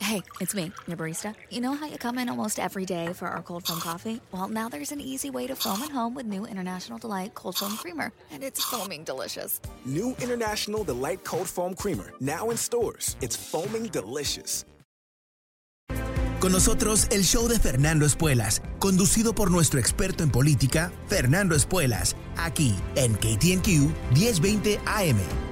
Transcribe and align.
Hey, 0.00 0.22
it's 0.40 0.54
me, 0.54 0.72
your 0.86 0.96
barista. 0.96 1.34
You 1.50 1.60
know 1.60 1.74
how 1.74 1.86
you 1.86 1.96
come 1.96 2.18
in 2.18 2.28
almost 2.28 2.58
every 2.58 2.84
day 2.84 3.12
for 3.12 3.28
our 3.28 3.42
cold 3.42 3.66
foam 3.66 3.80
coffee? 3.80 4.20
Well, 4.32 4.48
now 4.48 4.68
there's 4.68 4.92
an 4.92 5.00
easy 5.00 5.30
way 5.30 5.46
to 5.46 5.54
foam 5.56 5.82
at 5.82 5.90
home 5.90 6.14
with 6.14 6.26
new 6.26 6.46
International 6.46 6.98
Delight 6.98 7.34
Cold 7.34 7.56
Foam 7.56 7.76
Creamer, 7.76 8.12
and 8.30 8.42
it's 8.42 8.62
foaming 8.64 9.04
delicious. 9.04 9.60
New 9.84 10.10
International 10.20 10.84
Delight 10.84 11.24
Cold 11.24 11.48
Foam 11.48 11.74
Creamer, 11.74 12.12
now 12.20 12.50
in 12.50 12.56
stores. 12.56 13.16
It's 13.20 13.36
foaming 13.36 13.88
delicious. 13.88 14.64
Con 16.40 16.50
nosotros 16.50 17.06
el 17.12 17.22
show 17.22 17.46
de 17.46 17.60
Fernando 17.60 18.04
Espuelas, 18.04 18.62
conducido 18.80 19.32
por 19.32 19.52
nuestro 19.52 19.78
experto 19.78 20.24
en 20.24 20.30
política, 20.30 20.90
Fernando 21.06 21.54
Espuelas, 21.54 22.16
aquí 22.36 22.74
en 22.96 23.14
KTNQ 23.14 24.16
1020 24.16 24.80
AM. 24.84 25.51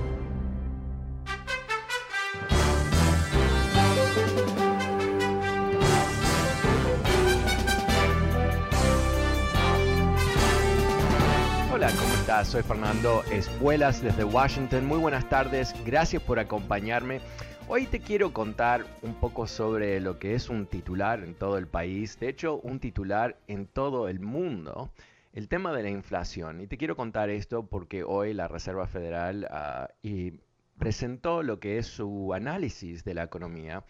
Estás? 12.20 12.48
Soy 12.48 12.62
Fernando 12.62 13.24
Espuelas 13.30 14.02
desde 14.02 14.24
Washington. 14.24 14.84
Muy 14.84 14.98
buenas 14.98 15.26
tardes, 15.30 15.74
gracias 15.86 16.22
por 16.22 16.38
acompañarme. 16.38 17.20
Hoy 17.66 17.86
te 17.86 18.00
quiero 18.00 18.34
contar 18.34 18.84
un 19.00 19.14
poco 19.14 19.46
sobre 19.46 20.00
lo 20.00 20.18
que 20.18 20.34
es 20.34 20.50
un 20.50 20.66
titular 20.66 21.24
en 21.24 21.34
todo 21.34 21.56
el 21.56 21.66
país, 21.66 22.20
de 22.20 22.28
hecho 22.28 22.56
un 22.56 22.78
titular 22.78 23.38
en 23.48 23.66
todo 23.66 24.08
el 24.08 24.20
mundo, 24.20 24.90
el 25.32 25.48
tema 25.48 25.72
de 25.72 25.82
la 25.82 25.88
inflación. 25.88 26.60
Y 26.60 26.66
te 26.66 26.76
quiero 26.76 26.94
contar 26.94 27.30
esto 27.30 27.64
porque 27.64 28.04
hoy 28.04 28.34
la 28.34 28.48
Reserva 28.48 28.86
Federal 28.86 29.46
ah, 29.50 29.88
presentó 30.78 31.42
lo 31.42 31.58
que 31.58 31.78
es 31.78 31.86
su 31.86 32.34
análisis 32.34 33.02
de 33.02 33.14
la 33.14 33.22
economía, 33.22 33.82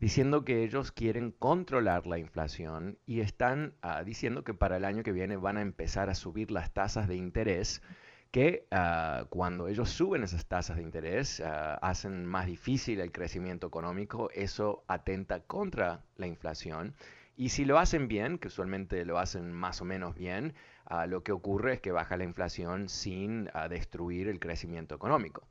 diciendo 0.00 0.44
que 0.44 0.62
ellos 0.62 0.92
quieren 0.92 1.32
controlar 1.32 2.06
la 2.06 2.18
inflación 2.18 2.98
y 3.06 3.20
están 3.20 3.74
ah, 3.82 4.04
diciendo 4.04 4.44
que 4.44 4.54
para 4.54 4.76
el 4.76 4.84
año 4.84 5.02
que 5.02 5.12
viene 5.12 5.36
van 5.36 5.56
a 5.56 5.62
empezar 5.62 6.08
a 6.08 6.14
subir 6.14 6.50
las 6.50 6.72
tasas 6.72 7.08
de 7.08 7.16
interés 7.16 7.82
que 8.30 8.66
ah, 8.70 9.24
cuando 9.30 9.68
ellos 9.68 9.90
suben 9.90 10.22
esas 10.22 10.46
tasas 10.46 10.76
de 10.76 10.82
interés 10.82 11.40
ah, 11.40 11.74
hacen 11.82 12.24
más 12.26 12.46
difícil 12.46 13.00
el 13.00 13.10
crecimiento 13.10 13.66
económico, 13.66 14.30
eso 14.32 14.84
atenta 14.86 15.40
contra 15.40 16.04
la 16.16 16.26
inflación. 16.26 16.94
Y 17.36 17.50
si 17.50 17.64
lo 17.64 17.78
hacen 17.78 18.08
bien, 18.08 18.38
que 18.38 18.48
usualmente 18.48 19.04
lo 19.04 19.18
hacen 19.18 19.52
más 19.52 19.80
o 19.80 19.84
menos 19.84 20.16
bien, 20.16 20.54
lo 21.06 21.22
que 21.22 21.30
ocurre 21.30 21.74
es 21.74 21.80
que 21.80 21.92
baja 21.92 22.16
la 22.16 22.24
inflación 22.24 22.88
sin 22.88 23.48
destruir 23.70 24.26
el 24.26 24.40
crecimiento 24.40 24.96
económico. 24.96 25.46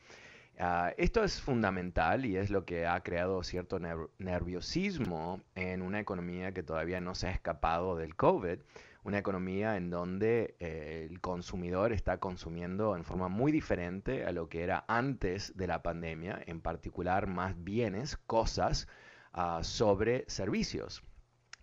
Esto 0.98 1.24
es 1.24 1.40
fundamental 1.40 2.26
y 2.26 2.36
es 2.36 2.50
lo 2.50 2.66
que 2.66 2.88
ha 2.88 3.02
creado 3.02 3.44
cierto 3.44 3.80
nerviosismo 4.18 5.42
en 5.56 5.82
una 5.82 6.00
economía 6.00 6.52
que 6.52 6.64
todavía 6.64 7.00
no 7.00 7.14
se 7.14 7.28
ha 7.28 7.32
escapado 7.32 7.96
del 7.96 8.16
COVID 8.16 8.60
una 9.08 9.20
economía 9.20 9.78
en 9.78 9.90
donde 9.90 10.56
eh, 10.60 11.08
el 11.10 11.22
consumidor 11.22 11.94
está 11.94 12.18
consumiendo 12.20 12.94
en 12.98 13.06
forma 13.06 13.30
muy 13.30 13.54
diferente 13.54 14.26
a 14.26 14.34
lo 14.34 14.50
que 14.50 14.64
era 14.64 14.84
antes 14.90 15.56
de 15.56 15.66
la 15.66 15.82
pandemia, 15.82 16.42
en 16.46 16.60
particular 16.60 17.26
más 17.26 17.56
bienes, 17.64 18.18
cosas 18.18 18.90
ah, 19.32 19.62
sobre 19.64 20.26
servicios 20.28 21.04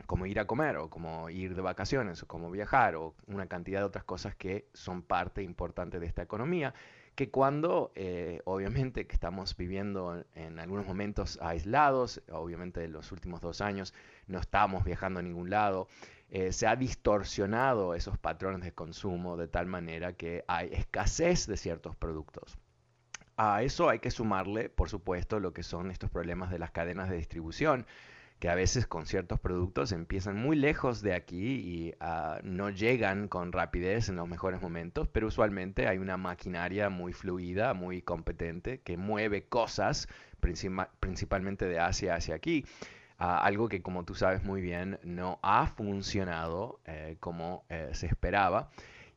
como 0.07 0.27
ir 0.27 0.41
a 0.41 0.47
comer 0.47 0.79
o 0.79 0.89
como 0.89 1.29
ir 1.29 1.55
de 1.55 1.61
vacaciones 1.61 2.23
o 2.23 2.27
como 2.27 2.51
viajar 2.51 2.97
o 2.97 3.15
una 3.27 3.47
cantidad 3.47 3.81
de 3.81 3.87
otras 3.87 4.05
cosas 4.05 4.35
que 4.35 4.69
son 4.73 5.03
parte 5.03 5.43
importante 5.43 6.01
de 6.01 6.07
esta 6.07 6.23
economía 6.23 6.75
que 7.15 7.31
cuando 7.31 7.93
eh, 7.95 8.41
obviamente 8.45 9.07
que 9.07 9.15
estamos 9.15 9.57
viviendo 9.57 10.25
en 10.35 10.59
algunos 10.59 10.87
momentos 10.87 11.39
aislados, 11.41 12.23
obviamente 12.31 12.85
en 12.85 12.93
los 12.93 13.13
últimos 13.13 13.41
dos 13.41 13.61
años 13.61 13.95
no 14.27 14.39
estamos 14.39 14.85
viajando 14.85 15.21
a 15.21 15.23
ningún 15.23 15.51
lado, 15.51 15.87
eh, 16.31 16.53
se 16.53 16.67
ha 16.67 16.75
distorsionado 16.75 17.95
esos 17.95 18.19
patrones 18.19 18.63
de 18.63 18.73
consumo 18.73 19.37
de 19.37 19.47
tal 19.47 19.67
manera 19.67 20.15
que 20.15 20.45
hay 20.49 20.71
escasez 20.73 21.47
de 21.47 21.57
ciertos 21.57 21.95
productos. 21.95 22.59
A 23.37 23.63
eso 23.63 23.89
hay 23.89 23.99
que 23.99 24.11
sumarle, 24.11 24.69
por 24.69 24.89
supuesto, 24.89 25.41
lo 25.41 25.53
que 25.53 25.63
son 25.63 25.91
estos 25.91 26.11
problemas 26.11 26.51
de 26.51 26.59
las 26.59 26.71
cadenas 26.71 27.11
de 27.11 27.17
distribución, 27.17 27.87
que 28.39 28.49
a 28.49 28.55
veces 28.55 28.87
con 28.87 29.07
ciertos 29.07 29.41
productos 29.41 29.93
empiezan 29.93 30.37
muy 30.37 30.57
lejos 30.57 31.03
de 31.03 31.15
aquí 31.15 31.55
y 31.55 31.95
ah, 32.01 32.41
no 32.43 32.71
llegan 32.71 33.29
con 33.29 33.53
rapidez 33.53 34.09
en 34.09 34.17
los 34.17 34.29
mejores 34.29 34.61
momentos, 34.61 35.09
pero 35.09 35.29
usualmente 35.29 35.89
hay 35.89 35.99
una 35.99 36.17
maquinaria 36.17 36.91
muy 36.91 37.13
fluida, 37.13 37.75
muy 37.75 38.03
competente, 38.03 38.81
que 38.81 38.97
mueve 38.97 39.45
cosas, 39.45 40.09
principalmente 41.01 41.67
de 41.67 41.79
Asia 41.79 42.17
hacia 42.17 42.35
aquí 42.35 42.65
algo 43.19 43.69
que 43.69 43.83
como 43.83 44.05
tú 44.05 44.15
sabes 44.15 44.45
muy 44.45 44.61
bien 44.61 44.99
no 45.03 45.39
ha 45.43 45.67
funcionado 45.67 46.81
eh, 46.87 47.17
como 47.21 47.65
eh, 47.69 47.91
se 47.93 48.07
esperaba. 48.07 48.71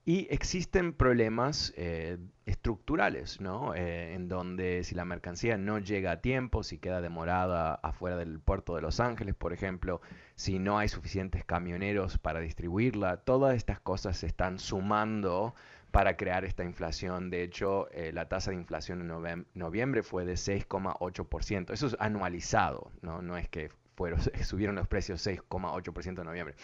Y 0.06 0.28
existen 0.30 0.94
problemas 0.94 1.74
eh, 1.76 2.18
estructurales, 2.58 3.40
¿no? 3.40 3.76
en 3.76 4.28
donde 4.28 4.84
si 4.84 4.96
la 4.96 5.06
mercancía 5.06 5.58
no 5.58 5.78
llega 5.80 6.12
a 6.12 6.22
tiempo, 6.22 6.64
si 6.64 6.80
queda 6.80 7.02
demorada 7.02 7.76
afuera 7.76 8.18
del 8.18 8.40
puerto 8.40 8.76
de 8.76 8.82
Los 8.82 9.00
Ángeles, 9.00 9.36
por 9.36 9.54
ejemplo, 9.54 10.02
si 10.36 10.58
no 10.58 10.80
hay 10.80 10.90
suficientes 10.90 11.46
camioneros 11.46 12.18
para 12.18 12.40
distribuirla, 12.40 13.18
todas 13.18 13.56
estas 13.56 13.80
cosas 13.80 14.18
se 14.18 14.28
están 14.28 14.60
sumando 14.60 15.54
para 15.92 16.18
crear 16.18 16.46
esta 16.46 16.64
inflación. 16.64 17.30
De 17.30 17.44
hecho, 17.44 17.88
la 18.12 18.28
tasa 18.28 18.52
de 18.52 18.58
inflación 18.58 19.02
en 19.02 19.46
noviembre 19.54 20.04
fue 20.04 20.26
de 20.26 20.34
6,8%. 20.34 21.72
Eso 21.72 21.88
es 21.88 21.96
anualizado, 22.00 22.92
¿no? 23.02 23.22
No 23.22 23.38
es 23.38 23.48
que 23.48 23.70
subieron 24.44 24.76
los 24.76 24.88
precios 24.88 25.26
6,8% 25.26 26.20
en 26.20 26.26
noviembre. 26.26 26.56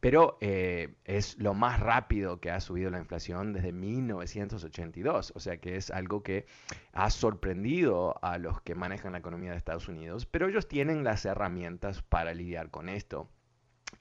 Pero 0.00 0.36
eh, 0.40 0.94
es 1.04 1.38
lo 1.38 1.54
más 1.54 1.80
rápido 1.80 2.38
que 2.38 2.50
ha 2.50 2.60
subido 2.60 2.90
la 2.90 2.98
inflación 2.98 3.52
desde 3.52 3.72
1982. 3.72 5.32
O 5.34 5.40
sea 5.40 5.56
que 5.56 5.76
es 5.76 5.90
algo 5.90 6.22
que 6.22 6.46
ha 6.92 7.10
sorprendido 7.10 8.22
a 8.22 8.38
los 8.38 8.60
que 8.60 8.74
manejan 8.74 9.12
la 9.12 9.18
economía 9.18 9.52
de 9.52 9.56
Estados 9.56 9.88
Unidos. 9.88 10.26
Pero 10.26 10.48
ellos 10.48 10.68
tienen 10.68 11.04
las 11.04 11.24
herramientas 11.24 12.02
para 12.02 12.34
lidiar 12.34 12.70
con 12.70 12.88
esto. 12.88 13.30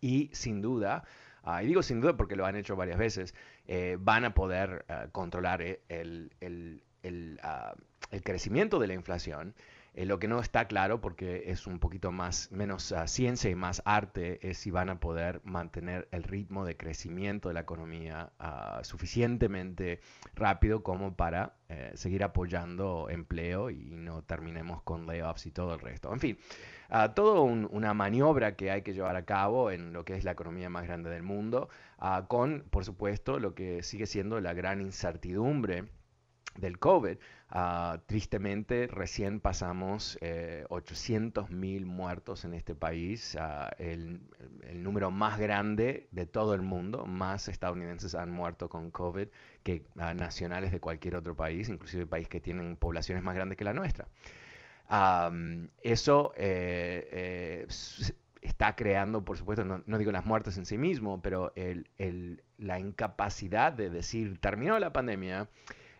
Y 0.01 0.29
sin 0.33 0.61
duda, 0.61 1.05
ah, 1.43 1.63
y 1.63 1.67
digo 1.67 1.81
sin 1.83 2.01
duda 2.01 2.17
porque 2.17 2.35
lo 2.35 2.45
han 2.45 2.55
hecho 2.55 2.75
varias 2.75 2.97
veces, 2.97 3.33
eh, 3.67 3.97
van 3.99 4.25
a 4.25 4.33
poder 4.33 4.85
ah, 4.89 5.07
controlar 5.11 5.61
eh, 5.61 5.81
el, 5.87 6.81
ah, 7.41 7.75
el 8.11 8.23
crecimiento 8.23 8.79
de 8.79 8.87
la 8.87 8.93
inflación 8.93 9.55
eh, 9.95 10.05
lo 10.05 10.17
que 10.17 10.27
no 10.27 10.39
está 10.39 10.67
claro, 10.67 11.01
porque 11.01 11.43
es 11.47 11.67
un 11.67 11.77
poquito 11.79 12.11
más, 12.11 12.51
menos 12.51 12.91
ah, 12.91 13.07
ciencia 13.07 13.51
y 13.51 13.55
más 13.55 13.83
arte, 13.85 14.39
es 14.47 14.57
si 14.57 14.71
van 14.71 14.89
a 14.89 14.99
poder 14.99 15.39
mantener 15.43 16.07
el 16.11 16.23
ritmo 16.23 16.65
de 16.65 16.75
crecimiento 16.75 17.49
de 17.49 17.53
la 17.53 17.59
economía 17.59 18.31
ah, 18.39 18.79
suficientemente 18.83 20.01
rápido 20.33 20.81
como 20.81 21.15
para 21.15 21.57
eh, 21.69 21.91
seguir 21.93 22.23
apoyando 22.23 23.07
empleo 23.09 23.69
y 23.69 23.95
no 23.95 24.23
terminemos 24.23 24.81
con 24.81 25.05
layoffs 25.05 25.45
y 25.45 25.51
todo 25.51 25.75
el 25.75 25.79
resto. 25.79 26.11
En 26.11 26.19
fin, 26.19 26.37
uh, 26.89 27.13
todo 27.13 27.43
una 27.43 27.93
maniobra 27.93 28.55
que 28.55 28.71
hay 28.71 28.81
que 28.81 28.93
llevar 28.93 29.15
a 29.15 29.25
cabo 29.25 29.69
en 29.69 29.93
lo 29.93 30.05
que 30.05 30.15
es 30.15 30.23
la 30.23 30.31
economía 30.31 30.69
más 30.69 30.85
grande 30.85 31.09
del 31.11 31.23
mundo, 31.23 31.69
con, 32.27 32.65
por 32.69 32.83
supuesto, 32.83 33.39
lo 33.39 33.55
que 33.55 33.81
sigue 33.81 34.07
siendo 34.07 34.41
la 34.41 34.53
gran 34.53 34.81
incertidumbre 34.81 35.85
del 36.57 36.79
COVID. 36.79 37.17
Ah, 37.55 37.99
tristemente, 38.07 38.87
recién 38.87 39.39
pasamos 39.39 40.17
800 40.69 41.51
eh, 41.51 41.53
mil 41.53 41.85
muertos 41.85 42.45
en 42.45 42.55
este 42.55 42.73
país, 42.73 43.37
ah, 43.39 43.69
el, 43.77 44.21
número 44.73 45.11
más 45.11 45.37
grande 45.37 46.07
de 46.09 46.25
todo 46.25 46.55
el 46.55 46.63
mundo. 46.63 47.05
Más 47.05 47.47
estadounidenses 47.49 48.15
han 48.15 48.31
muerto 48.31 48.69
con 48.69 48.89
COVID 48.89 49.27
que 49.61 49.85
ah, 49.99 50.15
nacionales 50.15 50.71
de 50.71 50.79
cualquier 50.79 51.15
otro 51.15 51.35
país, 51.35 51.69
inclusive 51.69 52.07
países 52.07 52.29
que 52.29 52.41
tienen 52.41 52.75
poblaciones 52.75 53.23
más 53.23 53.35
grandes 53.35 53.55
que 53.55 53.65
la 53.65 53.73
nuestra. 53.73 54.07
eso 55.83 56.33
eh, 56.35 57.07
eh, 57.11 57.67
está 58.41 58.75
creando, 58.75 59.23
por 59.23 59.37
supuesto, 59.37 59.63
no, 59.63 59.97
digo 59.99 60.11
las 60.11 60.25
muertes 60.25 60.57
en 60.57 60.65
sí 60.65 60.79
mismo, 60.79 61.21
pero 61.21 61.53
la 62.57 62.79
incapacidad 62.79 63.71
de 63.73 63.91
decir, 63.91 64.39
terminó 64.39 64.79
la 64.79 64.91
pandemia, 64.91 65.49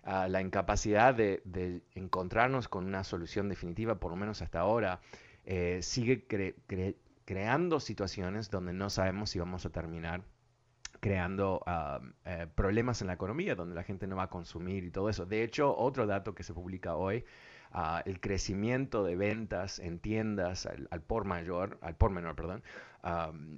la 0.06 0.42
incapacidad 0.42 1.14
de, 1.16 1.82
encontrarnos 1.96 2.68
con 2.68 2.86
una 2.86 3.04
solución 3.04 3.50
definitiva, 3.50 3.96
por 3.96 4.12
lo 4.12 4.18
menos 4.18 4.42
hasta 4.42 4.60
ahora, 4.60 5.00
eh, 5.46 5.80
sigue 5.82 6.26
creando 7.26 7.80
situaciones 7.80 8.50
donde 8.50 8.74
no 8.74 8.90
sabemos 8.90 9.30
si 9.30 9.40
vamos 9.40 9.66
a 9.66 9.70
terminar 9.70 10.24
creando 11.00 11.62
ah, 11.66 12.00
eh, 12.24 12.48
problemas 12.56 13.02
en 13.02 13.08
la 13.08 13.14
economía, 13.14 13.56
donde 13.56 13.76
la 13.76 13.84
gente 13.84 14.08
no 14.08 14.16
va 14.16 14.24
a 14.24 14.30
consumir 14.30 14.86
y 14.86 14.90
todo 14.90 15.10
eso. 15.10 15.26
De 15.26 15.44
hecho, 15.44 15.76
otro 15.78 16.08
dato 16.08 16.34
que 16.34 16.44
se 16.44 16.54
publica 16.54 16.96
hoy 16.96 17.26
el 18.06 18.20
crecimiento 18.20 19.04
de 19.04 19.16
ventas 19.16 19.80
en 19.80 20.00
tiendas 20.00 20.68
al, 20.68 21.02
por 21.02 21.26
mayor, 21.26 21.80
al 21.82 21.96
por 21.96 22.12
menor, 22.12 22.36
perdón, 22.36 22.64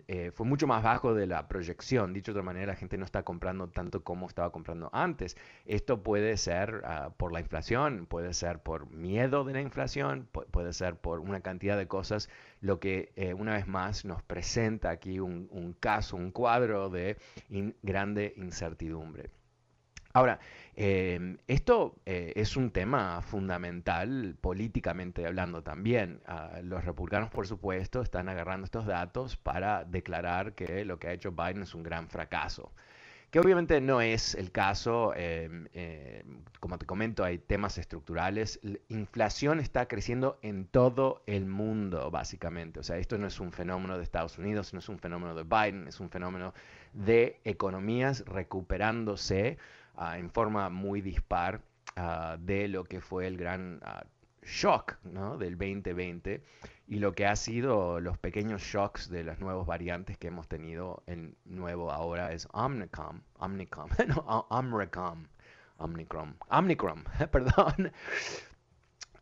eh, 0.08 0.32
fue 0.34 0.46
mucho 0.46 0.66
más 0.66 0.84
bajo 0.84 1.14
de 1.14 1.28
la 1.28 1.48
proyección. 1.48 2.14
Dicho 2.14 2.34
de 2.34 2.40
otra 2.40 2.46
manera, 2.46 2.68
la 2.68 2.76
gente 2.76 2.98
no 2.98 3.06
está 3.06 3.24
comprando 3.24 3.70
tanto 3.70 4.04
como 4.04 4.28
estaba 4.28 4.52
comprando 4.52 4.90
antes. 4.92 5.38
Esto 5.66 6.02
puede 6.02 6.38
ser 6.38 6.82
ah, 6.86 7.12
por 7.16 7.32
la 7.32 7.42
inflación, 7.42 8.08
puede 8.08 8.34
ser 8.34 8.60
por 8.64 8.90
miedo 8.90 9.44
de 9.44 9.54
la 9.54 9.62
inflación, 9.62 10.28
puede 10.52 10.74
ser 10.74 10.96
por 10.96 11.20
una 11.20 11.42
cantidad 11.42 11.78
de 11.78 11.88
cosas, 11.88 12.30
lo 12.62 12.80
que 12.80 13.12
eh, 13.16 13.34
una 13.34 13.54
vez 13.54 13.68
más 13.68 14.06
nos 14.06 14.24
presenta 14.24 14.90
aquí 14.90 15.20
un, 15.20 15.76
caso, 15.80 16.16
un 16.16 16.32
cuadro 16.32 16.90
de 16.90 17.18
grande 17.84 18.34
incertidumbre. 18.38 19.30
Ahora, 20.14 20.40
em, 20.76 21.38
esto 21.48 21.96
eh, 22.06 22.34
es 22.36 22.58
un 22.58 22.72
tema 22.72 23.22
fundamental 23.22 24.36
políticamente 24.42 25.26
hablando 25.26 25.64
también. 25.64 26.22
Ah, 26.28 26.60
los 26.64 26.84
republicanos, 26.84 27.30
por 27.30 27.48
supuesto, 27.48 28.02
están 28.02 28.30
agarrando 28.30 28.66
estos 28.66 28.86
datos 28.86 29.38
para 29.38 29.86
declarar 29.86 30.54
que 30.54 30.84
lo 30.86 31.00
que 31.00 31.08
ha 31.08 31.14
hecho 31.14 31.32
Biden 31.32 31.64
es 31.64 31.74
un 31.76 31.84
gran 31.84 32.10
fracaso. 32.10 32.74
Que 33.32 33.40
obviamente 33.40 33.82
no 33.82 34.02
es 34.02 34.36
el 34.36 34.52
caso, 34.52 35.14
em, 35.16 35.68
em, 35.74 36.42
como 36.60 36.78
te 36.78 36.86
comento, 36.86 37.24
hay 37.24 37.38
temas 37.38 37.78
estructurales. 37.78 38.60
La 38.62 38.78
inflación 38.90 39.60
está 39.60 39.88
creciendo 39.88 40.40
en 40.42 40.66
todo 40.68 41.22
el 41.26 41.46
mundo, 41.46 42.12
básicamente. 42.12 42.80
O 42.80 42.84
sea, 42.84 42.98
esto 42.98 43.18
no 43.18 43.28
es 43.28 43.40
un 43.40 43.52
fenómeno 43.52 43.98
de 43.98 44.04
Estados 44.04 44.38
Unidos, 44.38 44.74
no 44.74 44.80
es 44.80 44.88
un 44.90 45.00
fenómeno 45.00 45.36
de 45.36 45.44
Biden, 45.44 45.88
es 45.88 46.00
un 46.00 46.10
fenómeno 46.10 46.54
de 46.94 47.42
economías 47.44 48.24
recuperándose 48.26 49.58
Ah, 49.98 50.18
en 50.18 50.30
forma 50.30 50.70
muy 50.70 51.02
dispar 51.02 51.62
ah, 51.96 52.38
de 52.40 52.68
lo 52.68 52.84
que 52.84 53.02
fue 53.02 53.28
el 53.28 53.38
gran 53.38 53.80
ah, 53.84 54.04
shock 54.44 54.98
del 55.04 55.58
2020 55.58 56.44
y 56.88 57.00
lo 57.00 57.14
que 57.14 57.26
ha 57.26 57.36
sido 57.36 58.00
los 58.00 58.18
pequeños 58.18 58.62
shocks 58.62 59.10
de 59.10 59.24
las 59.24 59.40
nuevas 59.40 59.66
variantes 59.66 60.18
que 60.18 60.28
hemos 60.28 60.48
tenido. 60.48 61.04
El 61.08 61.36
nuevo 61.46 61.92
ahora 61.92 62.32
es 62.32 62.48
Omnicom, 62.52 63.22
Omnicom, 63.40 63.90
no, 64.08 64.46
Omnicrom, 64.50 65.26
Omnicrom, 65.78 67.04
perdón. 67.32 67.92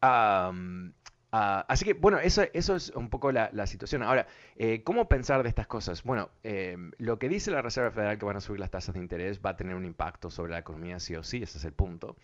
Ah, 1.35 1.65
así 1.67 1.83
que, 1.83 1.95
bueno, 1.95 2.19
eso, 2.19 2.43
eso 2.53 2.75
es 2.75 2.91
un 2.91 3.09
poco 3.09 3.31
la, 3.31 3.65
situación. 3.65 4.03
Ahora, 4.03 4.27
eh, 4.55 4.83
¿cómo 4.83 5.09
pensar 5.09 5.41
de 5.41 5.49
estas 5.49 5.65
cosas? 5.65 6.03
Bueno, 6.03 6.29
em, 6.43 6.91
lo 6.99 7.17
que 7.17 7.27
dice 7.27 7.49
la 7.49 7.63
Reserva 7.63 7.89
Federal 7.89 8.19
que 8.19 8.25
van 8.25 8.37
a 8.37 8.39
subir 8.39 8.59
las 8.59 8.69
tasas 8.69 8.93
de 8.93 9.01
interés 9.01 9.41
va 9.43 9.49
a 9.49 9.57
tener 9.57 9.73
un 9.75 9.83
impacto 9.83 10.29
sobre 10.29 10.51
la 10.51 10.59
economía 10.59 10.99
sí 10.99 11.15
o 11.15 11.23
sí, 11.23 11.41
ese 11.41 11.57
es 11.57 11.65
el 11.65 11.73
punto. 11.73 12.17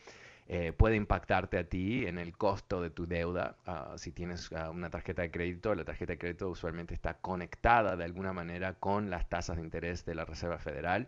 Eh, 0.48 0.74
puede 0.74 0.96
impactarte 0.96 1.58
a 1.58 1.64
ti 1.64 2.06
en 2.06 2.20
el 2.20 2.38
costo 2.38 2.84
de 2.84 2.92
tu 2.92 3.08
deuda. 3.08 3.58
Ah, 3.66 3.96
si 3.98 4.12
tienes 4.12 4.52
ah, 4.54 4.70
una 4.70 4.92
tarjeta 4.92 5.24
de 5.24 5.32
crédito, 5.32 5.74
la 5.74 5.86
tarjeta 5.86 6.14
de 6.14 6.20
crédito 6.20 6.48
usualmente 6.48 6.94
está 6.94 7.16
conectada 7.16 7.96
de 7.96 8.04
alguna 8.04 8.32
manera 8.32 8.76
con 8.76 9.10
las 9.10 9.28
tasas 9.28 9.58
de 9.58 9.64
interés 9.64 10.06
de 10.06 10.14
la 10.14 10.26
Reserva 10.26 10.60
Federal. 10.60 11.08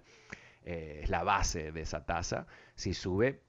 Eh, 0.66 1.02
es 1.04 1.10
la 1.12 1.22
base 1.22 1.72
de 1.72 1.82
esa 1.82 2.04
tasa. 2.04 2.48
Si 2.74 2.96
sube, 2.96 3.42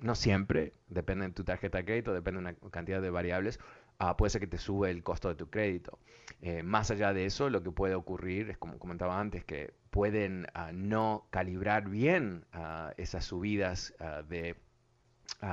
no 0.00 0.14
siempre, 0.14 0.74
depende 0.88 1.26
de 1.26 1.32
tu 1.32 1.44
tarjeta 1.44 1.78
de 1.78 1.86
crédito, 1.86 2.12
depende 2.12 2.42
de 2.42 2.48
una 2.50 2.70
cantidad 2.70 3.00
de 3.00 3.08
variables, 3.08 3.58
Ah, 3.98 4.16
puede 4.16 4.30
ser 4.30 4.40
que 4.40 4.46
te 4.46 4.58
sube 4.58 4.90
el 4.90 5.02
costo 5.02 5.28
de 5.28 5.36
tu 5.36 5.48
crédito. 5.48 5.98
Eh, 6.42 6.62
más 6.62 6.90
allá 6.90 7.12
de 7.12 7.24
eso, 7.24 7.48
lo 7.48 7.62
que 7.62 7.70
puede 7.70 7.94
ocurrir 7.94 8.50
es, 8.50 8.58
como 8.58 8.78
comentaba 8.78 9.18
antes, 9.18 9.44
que 9.44 9.72
pueden 9.90 10.46
ah, 10.54 10.70
no 10.72 11.26
calibrar 11.30 11.88
bien 11.88 12.44
ah, 12.52 12.92
esas 12.98 13.24
subidas 13.24 13.94
de, 14.28 14.56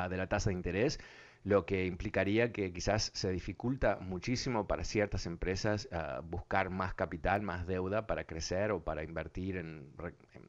de 0.10 0.18
la 0.18 0.28
tasa 0.28 0.50
de 0.50 0.56
interés 0.56 1.00
lo 1.46 1.66
que 1.66 1.86
implicaría 1.86 2.54
que 2.54 2.72
quizás 2.72 3.12
se 3.14 3.30
dificulta 3.30 3.98
muchísimo 4.00 4.66
para 4.66 4.86
ciertas 4.86 5.26
empresas 5.26 5.90
buscar 6.24 6.70
más 6.70 6.94
capital, 6.94 7.42
más 7.42 7.68
deuda 7.68 8.08
para 8.08 8.24
crecer 8.24 8.72
o 8.72 8.82
para 8.82 9.04
invertir 9.04 9.58
en, 9.58 9.92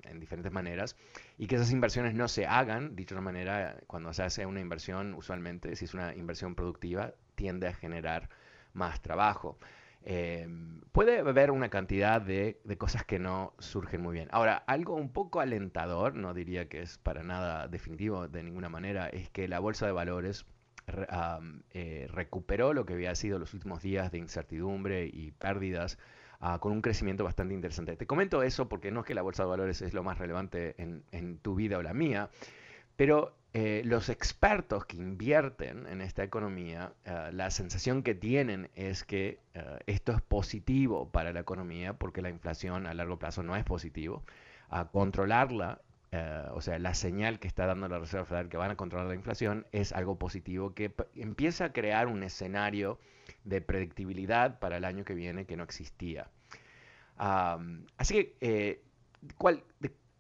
en, 0.05 0.21
diferentes 0.21 0.53
maneras 0.53 0.97
y 1.37 1.49
que 1.49 1.57
esas 1.57 1.73
inversiones 1.73 2.15
no 2.15 2.29
se 2.29 2.47
hagan, 2.47 2.95
dicho 2.95 3.17
de 3.17 3.21
una 3.21 3.33
manera, 3.33 3.77
cuando 3.89 4.13
se 4.13 4.23
hace 4.23 4.47
una 4.47 4.61
inversión, 4.61 5.15
usualmente, 5.15 5.75
si 5.75 5.87
es 5.87 5.95
una 5.95 6.15
inversión 6.15 6.55
productiva, 6.55 7.13
tiende 7.35 7.69
a 7.69 7.75
generar 7.75 8.29
más 8.73 9.01
trabajo. 9.01 9.59
Eh, 10.07 10.47
puede 10.93 11.21
haber 11.21 11.51
una 11.51 11.71
cantidad 11.71 12.21
de, 12.21 12.59
cosas 12.77 13.05
que 13.05 13.19
no 13.19 13.55
surgen 13.59 14.03
muy 14.03 14.13
bien. 14.15 14.29
Ahora, 14.33 14.57
algo 14.67 14.95
un 14.95 15.11
poco 15.11 15.41
alentador, 15.41 16.15
no 16.15 16.35
diría 16.35 16.69
que 16.69 16.83
es 16.83 16.99
para 16.99 17.23
nada 17.23 17.69
definitivo 17.69 18.29
de 18.29 18.43
ninguna 18.43 18.69
manera, 18.69 19.09
es 19.09 19.31
que 19.31 19.49
la 19.49 19.61
bolsa 19.61 19.87
de 19.87 19.93
valores 19.93 20.45
eh, 21.71 22.07
recuperó 22.11 22.75
lo 22.75 22.85
que 22.85 22.93
había 22.93 23.15
sido 23.15 23.39
los 23.39 23.55
últimos 23.55 23.83
días 23.83 24.13
de 24.13 24.19
incertidumbre 24.19 25.07
y 25.07 25.31
pérdidas 25.33 25.99
ah, 26.41 26.59
con 26.61 26.73
un 26.73 26.83
crecimiento 26.83 27.25
bastante 27.25 27.55
interesante. 27.55 27.97
Te 27.97 28.07
comento 28.07 28.43
eso 28.43 28.69
porque 28.69 28.91
no 28.91 29.01
es 29.01 29.07
que 29.07 29.15
la 29.15 29.23
bolsa 29.23 29.45
de 29.45 29.49
valores 29.49 29.81
es 29.81 29.95
lo 29.95 30.03
más 30.03 30.19
relevante 30.19 30.75
en, 30.83 31.03
en 31.13 31.39
tu 31.39 31.55
vida 31.55 31.79
o 31.79 31.83
la 31.83 31.95
mía, 31.95 32.29
pero 32.97 33.35
eh, 33.57 33.83
los 33.85 34.09
expertos 34.09 34.85
que 34.85 34.97
invierten 34.97 35.87
en 35.87 36.01
esta 36.01 36.25
economía, 36.25 36.93
eh, 37.05 37.31
la 37.33 37.53
sensación 37.53 38.03
que 38.03 38.13
tienen 38.13 38.69
es 38.75 39.05
que 39.05 39.39
eh, 39.55 39.79
esto 39.87 40.11
es 40.11 40.21
positivo 40.23 41.09
para 41.09 41.33
la 41.33 41.39
economía 41.39 41.93
porque 41.93 42.21
la 42.21 42.31
inflación 42.31 42.89
a 42.89 42.95
largo 42.95 43.17
plazo 43.17 43.45
no 43.45 43.55
es 43.55 43.63
positivo. 43.63 44.25
A 44.71 44.89
controlarla, 44.89 45.81
o 46.53 46.61
sea, 46.61 46.79
la 46.79 46.95
señal 46.95 47.39
que 47.39 47.49
está 47.49 47.67
dando 47.67 47.89
la 47.89 47.99
Reserva 47.99 48.25
Federal 48.25 48.49
que 48.49 48.57
van 48.57 48.73
a 48.73 48.77
controlar 48.77 49.09
la 49.09 49.15
inflación 49.15 49.67
es 49.73 49.93
algo 49.93 50.17
positivo 50.17 50.75
que 50.75 50.93
empieza 51.17 51.67
a 51.67 51.73
crear 51.73 52.07
un 52.07 52.23
escenario 52.23 52.99
de 53.45 53.61
predictibilidad 53.61 54.59
para 54.59 54.77
el 54.77 54.85
año 54.85 55.05
que 55.05 55.15
viene 55.15 55.45
que 55.45 55.57
no 55.57 55.65
existía. 55.65 56.29
así 57.17 58.15
que, 58.15 58.81
¿cuál, 59.39 59.63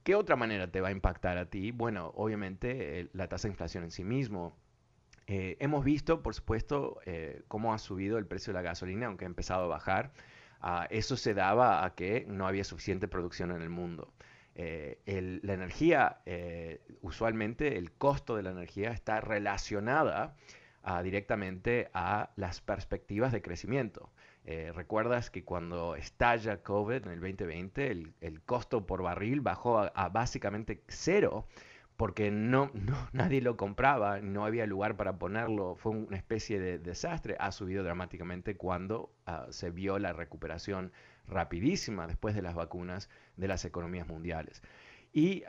¿Qué 0.04 0.14
otra 0.14 0.36
manera 0.36 0.70
te 0.70 0.82
va 0.82 0.88
a 0.88 0.90
impactar 0.92 1.38
a 1.38 1.46
ti? 1.48 1.70
Bueno, 1.70 2.12
obviamente 2.14 3.08
la 3.14 3.26
tasa 3.26 3.48
de 3.48 3.52
inflación 3.52 3.84
en 3.84 3.90
sí 3.90 4.04
mismo. 4.04 4.54
Eh, 5.26 5.56
hemos 5.60 5.82
visto, 5.82 6.22
por 6.22 6.34
supuesto, 6.34 7.00
eh, 7.06 7.42
cómo 7.48 7.72
ha 7.72 7.78
subido 7.78 8.18
el 8.18 8.26
precio 8.26 8.52
de 8.52 8.58
la 8.58 8.62
gasolina, 8.62 9.06
aunque 9.06 9.24
ha 9.24 9.28
empezado 9.28 9.64
a 9.64 9.68
bajar. 9.68 10.12
Ah, 10.60 10.86
eso 10.90 11.16
se 11.16 11.32
daba 11.32 11.86
a 11.86 11.94
que 11.94 12.26
no 12.28 12.46
había 12.46 12.64
suficiente 12.64 13.08
producción 13.08 13.50
en 13.50 13.62
el 13.62 13.70
mundo. 13.70 14.12
Eh, 14.56 15.00
la 15.42 15.54
energía, 15.54 16.20
usualmente 17.00 17.78
el 17.78 17.90
costo 17.92 18.36
de 18.36 18.42
la 18.42 18.50
energía 18.50 18.90
está 18.90 19.22
relacionada 19.22 20.36
ah, 20.82 21.02
directamente 21.02 21.88
a 21.94 22.30
las 22.36 22.60
perspectivas 22.60 23.32
de 23.32 23.40
crecimiento. 23.40 24.10
Eh, 24.46 24.72
recuerdas 24.74 25.30
que 25.30 25.42
cuando 25.42 25.96
estalla 25.96 26.62
COVID 26.62 27.06
en 27.06 27.12
el 27.12 27.20
2020, 27.20 27.90
el, 28.20 28.42
costo 28.42 28.86
por 28.86 29.02
barril 29.02 29.40
bajó 29.40 29.78
a, 29.78 30.08
básicamente 30.10 30.82
cero 30.86 31.46
porque 31.96 32.30
no, 32.30 32.70
nadie 33.12 33.40
lo 33.40 33.56
compraba, 33.56 34.20
no 34.20 34.44
había 34.44 34.66
lugar 34.66 34.96
para 34.96 35.18
ponerlo, 35.18 35.76
fue 35.76 35.92
una 35.92 36.16
especie 36.16 36.58
de 36.58 36.78
desastre. 36.78 37.36
Ha 37.40 37.52
subido 37.52 37.84
dramáticamente 37.84 38.56
cuando 38.56 39.10
ah, 39.26 39.46
se 39.50 39.70
vio 39.70 39.98
la 39.98 40.12
recuperación 40.12 40.92
rapidísima 41.26 42.06
después 42.06 42.34
de 42.34 42.42
las 42.42 42.54
vacunas 42.54 43.08
de 43.36 43.48
las 43.48 43.64
economías 43.64 44.06
mundiales. 44.06 44.62
Y 45.16 45.44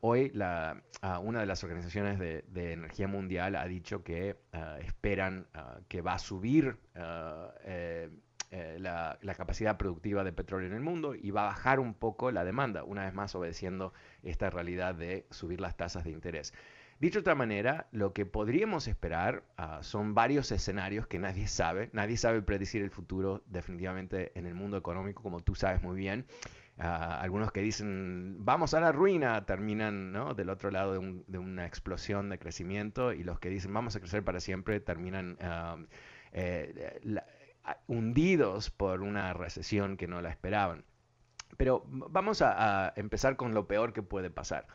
hoy 0.00 0.32
ah, 0.40 0.76
una 1.20 1.40
de 1.40 1.46
las 1.46 1.64
organizaciones 1.64 2.20
de, 2.20 2.72
energía 2.72 3.08
mundial 3.08 3.56
ha 3.56 3.66
dicho 3.66 4.04
que 4.04 4.36
ah, 4.52 4.78
esperan 4.80 5.48
que 5.88 6.02
va 6.02 6.14
a 6.14 6.18
subir 6.20 6.76
eh, 6.94 8.08
eh, 8.52 8.76
la, 8.78 9.18
capacidad 9.36 9.76
productiva 9.76 10.22
de 10.22 10.32
petróleo 10.32 10.68
en 10.68 10.74
el 10.74 10.80
mundo 10.80 11.14
y 11.14 11.30
va 11.30 11.42
a 11.42 11.46
bajar 11.46 11.80
un 11.80 11.94
poco 11.94 12.30
la 12.30 12.44
demanda, 12.44 12.84
una 12.84 13.04
vez 13.04 13.14
más 13.14 13.34
obedeciendo 13.34 13.92
esta 14.22 14.50
realidad 14.50 14.94
de 14.94 15.26
subir 15.30 15.60
las 15.60 15.76
tasas 15.76 16.04
de 16.04 16.10
interés. 16.10 16.52
Dicho 17.00 17.18
de 17.18 17.22
otra 17.22 17.34
manera, 17.34 17.88
lo 17.90 18.12
que 18.12 18.26
podríamos 18.26 18.86
esperar 18.86 19.42
son 19.80 20.14
varios 20.14 20.52
escenarios 20.52 21.08
que 21.08 21.18
nadie 21.18 21.48
sabe. 21.48 21.90
Nadie 21.92 22.16
sabe 22.16 22.42
predecir 22.42 22.82
el 22.82 22.90
futuro 22.90 23.42
definitivamente 23.46 24.30
en 24.38 24.46
el 24.46 24.54
mundo 24.54 24.76
económico, 24.76 25.20
como 25.20 25.40
tú 25.40 25.56
sabes 25.56 25.82
muy 25.82 25.96
bien 25.96 26.26
algunos 26.78 27.52
que 27.52 27.60
dicen 27.60 28.36
vamos 28.40 28.74
a 28.74 28.80
la 28.80 28.92
ruina 28.92 29.44
terminan 29.44 30.12
del 30.36 30.50
otro 30.50 30.70
lado 30.70 30.92
de, 30.92 31.38
una 31.38 31.66
explosión 31.66 32.28
de 32.30 32.38
crecimiento 32.38 33.12
y 33.12 33.22
los 33.22 33.38
que 33.38 33.50
dicen 33.50 33.72
vamos 33.72 33.94
a 33.96 34.00
crecer 34.00 34.24
para 34.24 34.40
siempre 34.40 34.80
terminan 34.80 35.36
eh, 36.32 37.00
hundidos 37.86 38.70
por 38.70 39.02
una 39.02 39.32
recesión 39.32 39.96
que 39.96 40.06
no 40.06 40.20
la 40.20 40.30
esperaban. 40.30 40.84
Pero 41.56 41.84
vamos 41.86 42.42
a, 42.42 42.92
empezar 42.96 43.36
con 43.36 43.54
lo 43.54 43.66
peor 43.66 43.92
que 43.92 44.02
puede 44.02 44.30
pasar. 44.30 44.66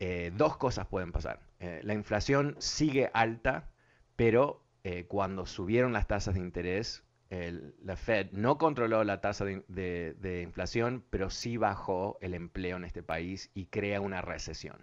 eh, 0.00 0.30
dos 0.36 0.56
cosas 0.56 0.86
pueden 0.86 1.12
pasar. 1.12 1.40
Eh, 1.60 1.80
la 1.82 1.94
inflación 1.94 2.56
sigue 2.58 3.10
alta, 3.14 3.70
pero 4.16 4.64
eh, 4.84 5.06
cuando 5.06 5.46
subieron 5.46 5.92
las 5.92 6.06
tasas 6.06 6.34
de 6.34 6.40
interés, 6.40 7.04
la 7.30 7.96
Fed 7.96 8.30
no 8.32 8.56
controló 8.56 9.04
la 9.04 9.20
tasa 9.20 9.44
de, 9.44 10.40
inflación, 10.42 11.04
pero 11.10 11.28
sí 11.28 11.58
bajó 11.58 12.16
el 12.22 12.32
empleo 12.32 12.78
en 12.78 12.84
este 12.84 13.02
país 13.02 13.50
y 13.54 13.66
crea 13.66 14.00
una 14.00 14.22
recesión. 14.22 14.78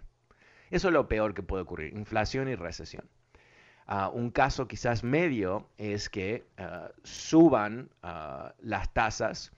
Eso 0.70 0.88
es 0.88 0.94
lo 0.94 1.08
peor 1.08 1.34
que 1.34 1.42
puede 1.42 1.64
ocurrir, 1.64 1.92
inflación 1.96 2.48
y 2.48 2.54
recesión. 2.54 3.08
Un 4.12 4.30
caso 4.30 4.66
quizás 4.66 5.04
medio 5.04 5.68
es 5.78 6.10
que 6.10 6.44
ah, 6.58 6.90
suban 7.04 7.88
ah, 8.02 8.54
las 8.60 8.92
tasas, 8.92 9.52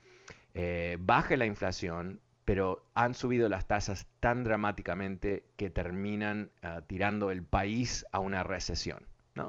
baje 0.99 1.37
la 1.37 1.47
inflación, 1.47 2.21
pero 2.45 2.85
han 2.95 3.15
subido 3.15 3.49
las 3.49 3.67
tasas 3.67 4.07
tan 4.21 4.43
dramáticamente 4.43 5.45
que 5.57 5.71
terminan 5.71 6.51
tirando 6.89 7.31
el 7.31 7.43
país 7.43 8.05
a 8.11 8.19
una 8.19 8.43
recesión. 8.43 9.07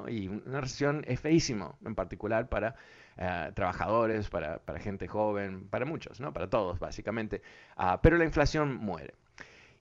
Y 0.08 0.28
una 0.28 0.60
recesión 0.60 1.04
es 1.06 1.20
feísimo, 1.20 1.76
en 1.84 1.94
particular 1.94 2.48
para 2.48 2.76
eh, 3.16 3.52
trabajadores, 3.54 4.28
para, 4.30 4.60
gente 4.78 5.08
joven, 5.08 5.68
para 5.68 5.84
muchos, 5.84 6.20
¿no? 6.20 6.32
Para 6.32 6.48
todos, 6.48 6.78
básicamente. 6.78 7.42
Ah, 7.76 8.00
pero 8.02 8.16
la 8.16 8.24
inflación 8.24 8.74
muere. 8.76 9.14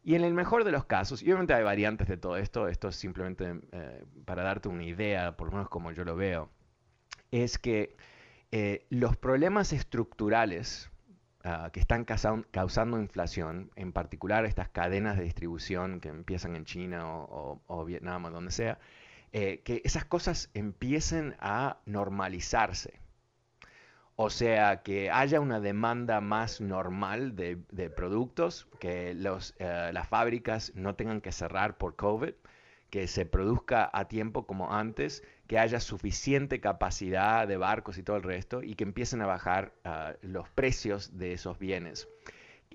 Y 0.09 0.15
en 0.15 0.23
el 0.23 0.33
mejor 0.33 0.63
de 0.63 0.71
los 0.71 0.85
casos, 0.85 1.21
y 1.21 1.25
obviamente 1.25 1.53
hay 1.53 1.61
variantes 1.63 2.07
de 2.07 2.17
todo 2.17 2.35
esto, 2.35 2.67
esto 2.67 2.87
es 2.87 2.95
simplemente 2.95 3.61
eh, 3.71 4.03
para 4.25 4.41
darte 4.41 4.67
una 4.67 4.83
idea, 4.83 5.37
por 5.37 5.49
lo 5.49 5.51
menos 5.51 5.69
como 5.69 5.91
yo 5.91 6.03
lo 6.03 6.15
veo, 6.15 6.49
es 7.29 7.59
que 7.59 7.95
eh, 8.51 8.87
los 8.89 9.17
problemas 9.17 9.71
estructurales 9.71 10.89
ah, 11.43 11.69
que 11.71 11.79
están 11.79 12.05
causando 12.05 12.99
inflación, 12.99 13.69
en 13.75 13.93
particular 13.93 14.45
estas 14.45 14.69
cadenas 14.69 15.15
de 15.15 15.25
distribución 15.25 15.99
que 15.99 16.09
empiezan 16.09 16.55
en 16.55 16.65
China 16.65 17.05
o, 17.07 17.61
o 17.67 17.85
Vietnam 17.85 18.25
o 18.25 18.31
donde 18.31 18.51
sea, 18.51 18.79
eh, 19.31 19.61
que 19.63 19.83
esas 19.85 20.05
cosas 20.05 20.49
empiecen 20.55 21.35
a 21.39 21.77
normalizarse. 21.85 22.99
O 24.21 24.29
sea, 24.29 24.83
que 24.83 25.09
haya 25.09 25.39
una 25.39 25.61
demanda 25.61 26.19
más 26.19 26.59
normal 26.59 27.37
de, 27.37 27.89
productos, 27.89 28.67
que 28.77 29.13
los, 29.13 29.55
eh, 29.59 29.91
las 29.93 30.09
fábricas 30.09 30.73
no 30.75 30.95
tengan 30.95 31.21
que 31.21 31.31
cerrar 31.31 31.77
por 31.77 31.95
COVID, 31.95 32.33
que 32.89 33.07
se 33.07 33.25
produzca 33.25 33.89
a 33.93 34.09
tiempo 34.09 34.45
como 34.45 34.73
antes, 34.73 35.23
que 35.47 35.57
haya 35.57 35.79
suficiente 35.79 36.59
capacidad 36.59 37.47
de 37.47 37.55
barcos 37.55 37.97
y 37.97 38.03
todo 38.03 38.17
el 38.17 38.23
resto, 38.23 38.61
y 38.61 38.75
que 38.75 38.83
empiecen 38.83 39.21
a 39.21 39.25
bajar 39.25 39.71
ah, 39.85 40.15
los 40.21 40.49
precios 40.49 41.17
de 41.17 41.31
esos 41.31 41.57
bienes. 41.57 42.09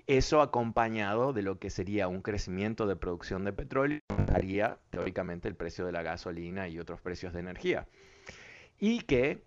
Eso 0.07 0.41
acompañado 0.41 1.31
de 1.31 1.43
lo 1.43 1.59
que 1.59 1.69
sería 1.69 2.07
un 2.07 2.23
crecimiento 2.23 2.87
de 2.87 2.95
producción 2.95 3.45
de 3.45 3.53
petróleo, 3.53 3.99
daría 4.25 4.79
teóricamente 4.89 5.47
el 5.47 5.53
precio 5.53 5.85
de 5.85 5.91
la 5.91 6.01
gasolina 6.01 6.67
y 6.69 6.79
otros 6.79 7.01
precios 7.01 7.33
de 7.33 7.41
energía. 7.41 7.87
Y 8.79 9.01
que 9.01 9.41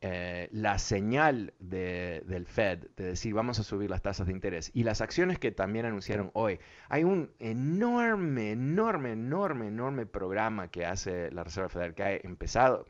eh, 0.00 0.48
la 0.52 0.78
señal 0.78 1.54
del 1.58 2.46
Fed 2.46 2.86
de 2.96 3.04
decir 3.04 3.32
vamos 3.32 3.58
a 3.58 3.62
subir 3.62 3.88
las 3.88 4.02
tasas 4.02 4.26
de 4.26 4.32
interés 4.32 4.70
y 4.74 4.84
las 4.84 5.00
acciones 5.00 5.38
que 5.38 5.50
también 5.50 5.86
anunciaron 5.86 6.30
hoy, 6.34 6.60
hay 6.88 7.04
un 7.04 7.30
enorme, 7.38 8.52
enorme, 8.52 9.12
enorme, 9.12 9.68
enorme 9.68 10.06
programa 10.06 10.68
que 10.68 10.84
hace 10.84 11.30
la 11.30 11.42
Reserva 11.42 11.70
Federal 11.70 11.94
que 11.94 12.02
ha 12.02 12.16
empezado, 12.16 12.84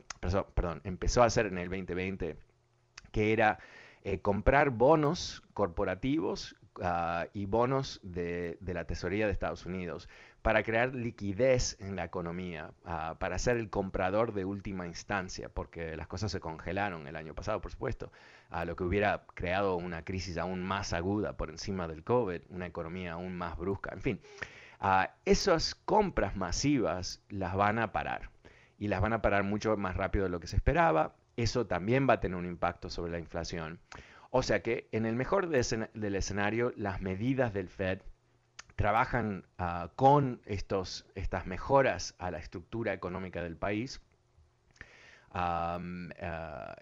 perdón, 0.53 0.81
empezó 0.83 1.23
a 1.23 1.27
hacer 1.27 1.45
en 1.45 1.57
el 1.57 1.69
2020, 1.69 2.35
que 3.11 3.33
era 3.33 3.59
eh, 4.03 4.19
comprar 4.19 4.71
bonos 4.71 5.41
corporativos 5.53 6.57
Ah, 6.81 7.27
y 7.33 7.45
bonos 7.45 7.99
de, 8.03 8.57
la 8.61 8.85
tesorería 8.85 9.25
de 9.25 9.33
Estados 9.33 9.65
Unidos 9.65 10.07
para 10.41 10.63
crear 10.63 10.95
liquidez 10.95 11.75
en 11.79 11.95
la 11.95 12.05
economía, 12.05 12.71
ah, 12.85 13.17
para 13.19 13.37
ser 13.39 13.57
el 13.57 13.69
comprador 13.69 14.33
de 14.33 14.45
última 14.45 14.87
instancia, 14.87 15.49
porque 15.49 15.95
las 15.97 16.07
cosas 16.07 16.31
se 16.31 16.39
congelaron 16.39 17.07
el 17.07 17.15
año 17.15 17.35
pasado, 17.35 17.61
por 17.61 17.71
supuesto, 17.71 18.11
a 18.49 18.65
lo 18.65 18.75
que 18.75 18.83
hubiera 18.83 19.25
creado 19.33 19.75
una 19.75 20.03
crisis 20.03 20.37
aún 20.37 20.63
más 20.63 20.93
aguda 20.93 21.35
por 21.35 21.49
encima 21.49 21.87
del 21.87 22.03
COVID, 22.03 22.41
una 22.49 22.65
economía 22.67 23.13
aún 23.13 23.35
más 23.35 23.57
brusca, 23.57 23.91
en 23.93 24.01
fin. 24.01 24.21
Ah, 24.79 25.13
esas 25.25 25.75
compras 25.75 26.37
masivas 26.37 27.21
las 27.29 27.55
van 27.55 27.79
a 27.79 27.91
parar 27.91 28.29
y 28.77 28.87
las 28.87 29.01
van 29.01 29.13
a 29.13 29.21
parar 29.21 29.43
mucho 29.43 29.75
más 29.75 29.97
rápido 29.97 30.23
de 30.23 30.29
lo 30.29 30.39
que 30.39 30.47
se 30.47 30.55
esperaba. 30.55 31.15
Eso 31.35 31.67
también 31.67 32.07
va 32.09 32.13
a 32.13 32.19
tener 32.21 32.37
un 32.37 32.45
impacto 32.45 32.89
sobre 32.89 33.11
la 33.11 33.19
inflación. 33.19 33.79
O 34.31 34.41
sea 34.41 34.61
que 34.61 34.87
en 34.91 35.05
el 35.05 35.15
mejor 35.15 35.49
del 35.49 36.15
escenario, 36.15 36.71
las 36.77 37.01
medidas 37.01 37.53
del 37.53 37.67
Fed 37.67 37.99
trabajan 38.79 39.43
ah, 39.57 39.91
con 39.97 40.41
estos, 40.45 41.05
estas 41.13 41.45
mejoras 41.45 42.15
a 42.17 42.31
la 42.31 42.37
estructura 42.37 42.93
económica 42.93 43.43
del 43.43 43.57
país 43.57 43.99
ah, 45.31 45.77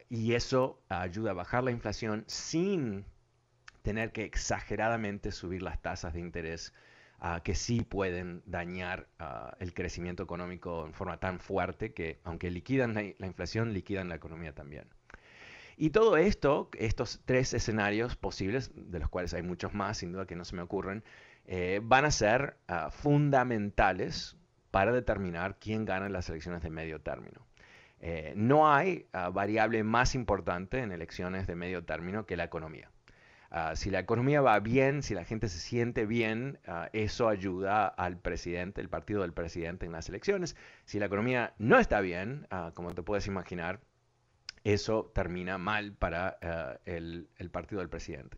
y 0.07 0.35
eso 0.35 0.79
ayuda 0.89 1.31
a 1.31 1.33
bajar 1.33 1.63
la 1.63 1.71
inflación 1.71 2.23
sin 2.27 3.03
tener 3.81 4.11
que 4.11 4.25
exageradamente 4.25 5.31
subir 5.31 5.63
las 5.63 5.81
tasas 5.81 6.13
de 6.13 6.19
interés 6.19 6.71
ah, 7.17 7.41
que 7.43 7.55
sí 7.55 7.81
pueden 7.81 8.43
dañar 8.45 9.07
el 9.57 9.73
crecimiento 9.73 10.21
económico 10.21 10.85
en 10.85 10.93
forma 10.93 11.17
tan 11.17 11.39
fuerte 11.39 11.93
que 11.93 12.19
aunque 12.23 12.51
liquidan 12.51 12.93
la 12.93 13.25
inflación, 13.25 13.73
liquidan 13.73 14.07
la 14.07 14.13
economía 14.17 14.53
también. 14.53 14.87
Y 15.79 15.91
todo 15.91 16.17
esto, 16.17 16.69
estos 16.77 17.21
tres 17.25 17.53
escenarios 17.53 18.15
posibles, 18.15 18.71
de 18.75 18.99
los 18.99 19.09
cuales 19.09 19.35
hay 19.35 19.43
muchos 19.43 19.75
más, 19.75 19.97
sin 19.97 20.11
duda 20.11 20.25
que 20.25 20.35
no 20.35 20.43
se 20.43 20.55
me 20.55 20.63
ocurren, 20.63 21.03
eh, 21.49 21.79
van 21.81 22.03
a 22.03 22.11
ser 22.11 22.57
ah, 22.67 22.89
fundamentales 22.91 24.35
para 24.69 24.91
determinar 24.91 25.57
quién 25.59 25.85
gana 25.85 26.09
las 26.09 26.29
elecciones 26.29 26.61
de 26.61 26.69
medio 26.69 26.99
término. 26.99 27.47
Eh, 28.01 28.33
no 28.35 28.71
hay 28.71 29.07
ah, 29.13 29.29
variable 29.29 29.81
más 29.83 30.13
importante 30.13 30.79
en 30.79 30.91
elecciones 30.91 31.47
de 31.47 31.55
medio 31.55 31.85
término 31.85 32.25
que 32.25 32.35
la 32.35 32.43
economía. 32.43 32.91
Ah, 33.49 33.77
si 33.77 33.89
la 33.89 33.99
economía 33.99 34.41
va 34.41 34.59
bien, 34.59 35.01
si 35.01 35.13
la 35.15 35.23
gente 35.23 35.47
se 35.47 35.59
siente 35.59 36.05
bien, 36.05 36.59
eso 36.91 37.29
ayuda 37.29 37.87
al 37.87 38.17
presidente, 38.17 38.81
el 38.81 38.89
partido 38.89 39.21
del 39.21 39.31
presidente 39.31 39.85
en 39.85 39.93
las 39.93 40.09
elecciones. 40.09 40.57
Si 40.83 40.99
la 40.99 41.05
economía 41.05 41.53
no 41.57 41.79
está 41.79 42.01
bien, 42.01 42.45
como 42.73 42.93
te 42.93 43.03
puedes 43.03 43.25
imaginar, 43.27 43.79
eso 44.65 45.09
termina 45.15 45.57
mal 45.57 45.93
para 45.93 46.37
el, 46.83 47.29
partido 47.53 47.79
del 47.79 47.87
presidente. 47.87 48.37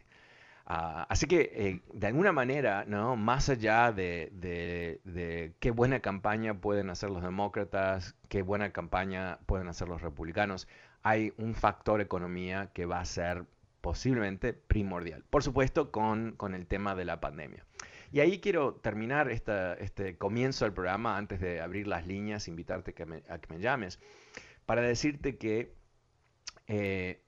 Ah, 0.71 1.07
así 1.09 1.25
que, 1.25 1.51
eh, 1.55 1.81
de 1.93 2.07
alguna 2.07 2.31
manera, 2.31 2.85
¿no? 2.87 3.15
más 3.15 3.49
allá 3.49 3.91
de, 3.91 4.31
qué 5.59 5.71
buena 5.71 5.99
campaña 5.99 6.61
pueden 6.61 6.91
hacer 6.91 7.09
los 7.09 7.23
demócratas, 7.23 8.15
qué 8.29 8.43
buena 8.43 8.71
campaña 8.71 9.39
pueden 9.47 9.67
hacer 9.67 9.89
los 9.89 10.01
republicanos, 10.03 10.67
hay 11.01 11.33
un 11.37 11.55
factor 11.55 12.01
economía 12.01 12.69
que 12.73 12.85
va 12.85 12.99
a 12.99 13.05
ser 13.05 13.45
posiblemente 13.81 14.53
primordial. 14.53 15.23
Por 15.29 15.41
supuesto, 15.41 15.91
con, 15.91 16.35
el 16.53 16.67
tema 16.67 16.93
de 16.93 17.05
la 17.05 17.19
pandemia. 17.19 17.65
Y 18.11 18.19
ahí 18.19 18.39
quiero 18.39 18.75
terminar 18.75 19.31
este 19.31 20.17
comienzo 20.17 20.65
del 20.65 20.73
programa, 20.73 21.17
antes 21.17 21.39
de 21.39 21.61
abrir 21.61 21.87
las 21.87 22.05
líneas, 22.05 22.47
invitarte 22.47 22.91
a 23.29 23.39
que 23.39 23.53
me 23.53 23.59
llames, 23.59 23.99
para 24.67 24.81
decirte 24.81 25.37
que 25.37 25.73
eh, 26.67 27.23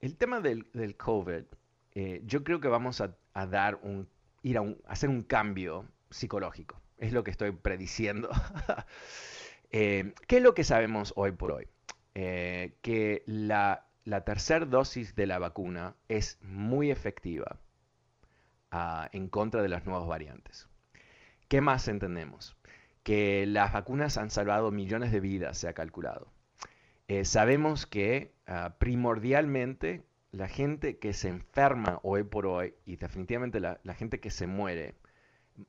el 0.00 0.16
tema 0.16 0.40
del, 0.40 0.66
COVID, 0.96 1.44
eh, 1.94 2.22
yo 2.24 2.44
creo 2.44 2.60
que 2.60 2.68
vamos 2.68 3.00
a, 3.00 3.16
dar 3.46 3.78
un, 3.82 4.08
ir 4.42 4.58
a, 4.58 4.64
hacer 4.86 5.08
un 5.08 5.22
cambio 5.22 5.86
psicológico. 6.10 6.80
Es 6.98 7.12
lo 7.12 7.24
que 7.24 7.30
estoy 7.30 7.52
prediciendo. 7.52 8.30
Eh, 9.76 10.14
¿Qué 10.28 10.36
es 10.36 10.42
lo 10.44 10.54
que 10.54 10.62
sabemos 10.62 11.12
hoy 11.16 11.32
por 11.32 11.50
hoy? 11.50 11.66
que 12.14 13.24
la, 13.26 13.88
tercera 14.24 14.64
dosis 14.66 15.16
de 15.16 15.26
la 15.26 15.40
vacuna 15.40 15.96
es 16.06 16.38
muy 16.42 16.92
efectiva 16.92 17.58
ah, 18.70 19.08
en 19.10 19.26
contra 19.28 19.62
de 19.62 19.68
las 19.68 19.84
nuevas 19.84 20.06
variantes. 20.06 20.68
¿Qué 21.48 21.60
más 21.60 21.88
entendemos? 21.88 22.56
Que 23.02 23.46
las 23.46 23.72
vacunas 23.72 24.16
han 24.16 24.30
salvado 24.30 24.70
millones 24.70 25.12
de 25.12 25.18
vidas, 25.18 25.58
se 25.58 25.68
ha 25.68 25.72
calculado. 25.72 26.28
Eh, 27.06 27.24
sabemos 27.24 27.86
que 27.86 28.32
ah, 28.46 28.76
primordialmente 28.78 30.02
la 30.34 30.48
gente 30.48 30.98
que 30.98 31.12
se 31.12 31.28
enferma 31.28 32.00
hoy 32.02 32.24
por 32.24 32.46
hoy 32.46 32.74
y 32.84 32.96
definitivamente 32.96 33.60
la, 33.60 33.78
gente 33.94 34.18
que 34.18 34.30
se 34.30 34.46
muere 34.46 34.96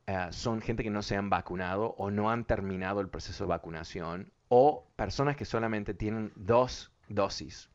ah, 0.07 0.31
son 0.31 0.61
gente 0.61 0.83
que 0.83 0.89
no 0.89 1.03
se 1.03 1.15
han 1.15 1.29
vacunado 1.29 1.93
o 1.97 2.09
no 2.09 2.31
han 2.31 2.45
terminado 2.45 2.99
el 2.99 3.09
proceso 3.09 3.43
de 3.43 3.49
vacunación 3.49 4.31
o 4.47 4.87
personas 4.95 5.35
que 5.35 5.45
solamente 5.45 5.93
tienen 5.93 6.31
dos 6.35 6.91
dosis. 7.09 7.69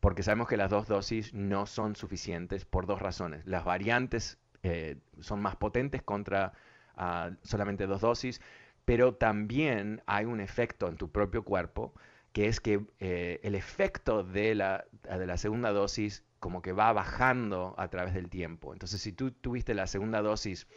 Porque 0.00 0.22
sabemos 0.22 0.48
que 0.48 0.56
las 0.56 0.70
dos 0.70 0.88
dosis 0.88 1.34
no 1.34 1.66
son 1.66 1.94
suficientes 1.94 2.64
por 2.64 2.86
dos 2.86 3.00
razones. 3.00 3.46
Las 3.46 3.64
variantes 3.64 4.38
eh, 4.62 4.96
son 5.20 5.40
más 5.40 5.56
potentes 5.56 6.02
contra 6.02 6.52
ah, 6.96 7.30
solamente 7.42 7.86
dos 7.86 8.00
dosis, 8.00 8.40
pero 8.84 9.14
también 9.14 10.02
hay 10.06 10.24
un 10.24 10.40
efecto 10.40 10.88
en 10.88 10.96
tu 10.96 11.10
propio 11.10 11.44
cuerpo 11.44 11.94
que 12.32 12.46
es 12.46 12.60
que 12.60 12.86
eh, 13.00 13.40
el 13.42 13.54
efecto 13.54 14.22
de 14.22 14.54
la, 14.54 14.86
de 15.02 15.26
la 15.26 15.36
segunda 15.36 15.72
dosis 15.72 16.24
como 16.40 16.62
que 16.62 16.72
va 16.72 16.92
bajando 16.92 17.74
a 17.78 17.88
través 17.88 18.14
del 18.14 18.28
tiempo. 18.28 18.72
Entonces, 18.72 19.00
si 19.00 19.12
tú 19.12 19.32
tuviste 19.32 19.74
la 19.74 19.86
segunda 19.86 20.22
dosis 20.22 20.68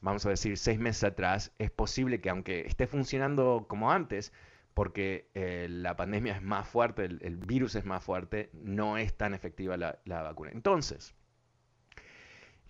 vamos 0.00 0.24
a 0.26 0.30
decir, 0.30 0.56
seis 0.56 0.78
meses 0.78 1.04
atrás, 1.04 1.52
es 1.58 1.70
posible 1.70 2.20
que 2.20 2.30
aunque 2.30 2.66
esté 2.66 2.86
funcionando 2.86 3.66
como 3.68 3.90
antes, 3.90 4.32
porque 4.74 5.30
eh, 5.34 5.66
la 5.68 5.96
pandemia 5.96 6.36
es 6.36 6.42
más 6.42 6.66
fuerte, 6.68 7.04
el, 7.04 7.36
virus 7.36 7.74
es 7.74 7.84
más 7.84 8.02
fuerte, 8.02 8.50
no 8.52 8.96
es 8.96 9.14
tan 9.16 9.34
efectiva 9.34 9.76
la, 9.76 10.22
vacuna. 10.22 10.50
Entonces, 10.52 11.14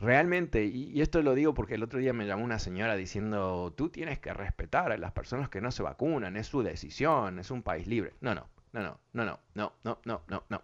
realmente, 0.01 0.65
y, 0.65 1.01
esto 1.01 1.23
lo 1.23 1.35
digo 1.35 1.55
porque 1.55 1.75
el 1.75 1.83
otro 1.83 1.99
día 1.99 2.13
me 2.13 2.27
llamó 2.27 2.45
una 2.45 2.59
señora 2.59 2.97
diciendo, 2.97 3.73
tú 3.77 3.91
tienes 3.91 4.19
que 4.19 4.33
respetar 4.33 4.93
a 4.93 4.99
las 4.99 5.13
personas 5.13 5.49
que 5.49 5.61
no 5.61 5.71
se 5.71 5.83
vacunan, 5.83 6.37
es 6.37 6.47
su 6.47 6.63
decisión, 6.63 7.39
es 7.39 7.51
un 7.51 7.63
país 7.63 7.87
libre. 7.87 8.15
No, 8.21 8.35
no, 8.35 8.49
no, 8.73 8.83
no, 8.83 8.99
no, 9.13 9.41
no, 9.55 9.73
no, 9.85 10.01
no, 10.05 10.23
no, 10.29 10.45
no. 10.49 10.63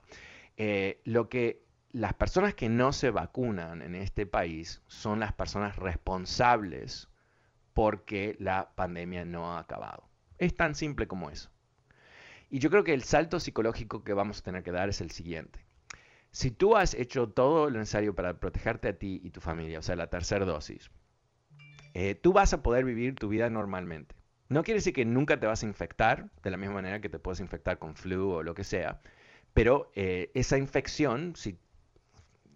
Eh, 0.57 1.01
lo 1.05 1.29
que 1.29 1.63
las 1.93 2.15
personas 2.15 2.55
que 2.55 2.69
no 2.69 2.93
se 2.93 3.11
vacunan 3.11 3.83
en 3.83 3.95
este 3.95 4.27
país 4.27 4.83
son 4.87 5.21
las 5.21 5.33
personas 5.33 5.77
responsables 5.77 7.09
porque 7.75 8.37
la 8.39 8.71
pandemia 8.75 9.25
no 9.25 9.53
ha 9.53 9.59
acabado. 9.59 10.09
Es 10.39 10.57
tan 10.57 10.75
simple 10.75 11.07
como 11.07 11.31
eso. 11.31 11.51
Y 12.49 12.59
yo 12.59 12.71
creo 12.71 12.85
que 12.85 12.95
el 12.95 13.03
salto 13.03 13.41
psicológico 13.41 14.05
que 14.05 14.13
vamos 14.13 14.39
a 14.39 14.43
tener 14.43 14.63
que 14.63 14.73
dar 14.73 14.89
es 14.89 15.01
el 15.01 15.11
siguiente. 15.11 15.66
Si 16.37 16.51
tú 16.51 16.77
has 16.77 16.93
hecho 16.93 17.31
todo 17.31 17.71
lo 17.71 17.79
necesario 17.79 18.15
para 18.15 18.39
protegerte 18.39 18.89
a 18.89 18.99
ti 18.99 19.23
y 19.25 19.31
tu 19.31 19.41
familia, 19.41 19.79
o 19.79 19.83
sea, 19.83 19.97
la 19.97 20.09
tercera 20.09 20.45
dosis, 20.45 20.91
eh, 21.95 22.15
tú 22.15 22.35
vas 22.35 22.53
a 22.53 22.63
poder 22.63 22.85
vivir 22.85 23.15
tu 23.15 23.29
vida 23.29 23.49
normalmente. 23.49 24.15
No 24.51 24.63
quiere 24.63 24.81
decir 24.81 24.93
que 24.93 25.07
nunca 25.07 25.41
te 25.41 25.47
vas 25.47 25.63
a 25.63 25.67
infectar, 25.67 26.29
de 26.43 26.51
la 26.51 26.59
misma 26.59 26.75
manera 26.75 27.01
que 27.01 27.09
te 27.09 27.19
puedes 27.19 27.41
infectar 27.41 27.79
con 27.79 27.97
flu 27.97 28.33
o 28.33 28.43
lo 28.43 28.53
que 28.53 28.65
sea, 28.65 29.01
pero 29.55 29.91
eh, 29.95 30.31
esa 30.35 30.59
infección, 30.59 31.35
si, 31.37 31.59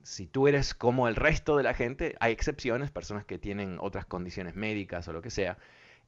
si 0.02 0.26
tú 0.26 0.46
eres 0.46 0.74
como 0.74 1.08
el 1.08 1.16
resto 1.16 1.56
de 1.56 1.62
la 1.62 1.72
gente, 1.72 2.16
hay 2.20 2.34
excepciones, 2.34 2.90
personas 2.90 3.24
que 3.24 3.38
tienen 3.38 3.78
otras 3.80 4.04
condiciones 4.04 4.56
médicas 4.56 5.08
o 5.08 5.14
lo 5.14 5.22
que 5.22 5.30
sea, 5.30 5.56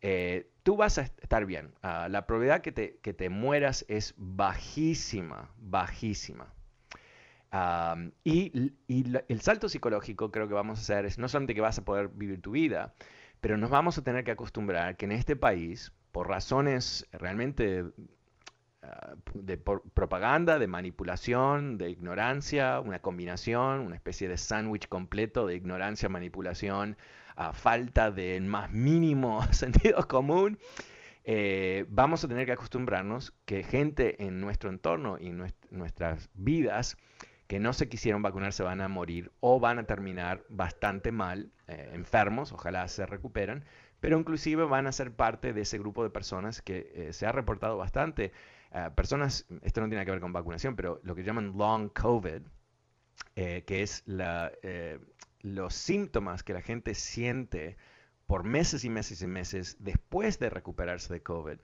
eh, 0.03 0.47
tú 0.63 0.77
vas 0.77 0.99
a 0.99 1.05
estar 1.05 1.47
bien. 1.47 1.73
Ah, 1.81 2.09
la 2.11 2.27
probabilidad 2.27 2.61
que 2.61 2.73
te, 2.73 2.99
que 2.99 3.15
te, 3.15 3.31
mueras 3.31 3.87
es 3.89 4.13
bajísima, 4.19 5.51
bajísima. 5.57 6.53
Y, 8.25 8.73
y 8.89 9.05
el 9.29 9.41
salto 9.43 9.69
psicológico 9.69 10.31
creo 10.31 10.49
que 10.49 10.55
vamos 10.55 10.79
a 10.79 10.83
hacer 10.83 11.05
es 11.05 11.19
no 11.19 11.29
solamente 11.29 11.55
que 11.55 11.61
vas 11.61 11.79
a 11.79 11.85
poder 11.85 12.09
vivir 12.09 12.41
tu 12.41 12.53
vida, 12.53 12.95
pero 13.43 13.57
nos 13.59 13.71
vamos 13.71 13.99
a 13.99 14.03
tener 14.03 14.25
que 14.25 14.31
acostumbrar 14.31 14.97
que 14.97 15.05
en 15.05 15.13
este 15.13 15.37
país, 15.37 15.93
por 16.13 16.29
razones 16.29 17.07
realmente 17.13 17.85
ah, 18.83 19.15
de 19.35 19.59
propaganda, 19.59 20.59
de 20.59 20.67
manipulación, 20.67 21.77
de 21.77 21.91
ignorancia, 21.91 22.81
una 22.81 23.01
combinación, 23.01 23.81
una 23.81 23.97
especie 23.97 24.29
de 24.29 24.39
sándwich 24.39 24.89
completo 24.89 25.47
de 25.47 25.57
ignorancia, 25.57 26.09
manipulación, 26.09 26.97
a 27.35 27.53
falta 27.53 28.11
del 28.11 28.45
más 28.45 28.71
mínimo 28.71 29.43
sentido 29.53 30.07
común, 30.09 30.59
eh, 31.25 31.85
vamos 31.89 32.25
a 32.25 32.29
tener 32.29 32.47
que 32.47 32.53
acostumbrarnos 32.53 33.33
que 33.45 33.63
gente 33.63 34.25
en 34.25 34.41
nuestro 34.41 34.71
entorno 34.71 35.19
y 35.19 35.33
nuestras 35.71 36.31
vidas 36.35 36.97
que 37.53 37.61
no 37.61 37.75
se 37.75 37.87
quisieron 37.87 38.23
vacunar 38.23 38.55
se 38.55 38.63
van 38.63 38.81
a 38.81 38.89
morir 38.89 39.31
o 39.41 39.61
van 39.61 39.79
a 39.79 39.85
terminar 39.85 40.43
bastante 40.49 41.13
mal, 41.13 41.53
eh, 41.69 41.91
enfermos, 41.93 42.51
ojalá 42.51 42.89
se 42.89 43.05
recuperen, 43.05 43.67
pero 44.01 44.19
inclusive 44.19 44.65
van 44.65 44.87
a 44.87 44.93
ser 44.93 45.13
parte 45.13 45.53
de 45.53 45.61
ese 45.61 45.77
grupo 45.77 46.03
de 46.03 46.09
personas 46.09 46.63
que 46.63 46.91
eh, 46.95 47.13
se 47.13 47.27
ha 47.27 47.33
reportado 47.33 47.77
bastante. 47.77 48.33
personas, 48.97 49.45
esto 49.61 49.83
no 49.83 49.91
tiene 49.91 50.07
que 50.07 50.13
ver 50.13 50.21
con 50.21 50.33
vacunación, 50.33 50.77
pero 50.77 50.99
lo 51.03 51.15
que 51.15 51.25
llaman 51.25 51.59
long 51.59 51.91
COVID, 51.93 52.41
que 53.35 53.83
es 53.83 54.03
los 55.43 55.75
síntomas 55.75 56.43
que 56.43 56.55
la 56.55 56.63
gente 56.63 56.95
siente 56.95 57.77
por 58.27 58.45
meses 58.45 58.83
y 58.87 58.89
meses 58.89 59.21
y 59.21 59.27
meses 59.27 59.77
después 59.79 60.39
de 60.39 60.49
recuperarse 60.49 61.13
de 61.13 61.23
COVID, 61.23 61.59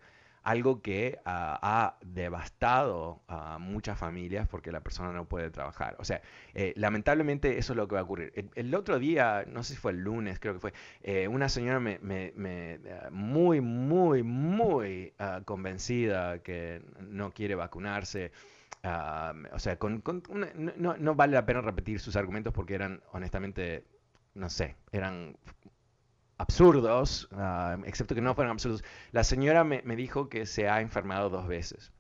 algo 0.49 0.81
que 0.81 1.19
ah, 1.27 1.59
ha 1.61 1.99
devastado 2.03 3.21
a 3.29 3.59
muchas 3.59 3.99
familias 3.99 4.49
porque 4.49 4.73
la 4.73 4.81
persona 4.81 5.13
no 5.13 5.27
puede 5.27 5.51
trabajar. 5.51 5.95
O 5.99 6.05
sea, 6.05 6.23
eh, 6.55 6.73
lamentablemente 6.75 7.59
eso 7.59 7.75
es 7.75 7.77
lo 7.77 7.87
que 7.87 7.97
va 7.97 8.01
a 8.01 8.05
ocurrir. 8.05 8.33
El, 8.55 8.75
otro 8.75 8.99
día, 8.99 9.45
no 9.47 9.63
sé 9.63 9.75
si 9.75 9.79
fue 9.79 9.93
el 9.93 9.99
lunes, 9.99 10.39
creo 10.41 10.55
que 10.55 10.61
fue, 10.61 10.73
eh, 11.03 11.29
una 11.29 11.51
señora 11.51 11.81
me, 11.81 11.99
me, 12.01 12.81
muy, 13.11 13.61
muy, 13.61 14.23
muy 14.23 15.13
ah, 15.19 15.43
convencida 15.45 16.43
que 16.43 16.83
no 16.99 17.31
quiere 17.31 17.55
vacunarse 17.55 18.33
o 19.53 19.59
sea, 19.59 19.77
con, 19.79 20.03
no, 20.77 21.15
vale 21.15 21.35
la 21.35 21.45
pena 21.45 21.61
repetir 21.61 22.01
sus 22.01 22.17
argumentos 22.17 22.55
porque 22.55 22.75
eran, 22.75 23.03
honestamente, 23.13 23.85
no 24.35 24.49
sé, 24.49 24.77
eran 24.93 25.37
absurdos, 26.39 27.29
excepto 27.85 28.15
que 28.15 28.21
no 28.21 28.35
fueran 28.35 28.53
absurdos. 28.53 28.85
La 29.13 29.25
señora 29.25 29.65
me, 29.65 29.83
dijo 29.97 30.29
que 30.29 30.47
se 30.47 30.69
ha 30.69 30.81
enfermado 30.81 31.29
dos 31.29 31.47
veces. 31.47 31.93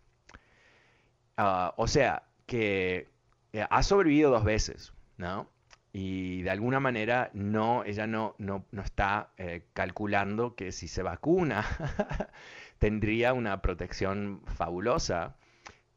Ah, 1.37 1.75
o 1.77 1.87
sea, 1.87 2.25
que 2.47 3.09
eh, 3.53 3.67
ha 3.69 3.83
sobrevivido 3.83 4.31
dos 4.31 4.45
veces, 4.45 4.93
¿no? 5.17 5.49
Y 5.93 6.43
de 6.43 6.51
alguna 6.51 6.81
manera 6.81 7.31
no, 7.33 7.85
ella 7.85 8.07
no, 8.07 8.35
no, 8.39 8.65
no 8.71 8.83
está 8.83 9.33
eh, 9.37 9.67
calculando 9.73 10.55
que 10.55 10.73
si 10.73 10.87
se 10.87 11.03
vacuna 11.03 11.65
tendría 12.79 13.33
una 13.33 13.61
protección 13.63 14.43
fabulosa 14.47 15.37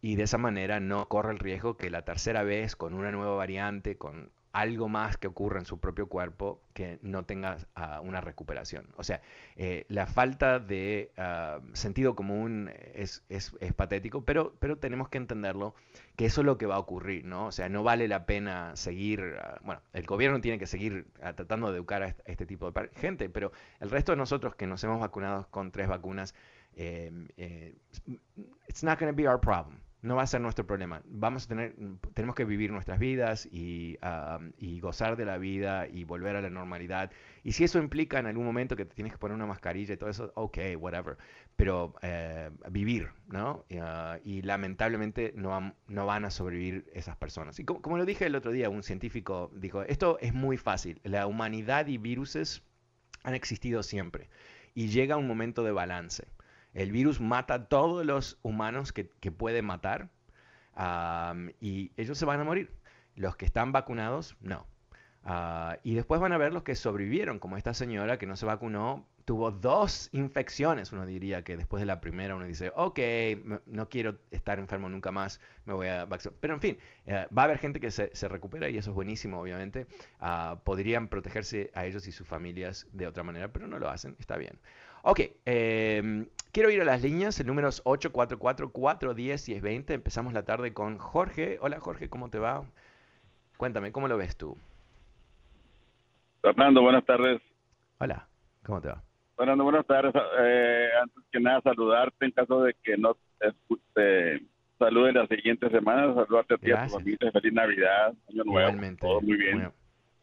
y 0.01 0.15
de 0.15 0.23
esa 0.23 0.37
manera 0.37 0.79
no 0.79 1.07
corre 1.07 1.31
el 1.31 1.39
riesgo 1.39 1.77
que 1.77 1.89
la 1.89 2.03
tercera 2.03 2.43
vez 2.43 2.75
con 2.75 2.93
una 2.93 3.11
nueva 3.11 3.35
variante, 3.35 3.97
con 3.97 4.31
algo 4.53 4.89
más 4.89 5.17
que 5.17 5.27
ocurra 5.27 5.59
en 5.59 5.65
su 5.65 5.79
propio 5.79 6.07
cuerpo, 6.07 6.61
que 6.73 6.99
no 7.01 7.23
tenga 7.23 7.57
ah, 7.75 8.01
una 8.01 8.21
recuperación. 8.21 8.87
O 8.97 9.03
sea, 9.03 9.21
eh, 9.55 9.85
la 9.87 10.07
falta 10.07 10.59
de 10.59 11.11
ah, 11.17 11.59
sentido 11.73 12.15
común 12.15 12.69
es, 12.93 13.23
es, 13.29 13.53
patético, 13.75 14.25
pero, 14.25 14.55
pero 14.59 14.77
tenemos 14.77 15.09
que 15.09 15.17
entenderlo, 15.17 15.73
que 16.15 16.25
eso 16.25 16.41
es 16.41 16.45
lo 16.45 16.57
que 16.57 16.65
va 16.65 16.75
a 16.75 16.79
ocurrir, 16.79 17.25
¿no? 17.25 17.47
O 17.47 17.51
sea, 17.51 17.69
no 17.69 17.83
vale 17.83 18.07
la 18.07 18.25
pena 18.25 18.75
seguir, 18.75 19.37
ah, 19.39 19.59
bueno, 19.63 19.81
el 19.93 20.05
gobierno 20.05 20.41
tiene 20.41 20.59
que 20.59 20.67
seguir 20.67 21.07
tratando 21.35 21.71
de 21.71 21.77
educar 21.77 22.03
a 22.03 22.07
este, 22.25 22.45
tipo 22.45 22.71
de 22.71 22.89
gente, 22.95 23.29
pero 23.29 23.51
el 23.79 23.89
resto 23.89 24.11
de 24.11 24.17
nosotros 24.17 24.55
que 24.55 24.67
nos 24.67 24.83
hemos 24.83 24.99
vacunado 24.99 25.47
con 25.49 25.71
tres 25.71 25.87
vacunas, 25.87 26.35
eh, 26.73 27.11
eh, 27.37 27.75
it's 28.67 28.83
not 28.83 28.99
going 28.99 29.11
to 29.11 29.15
be 29.15 29.27
our 29.27 29.39
problem 29.39 29.79
no 30.01 30.15
va 30.15 30.23
a 30.23 30.27
ser 30.27 30.41
nuestro 30.41 30.65
problema. 30.65 31.01
Vamos 31.05 31.45
a 31.45 31.47
tener, 31.47 31.75
tenemos 32.13 32.35
que 32.35 32.43
vivir 32.43 32.71
nuestras 32.71 32.97
vidas 32.97 33.47
y, 33.51 33.97
gozar 34.81 35.15
de 35.15 35.25
la 35.25 35.37
vida 35.37 35.87
y 35.87 36.03
volver 36.05 36.35
a 36.35 36.41
la 36.41 36.49
normalidad. 36.49 37.11
Y 37.43 37.51
si 37.51 37.63
eso 37.63 37.77
implica 37.77 38.17
en 38.17 38.25
algún 38.25 38.45
momento 38.45 38.75
que 38.75 38.85
te 38.85 38.95
tienes 38.95 39.13
que 39.13 39.19
poner 39.19 39.35
una 39.35 39.45
mascarilla 39.45 39.93
y 39.93 39.97
todo 39.97 40.09
eso, 40.09 40.31
ok, 40.35 40.57
whatever. 40.77 41.17
Pero 41.55 41.93
eh, 42.01 42.49
vivir, 42.71 43.09
¿no? 43.27 43.65
Ah, 43.79 44.17
y 44.23 44.41
lamentablemente 44.41 45.33
no, 45.35 45.73
van 45.87 46.25
a 46.25 46.31
sobrevivir 46.31 46.89
esas 46.93 47.15
personas. 47.15 47.59
Y 47.59 47.65
como, 47.65 47.81
como, 47.81 47.97
lo 47.97 48.05
dije 48.05 48.25
el 48.25 48.35
otro 48.35 48.51
día, 48.51 48.69
un 48.69 48.81
científico 48.81 49.51
dijo, 49.53 49.83
esto 49.83 50.17
es 50.19 50.33
muy 50.33 50.57
fácil. 50.57 50.99
La 51.03 51.27
humanidad 51.27 51.85
y 51.87 51.99
viruses 51.99 52.63
han 53.23 53.35
existido 53.35 53.83
siempre. 53.83 54.29
Y 54.73 54.87
llega 54.87 55.17
un 55.17 55.27
momento 55.27 55.63
de 55.63 55.71
balance. 55.71 56.25
El 56.73 56.91
virus 56.91 57.19
mata 57.19 57.53
a 57.55 57.65
todos 57.65 58.05
los 58.05 58.39
humanos 58.41 58.93
que, 58.93 59.05
puede 59.31 59.61
matar 59.61 60.09
y 61.59 61.91
ellos 61.97 62.17
se 62.17 62.25
van 62.25 62.39
a 62.39 62.43
morir. 62.43 62.71
Los 63.15 63.35
que 63.35 63.45
están 63.45 63.71
vacunados, 63.71 64.37
no. 64.39 64.65
Ah, 65.23 65.77
y 65.83 65.93
después 65.93 66.19
van 66.19 66.33
a 66.33 66.37
ver 66.37 66.53
los 66.53 66.63
que 66.63 66.75
sobrevivieron, 66.75 67.39
como 67.39 67.57
esta 67.57 67.73
señora 67.73 68.17
que 68.17 68.25
no 68.25 68.35
se 68.35 68.45
vacunó, 68.45 69.05
tuvo 69.25 69.51
dos 69.51 70.09
infecciones. 70.13 70.91
Uno 70.91 71.05
diría 71.05 71.43
que 71.43 71.57
después 71.57 71.79
de 71.81 71.85
la 71.85 72.01
primera 72.01 72.35
uno 72.35 72.45
dice, 72.45 72.71
ok, 72.75 72.99
no 73.67 73.89
quiero 73.89 74.17
estar 74.31 74.59
enfermo 74.59 74.89
nunca 74.89 75.11
más, 75.11 75.39
me 75.65 75.73
voy 75.73 75.87
a 75.87 76.05
vacunar. 76.05 76.33
Pero 76.39 76.53
en 76.55 76.61
fin, 76.61 76.77
eh, 77.05 77.27
va 77.35 77.43
a 77.43 77.45
haber 77.45 77.59
gente 77.59 77.79
que 77.79 77.91
se, 77.91 78.27
recupera 78.27 78.69
y 78.69 78.77
eso 78.77 78.91
es 78.91 78.95
buenísimo, 78.95 79.39
obviamente. 79.39 79.87
Ah, 80.19 80.59
podrían 80.63 81.07
protegerse 81.07 81.71
a 81.75 81.85
ellos 81.85 82.07
y 82.07 82.11
sus 82.11 82.27
familias 82.27 82.87
de 82.91 83.07
otra 83.07 83.23
manera, 83.23 83.49
pero 83.53 83.67
no 83.67 83.77
lo 83.77 83.89
hacen, 83.89 84.15
está 84.19 84.37
bien. 84.37 84.59
Ok, 85.03 85.19
em, 85.45 86.27
quiero 86.51 86.69
ir 86.69 86.81
a 86.81 86.85
las 86.85 87.01
líneas, 87.01 87.39
el 87.39 87.47
número 87.47 87.69
es 87.69 87.81
844-410-1020. 87.85 89.93
Empezamos 89.93 90.33
la 90.33 90.43
tarde 90.43 90.73
con 90.73 90.97
Jorge. 90.99 91.57
Hola 91.61 91.79
Jorge, 91.79 92.09
¿cómo 92.09 92.29
te 92.29 92.37
va? 92.37 92.63
Cuéntame, 93.57 93.91
¿cómo 93.91 94.07
lo 94.07 94.17
ves 94.17 94.37
tú? 94.37 94.55
Fernando, 96.41 96.81
buenas 96.81 97.05
tardes. 97.05 97.41
Hola, 97.99 98.27
¿cómo 98.63 98.81
te 98.81 98.89
va? 98.89 99.03
Fernando, 99.37 99.63
buenas 99.63 99.85
tardes. 99.87 100.13
Eh, 100.39 100.89
antes 101.01 101.23
que 101.31 101.39
nada, 101.39 101.61
saludarte 101.61 102.25
en 102.25 102.31
caso 102.31 102.63
de 102.63 102.75
que 102.83 102.97
no 102.97 103.15
te 103.93 104.41
salude 104.77 105.13
la 105.13 105.25
siguiente 105.27 105.69
semana, 105.69 106.13
saludarte 106.13 106.55
a 106.55 106.57
ti 106.57 106.71
a 106.71 106.85
tu 106.85 106.93
familia, 106.93 107.31
feliz 107.31 107.53
Navidad, 107.53 108.13
Año 108.29 108.43
Nuevo, 108.43 108.59
Igualmente. 108.59 109.01
todo 109.01 109.21
muy 109.21 109.37
bien. 109.37 109.71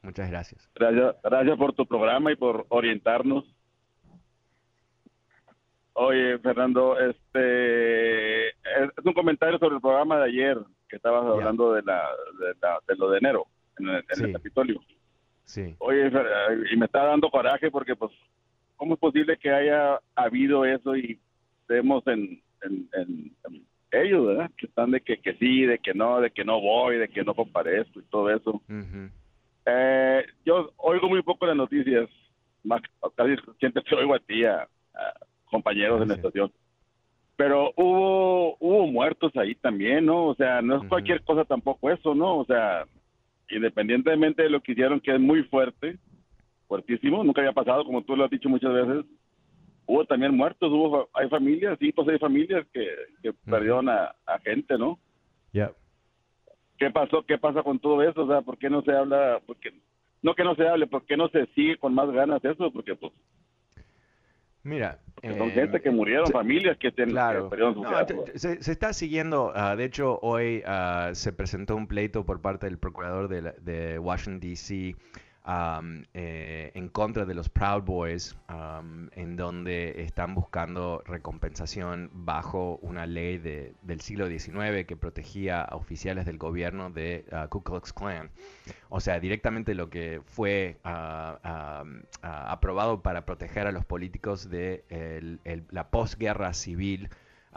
muchas 0.02 0.30
gracias. 0.30 0.70
Gracias, 0.74 1.16
gracias 1.22 1.56
por 1.56 1.72
tu 1.74 1.86
programa 1.86 2.32
y 2.32 2.36
por 2.36 2.66
orientarnos 2.68 3.44
Oye, 6.00 6.38
Fernando, 6.38 6.96
este 6.96 8.48
es, 8.50 8.54
un 9.04 9.12
comentario 9.12 9.58
sobre 9.58 9.74
el 9.74 9.80
programa 9.80 10.18
de 10.18 10.26
ayer 10.26 10.56
que 10.88 10.94
estabas 10.94 11.24
hablando 11.26 11.72
de, 11.72 11.82
la, 11.82 12.08
de, 12.86 12.96
lo 12.96 13.10
de 13.10 13.18
enero 13.18 13.46
en 13.80 13.88
el, 13.88 14.32
Capitolio. 14.32 14.80
Sí. 15.42 15.74
Oye, 15.78 16.08
y 16.72 16.76
me 16.76 16.86
está 16.86 17.04
dando 17.04 17.28
coraje 17.30 17.72
porque, 17.72 17.96
pues, 17.96 18.12
¿cómo 18.76 18.94
es 18.94 19.00
posible 19.00 19.38
que 19.38 19.50
haya 19.50 19.98
habido 20.14 20.64
eso 20.64 20.94
y 20.94 21.18
vemos 21.66 22.06
en, 22.06 22.40
en, 22.62 23.34
ellos, 23.90 24.24
¿verdad? 24.28 24.52
Que 24.56 24.66
están 24.66 24.92
de 24.92 25.00
que, 25.00 25.16
que 25.16 25.34
sí, 25.34 25.62
de 25.62 25.80
que 25.80 25.94
no, 25.94 26.20
de 26.20 26.30
que 26.30 26.44
no 26.44 26.60
voy, 26.60 26.98
de 26.98 27.08
que 27.08 27.24
no 27.24 27.34
comparezco 27.34 27.98
y 27.98 28.04
todo 28.04 28.30
eso. 28.30 28.62
eh, 29.66 30.24
yo 30.46 30.72
oigo 30.76 31.08
muy 31.08 31.22
poco 31.22 31.44
las 31.44 31.56
noticias, 31.56 32.08
más 32.62 32.82
casi 33.16 33.34
siempre 33.58 33.82
te 33.82 33.96
oigo 33.96 34.14
a 34.14 34.20
ti, 34.20 34.44
a, 34.44 34.68
compañeros 35.48 36.00
de 36.00 36.06
la 36.06 36.14
estación. 36.14 36.52
Pero 37.36 37.72
hubo 37.76 38.56
hubo 38.58 38.86
muertos 38.86 39.36
ahí 39.36 39.54
también, 39.54 40.06
¿no? 40.06 40.26
O 40.26 40.34
sea, 40.34 40.60
no 40.62 40.82
es 40.82 40.88
cualquier 40.88 41.22
cosa 41.22 41.44
tampoco 41.44 41.90
eso, 41.90 42.14
¿no? 42.14 42.38
O 42.38 42.44
sea, 42.44 42.84
independientemente 43.50 44.42
de 44.42 44.50
lo 44.50 44.60
que 44.60 44.72
hicieron, 44.72 45.00
que 45.00 45.14
es 45.14 45.20
muy 45.20 45.42
fuerte, 45.44 45.98
fuertísimo, 46.66 47.24
nunca 47.24 47.40
había 47.40 47.52
pasado, 47.52 47.84
como 47.84 48.02
tú 48.02 48.16
lo 48.16 48.24
has 48.24 48.30
dicho 48.30 48.48
muchas 48.48 48.72
veces, 48.72 49.06
hubo 49.86 50.04
también 50.04 50.36
muertos, 50.36 50.70
hubo 50.70 51.08
hay 51.14 51.28
familias, 51.28 51.78
cinco 51.80 52.02
o 52.02 52.04
seis 52.04 52.20
familias 52.20 52.66
que, 52.72 52.86
que 53.22 53.32
perdieron 53.32 53.88
a, 53.88 54.14
gente, 54.44 54.76
¿no? 54.76 54.98
Ya. 55.52 55.72
¿Qué 56.78 56.90
pasó? 56.90 57.24
¿Qué 57.26 57.38
pasa 57.38 57.62
con 57.62 57.78
todo 57.78 58.02
eso? 58.02 58.22
O 58.22 58.28
sea, 58.28 58.42
¿por 58.42 58.58
qué 58.58 58.70
no 58.70 58.82
se 58.82 58.92
habla? 58.92 59.40
Porque 59.46 59.72
no 60.22 60.34
que 60.34 60.44
no 60.44 60.54
se 60.54 60.68
hable, 60.68 60.86
¿por 60.86 61.04
qué 61.06 61.16
no 61.16 61.28
se 61.28 61.46
sigue 61.54 61.76
con 61.76 61.94
más 61.94 62.10
ganas 62.10 62.44
eso? 62.44 62.70
Porque 62.70 62.94
pues 62.94 63.12
Mira, 64.68 64.98
son 65.36 65.50
gente 65.50 65.80
que 65.80 65.90
murieron, 65.90 66.26
familias 66.30 66.76
que, 66.78 66.92
ten, 66.92 67.10
claro. 67.10 67.50
se, 68.34 68.62
se, 68.62 68.72
está 68.72 68.92
siguiendo, 68.92 69.52
uh, 69.54 69.76
de 69.76 69.84
hecho 69.84 70.18
hoy 70.20 70.62
uh, 70.66 71.14
se 71.14 71.32
presentó 71.32 71.74
un 71.74 71.86
pleito 71.86 72.24
por 72.24 72.40
parte 72.40 72.66
del 72.66 72.78
procurador 72.78 73.28
de, 73.28 73.54
de 73.60 73.98
Washington, 73.98 74.40
D.C. 74.40 74.94
Eh, 76.12 76.72
en 76.74 76.88
contra 76.90 77.24
de 77.24 77.34
los 77.34 77.48
Proud 77.48 77.82
Boys, 77.82 78.36
en 79.12 79.36
donde 79.36 80.02
están 80.02 80.34
buscando 80.34 81.02
recompensación 81.06 82.10
bajo 82.12 82.76
una 82.82 83.06
ley 83.06 83.38
de, 83.38 83.72
del 83.80 84.02
siglo 84.02 84.28
XIX 84.28 84.84
que 84.86 84.96
protegía 84.96 85.62
a 85.62 85.76
oficiales 85.76 86.26
del 86.26 86.36
gobierno 86.36 86.90
de 86.90 87.24
uh, 87.32 87.48
Ku 87.48 87.62
Klux 87.62 87.94
Klan. 87.94 88.30
O 88.90 89.00
sea, 89.00 89.20
directamente 89.20 89.74
lo 89.74 89.88
que 89.88 90.20
fue 90.26 90.76
ah, 90.84 91.38
ah, 91.42 91.84
ah, 92.22 92.52
aprobado 92.52 93.02
para 93.02 93.24
proteger 93.24 93.66
a 93.66 93.72
los 93.72 93.86
políticos 93.86 94.50
de 94.50 94.84
la 95.70 95.90
posguerra 95.90 96.52
civil 96.52 97.08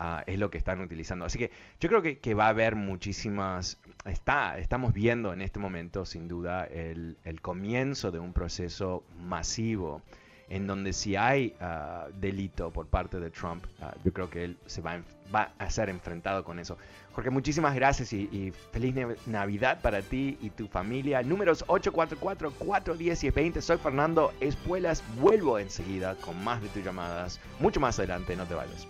Ah, 0.03 0.23
es 0.25 0.39
lo 0.39 0.49
que 0.49 0.57
están 0.57 0.81
utilizando. 0.81 1.25
Así 1.25 1.37
que 1.37 1.51
yo 1.79 1.87
creo 1.87 2.01
que, 2.01 2.33
va 2.33 2.47
a 2.47 2.49
haber 2.49 2.75
muchísimas, 2.75 3.77
está, 4.03 4.57
estamos 4.57 4.93
viendo 4.93 5.31
en 5.31 5.43
este 5.43 5.59
momento 5.59 6.07
sin 6.07 6.27
duda 6.27 6.65
el, 6.65 7.17
comienzo 7.39 8.09
de 8.09 8.17
un 8.17 8.33
proceso 8.33 9.03
masivo 9.19 10.01
en 10.49 10.65
donde 10.65 10.93
si 10.93 11.15
hay 11.15 11.53
ah, 11.61 12.07
delito 12.19 12.71
por 12.71 12.87
parte 12.87 13.19
de 13.19 13.29
Trump, 13.29 13.63
ah, 13.79 13.93
yo 14.03 14.11
creo 14.11 14.27
que 14.27 14.45
él 14.45 14.57
se 14.65 14.81
va, 14.81 15.03
va, 15.33 15.53
a 15.59 15.69
ser 15.69 15.87
enfrentado 15.89 16.43
con 16.43 16.57
eso. 16.57 16.79
Jorge, 17.13 17.29
muchísimas 17.29 17.75
gracias 17.75 18.11
y, 18.11 18.21
y 18.31 18.51
feliz 18.71 18.95
Navidad 19.27 19.81
para 19.83 20.01
ti 20.01 20.35
y 20.41 20.49
tu 20.49 20.67
familia. 20.67 21.21
Números 21.21 21.63
844-410 21.67 23.23
y 23.23 23.29
20. 23.29 23.61
Soy 23.61 23.77
Fernando 23.77 24.33
Espuelas. 24.39 25.03
Vuelvo 25.19 25.59
enseguida 25.59 26.15
con 26.15 26.43
más 26.43 26.59
de 26.59 26.69
tus 26.69 26.83
llamadas. 26.83 27.39
Mucho 27.59 27.79
más 27.79 27.99
adelante, 27.99 28.35
no 28.35 28.47
te 28.47 28.55
vayas. 28.55 28.87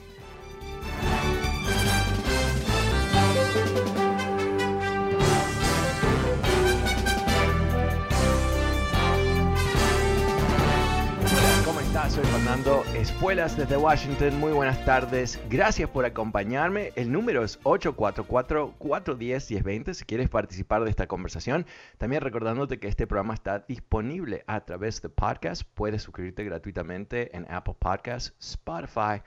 Soy 12.12 12.26
Fernando 12.26 12.84
Espuelas 12.94 13.56
desde 13.56 13.78
Washington. 13.78 14.38
Muy 14.38 14.52
buenas 14.52 14.84
tardes. 14.84 15.40
Gracias 15.50 15.90
por 15.90 16.04
acompañarme. 16.04 16.92
El 16.98 17.10
número 17.10 17.42
es 17.42 17.58
844-410-1020 17.62 19.94
si 19.94 20.04
quieres 20.04 20.28
participar 20.28 20.84
de 20.84 20.90
esta 20.90 21.08
conversación. 21.08 21.66
También 21.98 22.22
recordándote 22.22 22.80
que 22.80 22.90
este 22.90 23.08
programa 23.08 23.34
está 23.34 23.60
disponible 23.60 24.44
a 24.46 24.60
través 24.66 25.02
de 25.02 25.08
podcast. 25.08 25.62
Puedes 25.74 26.04
suscribirte 26.04 26.44
gratuitamente 26.44 27.34
en 27.34 27.50
Apple 27.50 27.76
Podcasts, 27.80 28.34
Spotify 28.42 29.22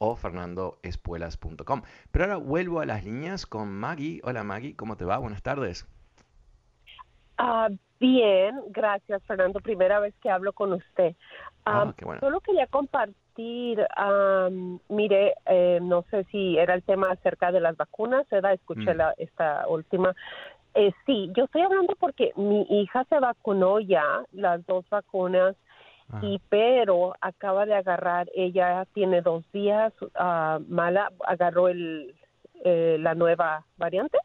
o 0.00 0.16
fernandoespuelas.com. 0.16 1.82
Pero 2.10 2.24
ahora 2.24 2.36
vuelvo 2.38 2.80
a 2.80 2.86
las 2.86 3.04
líneas 3.04 3.46
con 3.46 3.68
Maggie. 3.68 4.20
Hola 4.24 4.42
Maggie, 4.42 4.74
¿cómo 4.74 4.96
te 4.96 5.04
va? 5.04 5.18
Buenas 5.18 5.42
tardes. 5.42 5.86
Ah, 7.36 7.68
bien, 8.00 8.60
gracias 8.68 9.22
Fernando. 9.24 9.60
Primera 9.60 10.00
vez 10.00 10.14
que 10.22 10.30
hablo 10.30 10.52
con 10.52 10.72
usted. 10.72 11.14
Ah, 11.66 11.92
solo 12.20 12.40
quería 12.40 12.66
compartir, 12.66 13.86
mire, 14.88 15.34
eh, 15.46 15.78
no 15.82 16.04
sé 16.10 16.24
si 16.24 16.56
era 16.56 16.74
el 16.74 16.82
tema 16.82 17.10
acerca 17.10 17.52
de 17.52 17.60
las 17.60 17.76
vacunas, 17.76 18.26
¿verdad? 18.30 18.54
Escuché 18.54 18.94
mm. 18.94 18.96
la, 18.96 19.14
esta 19.18 19.68
última. 19.68 20.14
Eh, 20.74 20.92
sí, 21.04 21.30
yo 21.36 21.44
estoy 21.44 21.60
hablando 21.60 21.94
porque 22.00 22.32
mi 22.36 22.62
hija 22.70 23.04
se 23.04 23.18
vacunó 23.20 23.80
ya, 23.80 24.24
las 24.32 24.64
dos 24.66 24.88
vacunas 24.88 25.56
y 26.22 26.40
pero 26.48 27.14
acaba 27.20 27.66
de 27.66 27.74
agarrar, 27.74 28.28
ella 28.34 28.86
tiene 28.92 29.22
dos 29.22 29.44
días 29.52 29.92
uh, 30.02 30.60
mala, 30.68 31.12
agarró 31.26 31.68
el, 31.68 32.14
eh, 32.64 32.96
la 33.00 33.14
nueva 33.14 33.64
variante. 33.76 34.18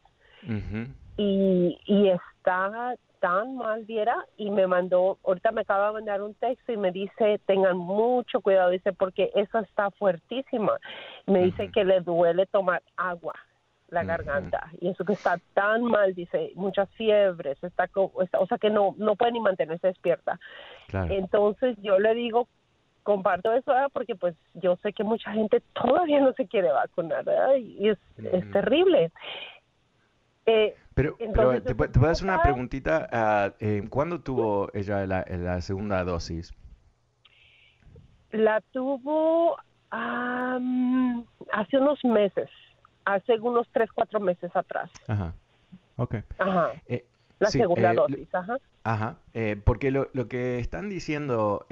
Y, 1.16 1.78
y 1.86 2.08
está 2.08 2.94
tan 3.20 3.56
mal, 3.56 3.84
viera, 3.84 4.24
y 4.36 4.50
me 4.50 4.66
mandó, 4.66 5.18
ahorita 5.24 5.50
me 5.50 5.62
acaba 5.62 5.88
de 5.88 5.94
mandar 5.94 6.22
un 6.22 6.34
texto 6.34 6.72
y 6.72 6.76
me 6.76 6.92
dice, 6.92 7.40
tengan 7.46 7.76
mucho 7.76 8.40
cuidado, 8.40 8.70
dice, 8.70 8.92
porque 8.92 9.30
eso 9.34 9.58
está 9.58 9.90
fuertísima. 9.92 10.72
Me 11.26 11.42
dice 11.44 11.70
que 11.72 11.84
le 11.84 12.00
duele 12.00 12.46
tomar 12.46 12.82
agua 12.96 13.34
la 13.88 14.04
garganta. 14.04 14.70
Y 14.80 14.88
eso 14.88 15.04
que 15.04 15.12
está 15.12 15.38
tan 15.54 15.84
mal 15.84 16.14
dice 16.14 16.52
muchas 16.54 16.88
fiebres 16.90 17.62
está, 17.62 17.88
o 17.94 18.46
sea 18.48 18.58
que 18.58 18.70
no 18.70 18.94
no 18.98 19.16
puede 19.16 19.32
ni 19.32 19.40
mantenerse 19.40 19.88
despierta. 19.88 20.38
Entonces 20.92 21.76
yo 21.82 21.98
le 21.98 22.14
digo 22.14 22.48
comparto 23.02 23.52
eso 23.52 23.72
porque 23.92 24.16
pues 24.16 24.34
yo 24.54 24.76
sé 24.82 24.92
que 24.92 25.04
mucha 25.04 25.32
gente 25.32 25.62
todavía 25.74 26.20
no 26.20 26.32
se 26.32 26.46
quiere 26.46 26.72
vacunar 26.72 27.24
y 27.58 27.88
es, 27.88 27.98
es 28.16 28.50
terrible. 28.50 29.12
Eh, 30.46 30.74
pero, 30.94 31.16
pero 31.18 31.60
te, 31.60 31.74
puedo 31.74 32.10
hacer 32.10 32.28
una 32.28 32.40
preguntita 32.40 33.54
eh, 33.58 33.82
¿cuándo 33.90 34.20
tuvo 34.20 34.70
ella 34.74 35.04
la, 35.04 35.24
la, 35.28 35.60
segunda 35.60 36.04
dosis? 36.04 36.54
la 38.30 38.60
tuvo 38.72 39.56
hace 39.90 41.78
unos 41.78 42.04
meses 42.04 42.48
hace 43.06 43.40
unos 43.40 43.66
tres, 43.72 43.90
cuatro 43.92 44.20
meses 44.20 44.54
atrás. 44.54 44.90
Ajá. 45.06 45.32
Ok. 45.96 46.16
Ajá. 46.38 46.72
Eh, 46.86 47.06
la 47.38 47.50
segunda 47.50 47.92
eh, 47.92 47.94
dosis, 47.94 48.34
ajá. 48.34 48.58
Ajá. 48.84 49.16
Eh, 49.32 49.58
porque 49.64 49.90
lo, 49.90 50.10
lo, 50.12 50.28
que 50.28 50.58
están 50.58 50.90
diciendo 50.90 51.66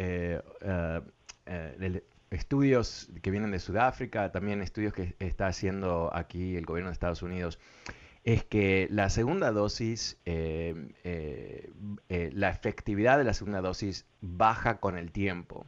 estudios 2.31 3.11
que 3.21 3.31
vienen 3.31 3.51
de 3.51 3.59
Sudáfrica, 3.59 4.33
también 4.33 4.63
estudios 4.63 4.95
que 4.95 5.15
está 5.19 5.47
haciendo 5.49 6.11
aquí 6.15 6.57
el 6.57 6.65
gobierno 6.65 6.89
de 6.91 6.95
Estados 6.95 7.23
Unidos, 7.23 7.59
es 8.25 8.45
que 8.45 8.89
la 8.91 9.11
segunda 9.11 9.53
dosis, 9.53 10.19
la 10.25 10.89
efectividad 12.49 13.19
de 13.19 13.25
la 13.25 13.35
segunda 13.35 13.61
dosis 13.61 14.07
baja 14.21 14.79
con 14.79 14.97
el 14.97 15.13
tiempo. 15.13 15.67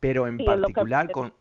Pero 0.00 0.28
en 0.28 0.38
particular 0.38 1.10
con, 1.10 1.32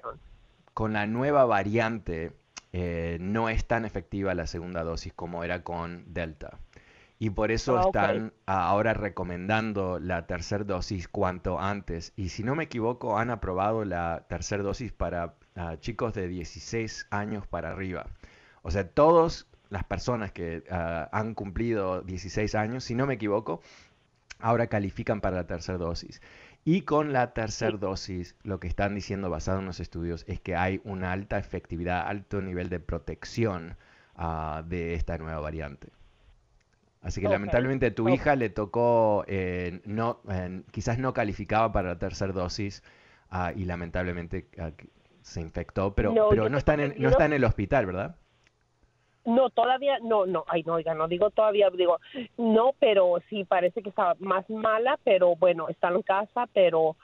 con 0.74 0.94
la 0.94 1.06
nueva 1.06 1.46
variante, 1.46 2.32
eh, 2.78 3.18
no 3.22 3.48
es 3.48 3.66
tan 3.66 3.86
efectiva 3.86 4.36
la 4.36 4.48
segunda 4.48 4.84
dosis 4.84 5.14
como 5.14 5.46
era 5.46 5.64
con 5.64 6.14
Delta. 6.14 6.60
Y 7.18 7.30
por 7.30 7.52
eso 7.52 7.78
ah, 7.78 7.84
están 7.86 8.34
ahora 8.46 8.94
recomendando 8.94 9.98
la 9.98 10.28
tercera 10.28 10.66
dosis 10.66 11.08
cuanto 11.08 11.58
antes. 11.58 12.12
Y 12.18 12.28
si 12.28 12.44
no 12.44 12.54
me 12.54 12.66
equivoco, 12.66 13.18
han 13.18 13.30
aprobado 13.30 13.86
la 13.86 14.26
tercera 14.28 14.62
dosis 14.62 14.92
para 14.92 15.36
chicos 15.80 16.14
de 16.16 16.28
16 16.28 17.08
años 17.12 17.48
para 17.48 17.70
arriba. 17.70 18.08
O 18.62 18.72
sea, 18.72 18.86
todas 18.90 19.48
las 19.70 19.86
personas 19.86 20.34
que 20.34 20.66
han 20.70 21.34
cumplido 21.34 22.02
16 22.02 22.56
años, 22.56 22.84
si 22.84 22.94
no 22.94 23.06
me 23.06 23.14
equivoco, 23.14 23.62
ahora 24.40 24.68
califican 24.68 25.22
para 25.22 25.38
la 25.38 25.48
tercera 25.48 25.78
dosis. 25.78 26.22
Y 26.68 26.82
con 26.82 27.14
la 27.14 27.32
tercera 27.34 27.78
dosis, 27.78 28.36
lo 28.42 28.60
que 28.60 28.68
están 28.68 28.96
diciendo 28.96 29.30
basado 29.30 29.60
en 29.60 29.68
los 29.68 29.80
estudios 29.80 30.26
es 30.28 30.42
que 30.42 30.56
hay 30.56 30.82
una 30.84 31.12
alta 31.12 31.38
efectividad, 31.38 32.08
alto 32.08 32.42
nivel 32.42 32.70
de 32.70 32.80
protección 32.80 33.78
ah, 34.16 34.64
de 34.66 34.96
esta 34.96 35.20
nueva 35.20 35.40
variante. 35.40 35.90
Así 37.04 37.22
que 37.22 37.30
lamentablemente 37.30 37.92
tu 37.92 38.10
hija 38.10 38.36
le 38.36 38.50
tocó, 38.50 39.26
eh, 39.28 39.80
no, 39.86 40.22
quizás 40.72 40.98
no 40.98 41.14
calificaba 41.14 41.72
para 41.72 41.90
la 41.90 42.00
tercera 42.00 42.34
dosis 42.34 42.82
ah, 43.30 43.54
y 43.56 43.66
lamentablemente 43.66 44.48
ah, 44.58 44.72
se 45.22 45.42
infectó, 45.42 45.94
pero 45.94 46.14
no, 46.14 46.30
pero 46.30 46.50
no, 46.50 46.58
está 46.58 46.74
en, 46.74 46.96
no 46.98 47.10
está 47.10 47.26
en 47.26 47.34
el 47.34 47.44
hospital, 47.44 47.86
¿verdad? 47.86 48.16
No, 49.26 49.50
todavía, 49.50 49.98
no, 50.04 50.28
no, 50.28 50.46
ay, 50.48 50.64
no, 50.64 50.74
oiga, 50.74 50.94
no 50.94 51.08
digo 51.08 51.32
todavía, 51.32 51.70
digo, 51.72 52.00
no, 52.38 52.74
pero 52.80 53.16
sí 53.28 53.44
parece 53.44 53.82
que 53.82 53.90
está 53.90 54.16
más 54.20 54.48
mala, 54.50 55.00
pero 55.04 55.36
bueno, 55.36 55.68
está 55.68 55.90
en 55.90 56.04
casa, 56.04 56.48
pero 56.54 56.96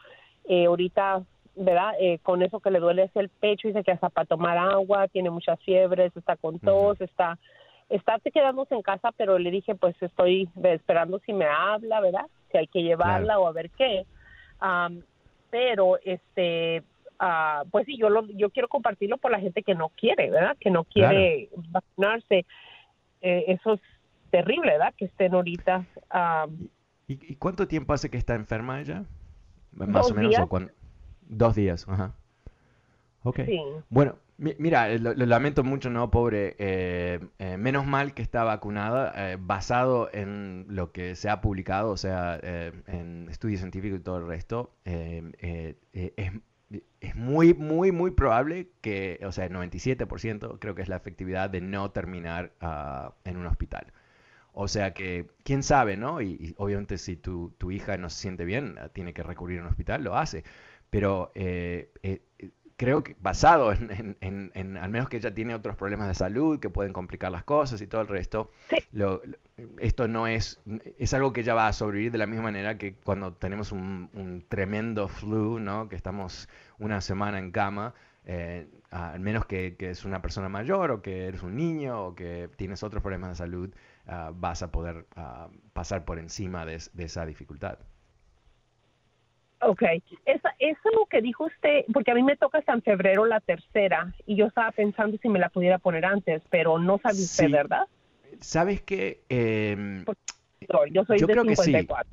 eh, 0.47 0.65
ahorita, 0.65 1.23
¿verdad? 1.55 1.93
Eh, 1.99 2.19
con 2.21 2.43
eso 2.43 2.59
que 2.59 2.69
le 2.69 2.79
duele 2.79 3.03
es 3.03 3.15
el 3.15 3.29
pecho, 3.29 3.67
dice 3.67 3.83
que 3.83 3.91
hasta 3.91 4.09
para 4.09 4.27
tomar 4.27 4.55
agua, 4.57 5.07
tiene 5.07 5.31
muchas 5.31 5.59
fiebres, 5.61 6.15
está 6.15 6.35
con 6.35 6.59
tos, 6.59 7.01
está, 7.01 7.39
está 7.89 8.19
quedándose 8.19 8.75
en 8.75 8.83
casa, 8.83 9.11
pero 9.17 9.39
le 9.39 9.49
dije, 9.49 9.73
pues 9.73 9.95
estoy 9.99 10.47
esperando 10.61 11.19
si 11.25 11.33
me 11.33 11.45
habla, 11.45 12.01
¿verdad? 12.01 12.27
Si 12.51 12.57
hay 12.59 12.67
que 12.67 12.83
llevarla 12.83 13.39
o 13.39 13.47
a 13.47 13.51
ver 13.51 13.71
qué. 13.71 14.05
pero, 15.49 15.97
este, 16.05 16.83
Ah, 17.23 17.65
pues 17.69 17.85
sí, 17.85 17.97
yo 17.99 18.09
lo, 18.09 18.25
yo 18.31 18.49
quiero 18.49 18.67
compartirlo 18.67 19.19
por 19.19 19.29
la 19.29 19.39
gente 19.39 19.61
que 19.61 19.75
no 19.75 19.89
quiere, 19.89 20.31
¿verdad? 20.31 20.57
Que 20.59 20.71
no 20.71 20.85
quiere 20.85 21.49
vacunarse. 21.69 22.47
Eh, 23.21 23.45
eso 23.47 23.73
es 23.73 23.81
terrible, 24.31 24.71
¿verdad? 24.71 24.95
Que 24.97 25.05
estén 25.05 25.35
ahorita. 25.35 25.85
¿Y, 27.05 27.35
cuánto 27.35 27.67
tiempo 27.67 27.93
hace 27.93 28.09
que 28.09 28.17
está 28.17 28.33
enferma 28.33 28.81
ella? 28.81 29.03
Más 29.71 30.09
o 30.09 30.15
menos. 30.15 30.33
Dos 31.21 31.53
días, 31.53 31.87
ajá. 31.87 32.15
Ok. 33.21 33.41
Bueno, 33.89 34.17
mira, 34.39 34.89
lo, 34.97 35.13
lamento 35.13 35.63
mucho, 35.63 35.91
¿no? 35.91 36.09
Pobre. 36.09 36.55
Eh, 36.57 37.19
eh, 37.37 37.57
menos 37.57 37.85
mal 37.85 38.15
que 38.15 38.23
está 38.23 38.43
vacunada, 38.43 39.37
basado 39.37 40.09
en 40.11 40.65
lo 40.69 40.91
que 40.91 41.15
se 41.15 41.29
ha 41.29 41.39
publicado, 41.39 41.91
o 41.91 41.97
sea, 41.97 42.39
en 42.41 43.27
estudios 43.29 43.59
científicos 43.59 43.99
y 43.99 44.01
todo 44.01 44.17
el 44.17 44.25
resto. 44.25 44.71
es 44.83 46.31
es 46.99 47.15
muy, 47.15 47.53
muy, 47.53 47.91
muy 47.91 48.11
probable 48.11 48.69
que, 48.81 49.19
o 49.25 49.31
sea, 49.31 49.45
el 49.45 49.53
97% 49.53 50.59
creo 50.59 50.75
que 50.75 50.81
es 50.81 50.89
la 50.89 50.95
efectividad 50.97 51.49
de 51.49 51.61
no 51.61 51.91
terminar 51.91 52.53
ah, 52.61 53.15
en 53.25 53.37
un 53.37 53.45
hospital. 53.45 53.91
O 54.53 54.67
sea 54.67 54.93
que, 54.93 55.27
quién 55.43 55.63
sabe, 55.63 55.97
¿no? 55.97 56.21
Y, 56.21 56.53
obviamente 56.57 56.97
si 56.97 57.15
tu, 57.15 57.51
tu, 57.57 57.71
hija 57.71 57.97
no 57.97 58.09
se 58.09 58.21
siente 58.21 58.45
bien, 58.45 58.75
ah, 58.79 58.89
tiene 58.89 59.13
que 59.13 59.23
recurrir 59.23 59.59
a 59.59 59.63
un 59.63 59.69
hospital, 59.69 60.03
lo 60.03 60.17
hace. 60.17 60.43
Pero 60.89 61.31
eh, 61.35 61.91
eh, 62.03 62.21
creo 62.81 63.03
que 63.03 63.15
basado 63.21 63.71
en, 63.73 64.17
en, 64.21 64.77
al 64.77 64.89
menos 64.89 65.07
que 65.07 65.17
ella 65.17 65.31
tiene 65.35 65.53
otros 65.53 65.75
problemas 65.75 66.07
de 66.07 66.15
salud 66.15 66.59
que 66.59 66.71
pueden 66.71 66.93
complicar 66.93 67.31
las 67.31 67.43
cosas 67.43 67.79
y 67.79 67.85
todo 67.85 68.01
el 68.01 68.07
resto, 68.07 68.49
esto 69.77 70.07
no 70.07 70.25
es, 70.25 70.59
es 70.97 71.13
algo 71.13 71.31
que 71.31 71.41
ella 71.41 71.53
va 71.53 71.67
a 71.67 71.73
sobrevivir 71.73 72.11
de 72.11 72.17
la 72.17 72.25
misma 72.25 72.45
manera 72.45 72.79
que 72.79 72.95
cuando 72.95 73.33
tenemos 73.33 73.71
un, 73.71 74.43
tremendo 74.49 75.07
flu, 75.07 75.59
¿no? 75.59 75.89
Que 75.89 75.95
estamos 75.95 76.49
una 76.79 77.01
semana 77.01 77.37
en 77.37 77.51
cama, 77.51 77.93
eh, 78.25 78.67
al 78.89 79.19
menos 79.19 79.45
que, 79.45 79.75
que, 79.77 79.91
es 79.91 80.03
una 80.03 80.23
persona 80.23 80.49
mayor 80.49 80.89
o 80.89 81.03
que 81.03 81.27
eres 81.27 81.43
un 81.43 81.55
niño 81.55 82.03
o 82.07 82.15
que 82.15 82.49
tienes 82.55 82.81
otros 82.81 83.03
problemas 83.03 83.29
de 83.29 83.35
salud, 83.35 83.71
ah, 84.07 84.31
vas 84.33 84.63
a 84.63 84.71
poder 84.71 85.05
ah, 85.15 85.49
pasar 85.73 86.03
por 86.03 86.17
encima 86.17 86.65
de 86.65 86.79
esa 86.97 87.27
dificultad. 87.27 87.77
Ok, 89.61 89.83
eso 90.25 90.47
es 90.59 90.77
lo 90.93 91.05
que 91.05 91.21
dijo 91.21 91.45
usted, 91.45 91.85
porque 91.93 92.11
a 92.11 92.15
mí 92.15 92.23
me 92.23 92.35
toca 92.35 92.57
hasta 92.57 92.73
en 92.73 92.81
febrero 92.81 93.25
la 93.25 93.39
tercera 93.41 94.13
y 94.25 94.35
yo 94.35 94.47
estaba 94.47 94.71
pensando 94.71 95.17
si 95.21 95.29
me 95.29 95.39
la 95.39 95.49
pudiera 95.49 95.77
poner 95.77 96.05
antes, 96.05 96.41
pero 96.49 96.79
no 96.79 96.97
sabe 96.97 97.15
usted, 97.15 97.51
¿verdad? 97.51 97.87
¿Sabes 98.39 98.81
qué? 98.81 99.21
Em, 99.29 100.03
yo 100.91 101.05
soy 101.05 101.19
de 101.19 101.25
creo 101.25 101.43
54. 101.43 102.11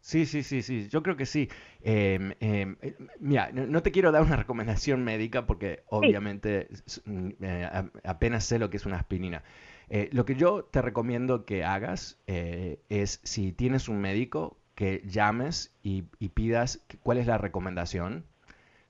Sí, 0.00 0.24
sí, 0.24 0.42
sí, 0.42 0.62
sí, 0.62 0.88
yo 0.88 1.02
creo 1.02 1.16
que 1.16 1.26
sí. 1.26 1.48
Em, 1.82 2.32
eh, 2.40 2.76
mira, 3.18 3.50
no, 3.52 3.82
te 3.82 3.90
quiero 3.90 4.12
dar 4.12 4.22
una 4.22 4.36
recomendación 4.36 5.04
médica 5.04 5.46
porque 5.46 5.82
obviamente 5.88 6.68
mm, 7.04 7.30
eh, 7.42 7.70
apenas 8.04 8.44
sé 8.44 8.58
lo 8.58 8.70
que 8.70 8.76
es 8.76 8.86
una 8.86 8.96
aspirina. 8.96 9.42
Eh, 9.90 10.08
lo 10.12 10.24
que 10.24 10.36
yo 10.36 10.64
te 10.64 10.80
recomiendo 10.80 11.44
que 11.44 11.64
hagas 11.64 12.22
es 12.26 13.20
si 13.24 13.52
tienes 13.52 13.88
un 13.88 14.00
médico, 14.00 14.57
que 14.78 15.02
llames 15.04 15.74
y, 15.82 16.02
pidas 16.02 16.80
cuál 17.02 17.18
es 17.18 17.26
la 17.26 17.36
recomendación 17.36 18.24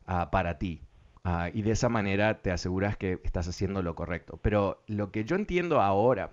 ah, 0.04 0.30
para 0.30 0.58
ti. 0.58 0.82
Ah, 1.24 1.48
y 1.50 1.62
de 1.62 1.70
esa 1.70 1.88
manera 1.88 2.42
te 2.42 2.50
aseguras 2.50 2.98
que 2.98 3.18
estás 3.24 3.48
haciendo 3.48 3.82
lo 3.82 3.94
correcto. 3.94 4.38
Pero 4.42 4.82
lo 4.86 5.10
que 5.10 5.24
yo 5.24 5.34
entiendo 5.34 5.80
ahora, 5.80 6.30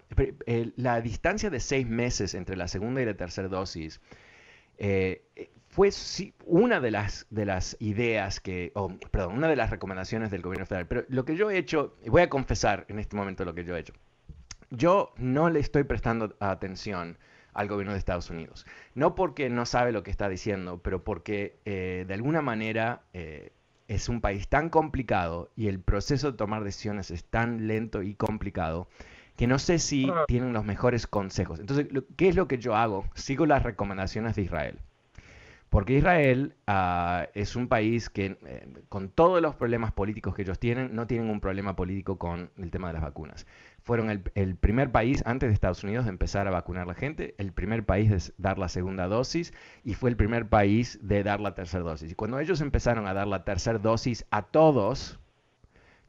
la 0.75 0.99
distancia 0.99 1.49
de 1.49 1.61
seis 1.61 1.87
meses 1.87 2.33
entre 2.33 2.57
la 2.57 2.67
segunda 2.67 3.01
y 3.01 3.05
la 3.05 3.13
tercera 3.13 3.47
dosis 3.47 4.01
eh, 4.77 5.23
fue 5.69 5.89
una 6.45 6.81
de 6.81 6.91
las, 6.91 7.25
de 7.29 7.45
las 7.45 7.77
ideas 7.79 8.41
que, 8.41 8.73
perdón, 9.09 9.37
una 9.37 9.47
de 9.47 9.55
las 9.55 9.69
recomendaciones 9.69 10.31
del 10.31 10.41
gobierno 10.41 10.65
federal. 10.65 10.87
Pero 10.87 11.05
lo 11.07 11.23
que 11.23 11.37
yo 11.37 11.49
he 11.49 11.57
hecho, 11.57 11.95
y 12.03 12.09
voy 12.09 12.23
a 12.23 12.29
confesar 12.29 12.85
en 12.89 12.99
este 12.99 13.15
momento 13.15 13.45
lo 13.45 13.55
que 13.55 13.63
yo 13.63 13.77
he 13.77 13.79
hecho, 13.79 13.93
yo 14.69 15.13
no 15.15 15.49
le 15.49 15.61
estoy 15.61 15.85
prestando 15.85 16.35
atención 16.41 17.17
al 17.55 17.67
gobierno 17.67 17.93
de 17.93 17.99
Estados 17.99 18.29
Unidos. 18.29 18.67
No 18.93 19.15
porque 19.15 19.49
no 19.49 19.65
sabe 19.65 19.91
lo 19.91 20.03
que 20.03 20.11
está 20.11 20.29
diciendo, 20.29 20.79
pero 20.83 21.03
porque 21.03 21.57
eh, 21.65 22.05
de 22.07 22.13
alguna 22.13 22.41
manera 22.41 23.01
eh, 23.13 23.53
es 23.87 24.09
un 24.09 24.21
país 24.21 24.47
tan 24.47 24.69
complicado 24.69 25.49
y 25.55 25.67
el 25.67 25.79
proceso 25.79 26.31
de 26.31 26.37
tomar 26.37 26.63
decisiones 26.63 27.09
es 27.11 27.23
tan 27.23 27.67
lento 27.67 28.03
y 28.03 28.13
complicado 28.13 28.87
que 29.37 29.47
no 29.47 29.57
sé 29.57 29.79
si 29.79 30.11
tienen 30.27 30.53
los 30.53 30.65
mejores 30.65 31.07
consejos. 31.07 31.59
Entonces, 31.59 31.87
¿qué 32.15 32.29
es 32.29 32.35
lo 32.35 32.47
que 32.47 32.57
yo 32.57 32.75
hago? 32.75 33.05
Sigo 33.15 33.45
las 33.45 33.63
recomendaciones 33.63 34.35
de 34.35 34.43
Israel. 34.43 34.79
Porque 35.69 35.97
Israel 35.97 36.55
ah, 36.67 37.27
es 37.33 37.55
un 37.57 37.67
país 37.67 38.09
que, 38.09 38.37
eh, 38.45 38.67
con 38.87 39.09
todos 39.09 39.41
los 39.41 39.55
problemas 39.55 39.91
políticos 39.91 40.35
que 40.35 40.43
ellos 40.43 40.59
tienen, 40.59 40.95
no 40.95 41.05
tienen 41.05 41.29
un 41.29 41.41
problema 41.41 41.75
político 41.75 42.17
con 42.17 42.49
el 42.57 42.71
tema 42.71 42.87
de 42.87 42.93
las 42.93 43.01
vacunas 43.01 43.45
fueron 43.85 44.09
el, 44.09 44.55
primer 44.55 44.91
país 44.91 45.21
antes 45.27 45.47
de 45.47 45.53
Estados 45.53 45.83
Unidos 45.83 46.05
de 46.05 46.09
empezar 46.09 46.47
a 46.47 46.51
vacunar 46.51 46.83
a 46.83 46.87
la 46.87 46.95
gente, 46.95 47.35
el 47.37 47.53
primer 47.53 47.85
país 47.85 48.09
de 48.09 48.33
dar 48.39 48.57
la 48.57 48.67
segunda 48.67 49.07
dosis 49.07 49.53
y 49.83 49.93
fue 49.93 50.09
el 50.09 50.17
primer 50.17 50.49
país 50.49 50.97
de 51.03 51.23
dar 51.23 51.39
la 51.39 51.53
tercera 51.53 51.83
dosis. 51.83 52.11
Y 52.11 52.15
cuando 52.15 52.39
ellos 52.39 52.61
empezaron 52.61 53.05
a 53.05 53.13
dar 53.13 53.27
la 53.27 53.43
tercera 53.43 53.77
dosis 53.77 54.25
a 54.31 54.41
todos, 54.41 55.19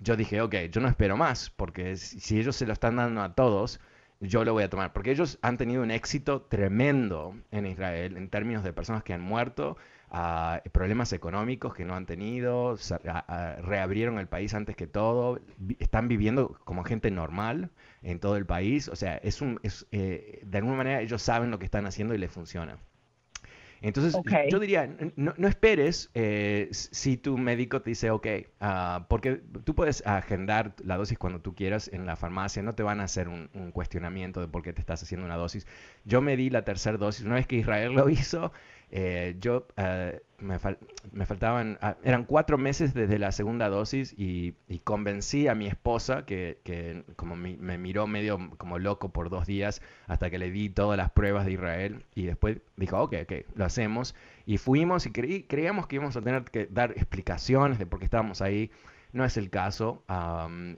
yo 0.00 0.16
dije, 0.16 0.40
ok, 0.40 0.54
yo 0.70 0.80
no 0.80 0.88
espero 0.88 1.18
más, 1.18 1.50
porque 1.50 1.96
si 1.96 2.40
ellos 2.40 2.56
se 2.56 2.66
lo 2.66 2.72
están 2.72 2.96
dando 2.96 3.20
a 3.20 3.34
todos, 3.34 3.78
yo 4.20 4.42
lo 4.42 4.54
voy 4.54 4.62
a 4.62 4.70
tomar. 4.70 4.94
Porque 4.94 5.10
ellos 5.10 5.38
han 5.42 5.58
tenido 5.58 5.82
un 5.82 5.90
éxito 5.90 6.42
tremendo 6.42 7.36
en 7.50 7.66
Israel 7.66 8.16
en 8.16 8.30
términos 8.30 8.64
de 8.64 8.72
personas 8.72 9.02
que 9.02 9.12
han 9.12 9.20
muerto, 9.20 9.76
a 10.18 10.62
problemas 10.72 11.12
económicos 11.12 11.74
que 11.74 11.84
no 11.84 11.94
han 11.94 12.06
tenido, 12.06 12.78
reabrieron 13.58 14.18
el 14.18 14.26
país 14.28 14.54
antes 14.54 14.74
que 14.74 14.86
todo, 14.86 15.38
están 15.78 16.08
viviendo 16.08 16.58
como 16.64 16.84
gente 16.84 17.10
normal 17.10 17.68
en 18.02 18.18
todo 18.18 18.38
el 18.38 18.46
país, 18.46 18.88
o 18.88 18.96
sea, 18.96 19.18
es 19.18 19.42
un, 19.42 19.60
es, 19.62 19.86
eh, 19.92 20.40
de 20.42 20.58
alguna 20.58 20.78
manera 20.78 21.02
ellos 21.02 21.20
saben 21.20 21.50
lo 21.50 21.58
que 21.58 21.66
están 21.66 21.84
haciendo 21.84 22.14
y 22.14 22.18
les 22.18 22.30
funciona. 22.30 22.78
Entonces, 23.82 24.16
yo 24.50 24.58
diría, 24.58 24.88
no, 25.16 25.34
esperes 25.46 26.08
eh, 26.14 26.68
si 26.72 27.18
tu 27.18 27.36
médico 27.36 27.82
te 27.82 27.90
dice, 27.90 28.10
ok, 28.10 28.26
ah, 28.58 29.04
porque 29.10 29.42
tú 29.64 29.74
puedes 29.74 30.04
agendar 30.06 30.74
la 30.82 30.96
dosis 30.96 31.18
cuando 31.18 31.42
tú 31.42 31.54
quieras 31.54 31.90
en 31.92 32.06
la 32.06 32.16
farmacia, 32.16 32.62
no 32.62 32.74
te 32.74 32.82
van 32.82 33.00
a 33.00 33.04
hacer 33.04 33.28
un, 33.28 33.50
un 33.52 33.72
cuestionamiento 33.72 34.40
de 34.40 34.48
por 34.48 34.62
qué 34.62 34.72
te 34.72 34.80
estás 34.80 35.02
haciendo 35.02 35.26
una 35.26 35.36
dosis. 35.36 35.66
Yo 36.06 36.22
me 36.22 36.38
di 36.38 36.48
la 36.48 36.64
tercera 36.64 36.96
dosis, 36.96 37.26
una 37.26 37.34
vez 37.34 37.46
que 37.46 37.56
Israel 37.56 37.92
lo 37.92 38.08
hizo, 38.08 38.50
eh, 38.90 39.36
yo 39.40 39.66
eh, 39.76 40.20
me, 40.38 40.58
faltaban, 41.26 41.78
ah, 41.80 41.96
eran 42.04 42.24
cuatro 42.24 42.56
meses 42.56 42.94
desde 42.94 43.18
la 43.18 43.32
segunda 43.32 43.68
dosis 43.68 44.14
y, 44.16 44.54
convencí 44.84 45.48
a 45.48 45.54
mi 45.54 45.66
esposa 45.66 46.24
que, 46.24 47.04
como 47.16 47.34
me 47.36 47.78
miró 47.78 48.06
medio 48.06 48.38
como 48.58 48.78
loco 48.78 49.08
por 49.08 49.30
dos 49.30 49.46
días 49.46 49.82
hasta 50.06 50.30
que 50.30 50.38
le 50.38 50.50
di 50.50 50.68
todas 50.68 50.96
las 50.96 51.10
pruebas 51.10 51.46
de 51.46 51.52
Israel 51.52 52.04
y 52.14 52.26
después 52.26 52.58
dijo, 52.76 53.00
ok, 53.00 53.14
ok, 53.22 53.32
lo 53.54 53.64
hacemos 53.64 54.14
y 54.44 54.58
fuimos 54.58 55.06
y 55.06 55.10
creíamos 55.10 55.86
que 55.86 55.96
íbamos 55.96 56.16
a 56.16 56.22
tener 56.22 56.44
que 56.44 56.66
dar 56.66 56.92
explicaciones 56.92 57.78
de 57.78 57.86
por 57.86 57.98
qué 57.98 58.04
estábamos 58.04 58.40
ahí. 58.40 58.70
No 59.12 59.24
es 59.24 59.36
el 59.36 59.50
caso 59.50 60.02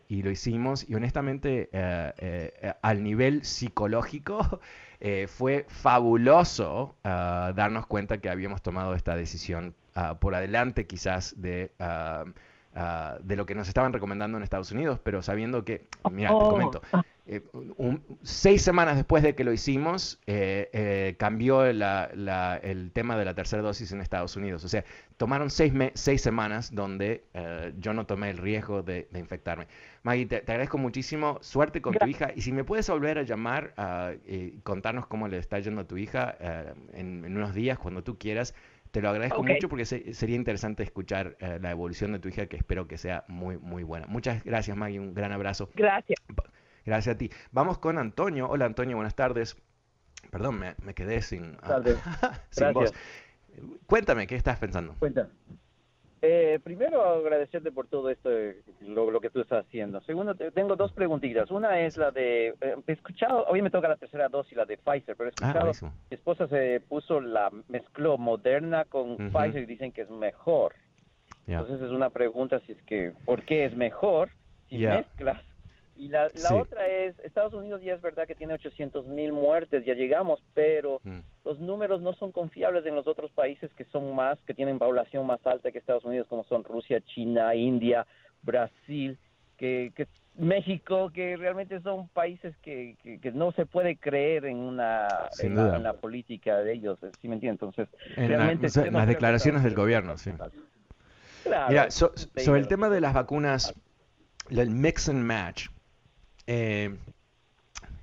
y 0.09 0.23
lo 0.23 0.31
hicimos 0.31 0.89
y 0.89 0.95
honestamente 0.95 1.69
eh, 1.73 2.75
al 2.83 3.03
nivel 3.03 3.45
psicológico 3.45 4.61
Eh, 5.01 5.29
fue 5.29 5.65
fabuloso 5.69 6.97
ah, 7.05 7.53
darnos 7.55 7.87
cuenta 7.87 8.19
que 8.19 8.29
habíamos 8.29 8.63
tomado 8.63 8.95
esta 8.95 9.15
decisión 9.15 9.77
ah, 9.95 10.19
por 10.19 10.35
adelante 10.35 10.89
quizás 10.89 11.41
de, 11.41 11.71
ah, 11.79 12.25
de 13.23 13.37
lo 13.37 13.47
que 13.47 13.55
nos 13.55 13.69
estaban 13.69 13.93
recomendando 13.93 14.37
en 14.37 14.43
Estados 14.43 14.73
Unidos, 14.73 14.99
pero 15.03 15.23
sabiendo 15.23 15.65
que, 15.65 15.87
mira, 16.11 16.31
te 16.31 16.35
oh. 16.35 16.51
comento, 16.51 16.83
eh, 17.31 17.43
seis 18.23 18.63
semanas 18.63 18.97
después 18.97 19.23
de 19.23 19.35
que 19.35 19.45
lo 19.45 19.53
hicimos, 19.53 20.19
eh, 20.27 20.71
eh, 20.73 21.15
cambió 21.19 21.67
el 21.67 22.91
tema 22.95 23.19
de 23.19 23.25
la 23.27 23.35
tercera 23.35 23.61
dosis 23.61 23.93
en 23.93 24.01
Estados 24.01 24.35
Unidos. 24.37 24.65
O 24.65 24.69
sea, 24.69 24.83
tomaron 25.19 25.51
seis, 25.51 25.75
seis 25.93 26.23
semanas 26.23 26.75
donde 26.75 27.25
yo 27.79 27.93
no 27.93 28.07
tomé 28.07 28.31
el 28.31 28.39
riesgo 28.39 28.83
de, 28.83 29.09
infectarme. 29.15 29.67
Maggie, 30.05 30.25
te, 30.25 30.37
agradezco 30.37 30.79
muchísimo. 30.79 31.39
Suerte 31.43 31.83
con 31.83 31.95
tu 31.95 32.07
hija. 32.07 32.33
Y 32.35 32.41
si 32.41 32.51
me 32.51 32.65
puedes 32.65 32.89
volver 32.89 33.19
a 33.19 33.23
llamar 33.25 33.75
y 34.27 34.53
contarnos 34.63 35.07
cómo 35.07 35.29
le 35.29 35.37
está 35.37 35.59
yendo 35.59 35.83
a 35.83 35.85
tu 35.85 35.99
hija 35.99 36.35
en, 36.95 37.27
unos 37.27 37.55
días, 37.55 37.79
cuando 37.79 38.03
tú 38.03 38.17
quieras. 38.17 38.55
Te 38.91 39.03
lo 39.03 39.11
agradezco 39.11 39.43
mucho 39.43 39.69
porque 39.69 39.85
sería 39.85 40.35
interesante 40.35 40.83
escuchar 40.83 41.37
la 41.61 41.71
evolución 41.71 42.13
de 42.13 42.21
tu 42.21 42.31
hija, 42.31 42.47
que 42.47 42.57
espero 42.57 42.89
que 42.89 42.97
sea 42.97 43.25
muy, 43.29 43.59
muy 43.59 43.83
buena. 43.83 44.07
Muchas 44.07 44.43
gracias, 44.45 44.75
Maggie. 44.79 44.99
Un 44.99 45.13
gran 45.13 45.33
abrazo. 45.33 45.69
Gracias. 45.75 46.19
Gracias 46.89 47.17
a 47.17 47.19
ti. 47.19 47.31
Vamos 47.53 47.79
con 47.79 47.99
Antonio. 47.99 48.49
Hola 48.49 48.65
Antonio, 48.65 48.97
buenas 48.97 49.15
tardes. 49.15 49.57
Perdón, 50.31 50.59
me, 50.59 50.95
quedé 50.95 51.21
sin, 51.21 51.59
sin 52.51 52.73
voz. 52.73 52.95
Cuéntame, 53.87 54.27
¿qué 54.27 54.37
estás 54.37 54.59
pensando? 54.59 54.95
Cuéntame. 54.99 55.29
Eh, 56.23 56.59
primero, 56.65 57.05
agradecerte 57.05 57.71
por 57.71 57.89
todo 57.89 58.09
esto, 58.11 58.31
lo, 58.81 59.21
que 59.21 59.29
tú 59.29 59.41
estás 59.41 59.67
haciendo. 59.67 60.01
Segundo, 60.01 60.35
tengo 60.35 60.77
dos 60.77 60.93
preguntitas. 60.93 61.51
Una 61.51 61.79
es 61.81 61.99
la 61.99 62.11
de, 62.11 62.49
eh, 62.61 62.77
he 62.87 62.93
escuchado, 62.93 63.45
hoy 63.49 63.61
me 63.61 63.71
toca 63.71 63.87
la 63.87 63.97
tercera 63.97 64.29
dosis, 64.29 64.57
la 64.57 64.65
de 64.65 64.79
Pfizer, 64.79 65.15
pero 65.15 65.29
he 65.29 65.33
ah, 65.43 65.49
escuchado, 65.63 65.93
mi 66.11 66.15
esposa 66.17 66.49
se 66.49 66.81
puso 66.89 67.21
la, 67.21 67.51
mezcló 67.69 68.17
Moderna 68.17 68.87
con 68.87 69.17
Pfizer 69.31 69.63
y 69.63 69.67
dicen 69.67 69.93
que 69.93 70.03
es 70.03 70.11
mejor. 70.11 70.75
Entonces 71.47 71.83
es 71.83 71.91
una 71.91 72.11
pregunta 72.11 72.61
si 72.61 72.73
es 72.73 72.83
que, 72.83 73.13
¿por 73.25 73.43
qué 73.43 73.67
es 73.67 73.77
mejor 73.77 74.31
si 74.69 74.79
mezclas 74.79 75.43
y 75.99 76.09
la, 76.09 76.29
la 76.35 76.55
otra 76.55 76.87
es, 76.87 77.19
Estados 77.21 77.53
Unidos 77.53 77.83
ya 77.83 77.95
es 77.95 78.01
verdad 78.01 78.27
que 78.27 78.37
tiene 78.37 78.55
800 78.55 79.07
mil 79.09 79.33
muertes, 79.33 79.85
ya 79.85 79.95
llegamos, 79.95 80.41
pero 80.55 81.01
mm. 81.03 81.19
los 81.45 81.59
números 81.59 82.01
no 82.01 82.13
son 82.15 82.31
confiables 82.31 82.87
en 82.87 82.95
los 82.95 83.09
otros 83.09 83.33
países 83.33 83.69
que 83.75 83.85
son 83.87 84.15
más, 84.15 84.39
que 84.47 84.55
tienen 84.55 84.79
población 84.79 85.27
más 85.27 85.45
alta 85.45 85.73
que 85.73 85.79
Estados 85.79 86.05
Unidos, 86.05 86.29
como 86.29 86.45
son 86.45 86.63
Rusia, 86.63 87.01
China, 87.01 87.55
India, 87.57 88.07
Brasil, 88.43 89.19
que, 89.57 89.93
que 89.97 90.07
México, 90.37 91.11
que 91.13 91.37
realmente 91.37 91.81
son 91.81 92.09
países 92.09 92.57
que, 92.59 92.97
que, 93.03 93.33
no 93.33 93.51
se 93.51 93.67
puede 93.67 93.97
creer 93.97 94.45
en 94.45 94.59
una 94.59 95.09
en 95.41 95.83
la, 95.83 95.95
política 95.95 96.59
de 96.59 96.75
ellos, 96.75 97.01
¿sí 97.21 97.27
me 97.27 97.35
entiendes? 97.35 97.61
Entonces, 97.61 97.89
realmente... 98.15 98.69
las 98.93 99.09
declaraciones 99.09 99.65
del 99.65 99.75
gobierno, 99.75 100.17
sí. 100.17 100.31
Mira, 101.69 101.91
sobre 101.91 102.61
el 102.61 102.69
tema 102.69 102.89
de 102.89 103.01
las 103.01 103.15
vacunas, 103.15 103.75
el 104.49 104.71
mix 104.71 105.09
and 105.09 105.25
match, 105.25 105.67
eh, 106.51 106.97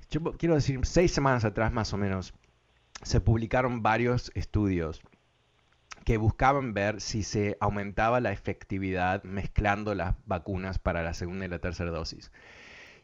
yo 0.08 0.22
quiero 0.36 0.54
decir, 0.54 0.78
seis 0.86 1.10
semanas 1.10 1.44
atrás 1.44 1.72
más 1.72 1.92
o 1.92 1.96
menos, 1.96 2.32
se 3.02 3.20
publicaron 3.20 3.82
varios 3.82 4.30
estudios 4.34 5.02
que 6.04 6.16
buscaban 6.16 6.72
ver 6.72 7.00
si 7.00 7.24
se 7.24 7.56
aumentaba 7.58 8.20
la 8.20 8.30
efectividad 8.30 9.24
mezclando 9.24 9.96
las 9.96 10.14
vacunas 10.26 10.78
para 10.78 11.02
la 11.02 11.12
segunda 11.12 11.46
y 11.46 11.48
la 11.48 11.58
tercera 11.58 11.90
dosis. 11.90 12.30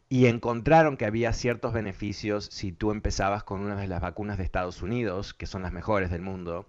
Y 0.09 0.26
encontraron 0.26 0.96
que 0.96 1.07
había 1.07 1.33
ciertos 1.33 1.72
beneficios 1.72 2.44
si 2.52 2.70
tú 2.70 2.92
empezabas 2.92 3.42
con 3.42 3.62
una 3.62 3.74
de 3.74 3.88
las 3.88 4.00
vacunas 4.00 4.38
de 4.38 4.44
Estados 4.44 4.81
Unidos, 4.81 5.35
que 5.35 5.46
son 5.46 5.62
las 5.62 5.72
mejores 5.72 6.11
del 6.11 6.22
mundo, 6.22 6.68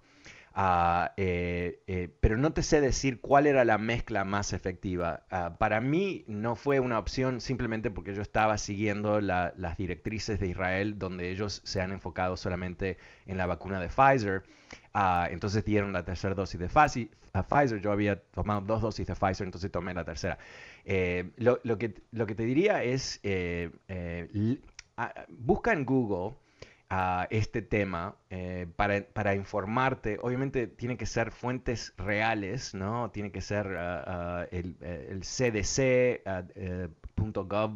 Ah, 0.56 1.12
eh, 1.16 1.82
eh, 1.88 2.08
pero 2.20 2.36
no 2.36 2.52
te 2.52 2.62
sé 2.62 2.80
decir 2.80 3.20
cuál 3.20 3.48
era 3.48 3.64
la 3.64 3.76
mezcla 3.76 4.24
más 4.24 4.52
efectiva. 4.52 5.24
Ah, 5.30 5.56
para 5.58 5.80
mí 5.80 6.24
no 6.28 6.54
fue 6.54 6.78
una 6.78 6.98
opción 7.00 7.40
simplemente 7.40 7.90
porque 7.90 8.14
yo 8.14 8.22
estaba 8.22 8.56
siguiendo 8.56 9.20
las 9.20 9.76
directrices 9.76 10.38
de 10.38 10.46
Israel, 10.46 10.96
donde 10.96 11.30
ellos 11.30 11.60
se 11.64 11.80
han 11.80 11.90
enfocado 11.90 12.36
solamente 12.36 12.98
en 13.26 13.36
la 13.36 13.46
vacuna 13.46 13.80
de 13.80 13.88
Pfizer. 13.88 14.44
Ah, 14.92 15.26
entonces 15.30 15.64
dieron 15.64 15.92
la 15.92 16.04
tercera 16.04 16.34
dosis 16.36 16.60
de 16.60 16.68
Pfizer. 16.68 17.80
Yo 17.80 17.90
había 17.90 18.22
tomado 18.22 18.60
dos 18.60 18.80
dosis 18.80 19.08
de 19.08 19.14
Pfizer, 19.16 19.46
entonces 19.46 19.72
tomé 19.72 19.92
la 19.92 20.04
tercera. 20.04 20.38
Eh, 20.84 21.32
lo, 21.36 21.78
que, 21.78 21.94
lo 22.12 22.26
que 22.26 22.36
te 22.36 22.44
diría 22.44 22.84
es, 22.84 23.20
busca 25.30 25.72
en 25.72 25.84
Google 25.84 26.36
a 26.96 27.26
este 27.30 27.60
tema 27.60 28.14
eh, 28.30 28.68
para, 28.76 29.34
informarte. 29.34 30.16
Obviamente 30.22 30.68
tiene 30.68 30.96
que 30.96 31.06
ser 31.06 31.32
fuentes 31.32 31.92
reales, 31.98 32.72
¿no? 32.72 33.10
Tiene 33.10 33.32
que 33.32 33.40
ser 33.40 33.66
ah, 33.76 34.04
ah, 34.06 34.46
el, 34.52 34.76
el, 34.80 35.22
CDC.gov 35.22 36.20
ah, 36.24 36.44
eh, 36.54 36.88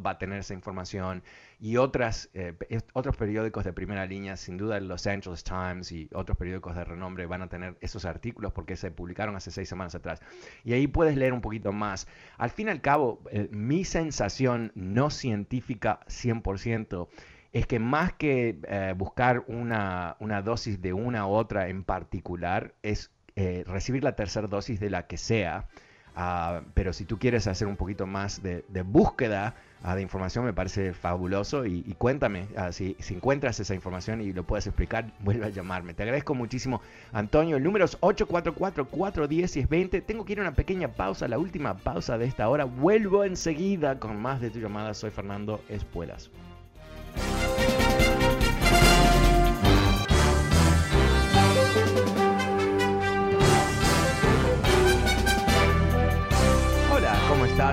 va 0.07 0.11
a 0.13 0.19
tener 0.19 0.39
esa 0.39 0.55
información 0.55 1.25
y 1.59 1.79
otras, 1.79 2.31
eh, 2.33 2.55
otros 2.93 3.17
periódicos 3.17 3.65
de 3.65 3.73
primera 3.73 4.07
línea, 4.07 4.37
sin 4.37 4.57
duda 4.57 4.77
el 4.77 4.87
Los 4.87 5.05
Angeles 5.09 5.43
Times 5.43 5.91
y 5.91 6.09
otros 6.15 6.39
periódicos 6.39 6.77
de 6.77 6.85
renombre 6.85 7.27
van 7.27 7.43
a 7.43 7.49
tener 7.49 7.77
esos 7.81 8.05
artículos 8.05 8.53
porque 8.53 8.77
se 8.77 8.93
publicaron 8.93 9.35
hace 9.35 9.51
seis 9.51 9.69
semanas 9.69 9.97
atrás. 9.97 10.21
Y 10.63 10.75
ahí 10.75 10.87
puedes 10.87 11.17
leer 11.17 11.33
un 11.33 11.41
poquito 11.41 11.73
más. 11.73 12.07
Al 12.37 12.51
fin 12.51 12.69
y 12.69 12.71
al 12.71 12.83
cabo, 12.83 13.21
mi 13.51 13.85
sensación 13.85 14.71
no 14.77 15.11
científica 15.11 15.99
100% 16.07 17.09
es 17.53 17.67
que 17.67 17.79
más 17.79 18.13
que 18.13 18.59
eh, 18.69 18.95
buscar 18.97 19.45
una, 19.49 20.17
dosis 20.45 20.81
de 20.83 20.93
una 20.93 21.27
u 21.27 21.31
otra 21.31 21.69
en 21.69 21.85
particular, 21.85 22.75
es 22.83 23.11
eh, 23.37 23.65
recibir 23.67 24.05
la 24.05 24.17
tercera 24.17 24.47
dosis 24.47 24.81
de 24.81 24.91
la 24.91 25.07
que 25.07 25.17
sea. 25.17 25.67
Ah, 26.21 26.63
pero 26.75 26.93
si 26.93 27.05
tú 27.05 27.17
quieres 27.21 27.47
hacer 27.47 27.69
un 27.69 27.77
poquito 27.77 28.05
más 28.05 28.43
de, 28.43 28.65
búsqueda 28.83 29.55
ah, 29.85 29.95
de 29.95 30.03
información, 30.03 30.45
me 30.45 30.53
parece 30.53 30.93
fabuloso. 30.93 31.65
Y, 31.65 31.95
cuéntame, 31.97 32.49
ah, 32.57 32.73
si, 32.73 32.97
encuentras 33.11 33.61
esa 33.61 33.77
información 33.77 34.21
y 34.21 34.33
lo 34.33 34.43
puedes 34.43 34.67
explicar, 34.67 35.13
vuelve 35.21 35.47
a 35.47 35.51
llamarme. 35.51 35.95
Te 35.95 36.03
agradezco 36.03 36.35
muchísimo, 36.35 36.83
Antonio. 37.13 37.57
El 37.57 37.63
número 37.63 37.85
es 37.85 37.97
844-410-1020. 38.01 40.05
Tengo 40.05 40.25
que 40.25 40.33
ir 40.33 40.41
a 40.41 40.43
una 40.43 40.55
pequeña 40.55 40.89
pausa, 40.89 41.29
la 41.29 41.39
última 41.39 41.75
pausa 41.75 42.19
de 42.19 42.27
esta 42.27 42.49
hora. 42.49 42.65
Vuelvo 42.65 43.23
enseguida 43.23 44.01
con 44.01 44.21
más 44.21 44.41
de 44.41 44.51
tu 44.51 44.59
llamada. 44.59 44.95
Soy 44.95 45.13
Fernando 45.13 45.63
Espuelas. 45.69 46.33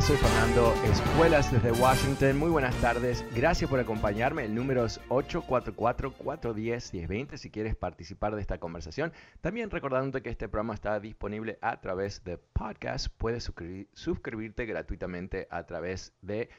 Soy 0.02 0.18
Fernando 0.18 0.74
Escuelas 0.84 1.50
desde 1.52 1.72
Washington. 1.72 2.38
Muy 2.38 2.50
buenas 2.50 2.76
tardes. 2.82 3.24
Gracias 3.34 3.70
por 3.70 3.80
acompañarme. 3.80 4.44
El 4.44 4.54
número 4.54 4.84
es 4.86 5.00
844-410-1020 5.08 7.38
si 7.38 7.50
quieres 7.50 7.78
participar 7.78 8.36
de 8.36 8.42
esta 8.42 8.60
conversación. 8.60 9.14
También 9.40 9.72
recordándote 9.72 10.22
que 10.22 10.30
este 10.30 10.50
programa 10.50 10.74
está 10.74 11.00
disponible 11.00 11.58
a 11.62 11.80
través 11.80 12.26
de 12.26 12.38
podcast. 12.38 13.08
Puedes 13.18 13.50
suscribirte 13.94 14.66
gratuitamente 14.66 15.48
a 15.50 15.66
través 15.66 16.12
de 16.22 16.50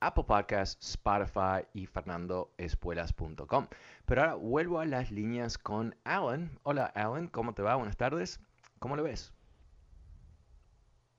Apple 0.00 0.24
Podcasts, 0.24 0.90
Spotify 0.90 1.64
y 1.72 1.86
fernandoespuelas.com. 1.86 3.66
Pero 4.04 4.20
ahora 4.20 4.34
vuelvo 4.34 4.80
a 4.80 4.84
las 4.84 5.10
líneas 5.10 5.56
con 5.56 5.96
Alan. 6.04 6.58
Hola 6.64 6.84
Alan, 6.94 7.28
¿cómo 7.28 7.54
te 7.54 7.62
va? 7.62 7.76
Buenas 7.76 7.96
tardes. 7.96 8.40
¿Cómo 8.78 8.94
lo 8.94 9.04
ves? 9.04 9.33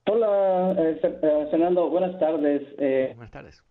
Hola, 0.08 0.76
eh, 0.78 1.00
eh, 1.02 1.48
Fernando, 1.50 1.90
buenas 1.90 2.20
tardes. 2.20 2.62
Eh, 2.78 3.14
buenas 3.16 3.32
tardes. 3.32 3.64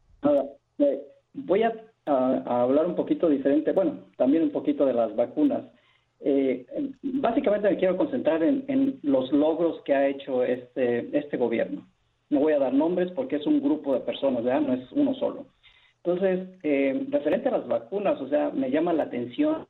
voy 1.32 1.62
a, 1.62 1.72
hablar 2.06 2.86
un 2.86 2.96
poquito 2.96 3.28
diferente, 3.28 3.70
bueno, 3.70 4.00
también 4.16 4.42
un 4.42 4.50
poquito 4.50 4.84
de 4.84 4.94
las 4.94 5.14
vacunas. 5.14 5.62
básicamente 7.02 7.70
me 7.70 7.76
quiero 7.76 7.96
concentrar 7.96 8.42
en, 8.42 8.98
los 9.02 9.32
logros 9.32 9.80
que 9.82 9.94
ha 9.94 10.08
hecho 10.08 10.42
este, 10.42 11.16
este 11.16 11.36
gobierno. 11.36 11.86
No 12.30 12.40
voy 12.40 12.52
a 12.54 12.58
dar 12.58 12.74
nombres 12.74 13.12
porque 13.12 13.36
es 13.36 13.46
un 13.46 13.62
grupo 13.62 13.94
de 13.94 14.00
personas, 14.00 14.42
¿verdad? 14.42 14.62
No 14.62 14.74
es 14.74 14.90
uno 14.90 15.14
solo. 15.14 15.46
Entonces, 16.02 16.48
referente 17.10 17.48
a 17.48 17.58
las 17.58 17.68
vacunas, 17.68 18.20
o 18.20 18.28
sea, 18.28 18.50
me 18.50 18.70
llama 18.70 18.92
la 18.92 19.04
atención 19.04 19.66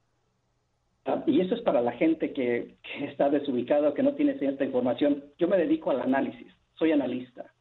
y 1.26 1.40
eso 1.40 1.54
es 1.54 1.60
para 1.60 1.82
la 1.82 1.92
gente 1.92 2.32
que, 2.32 2.76
está 3.00 3.28
desubicada, 3.28 3.94
que 3.94 4.02
no 4.02 4.14
tiene 4.14 4.38
cierta 4.38 4.64
información. 4.64 5.24
Yo 5.38 5.48
me 5.48 5.56
dedico 5.56 5.90
al 5.90 6.00
análisis, 6.00 6.46
soy 6.74 6.92
analista. 6.92 7.52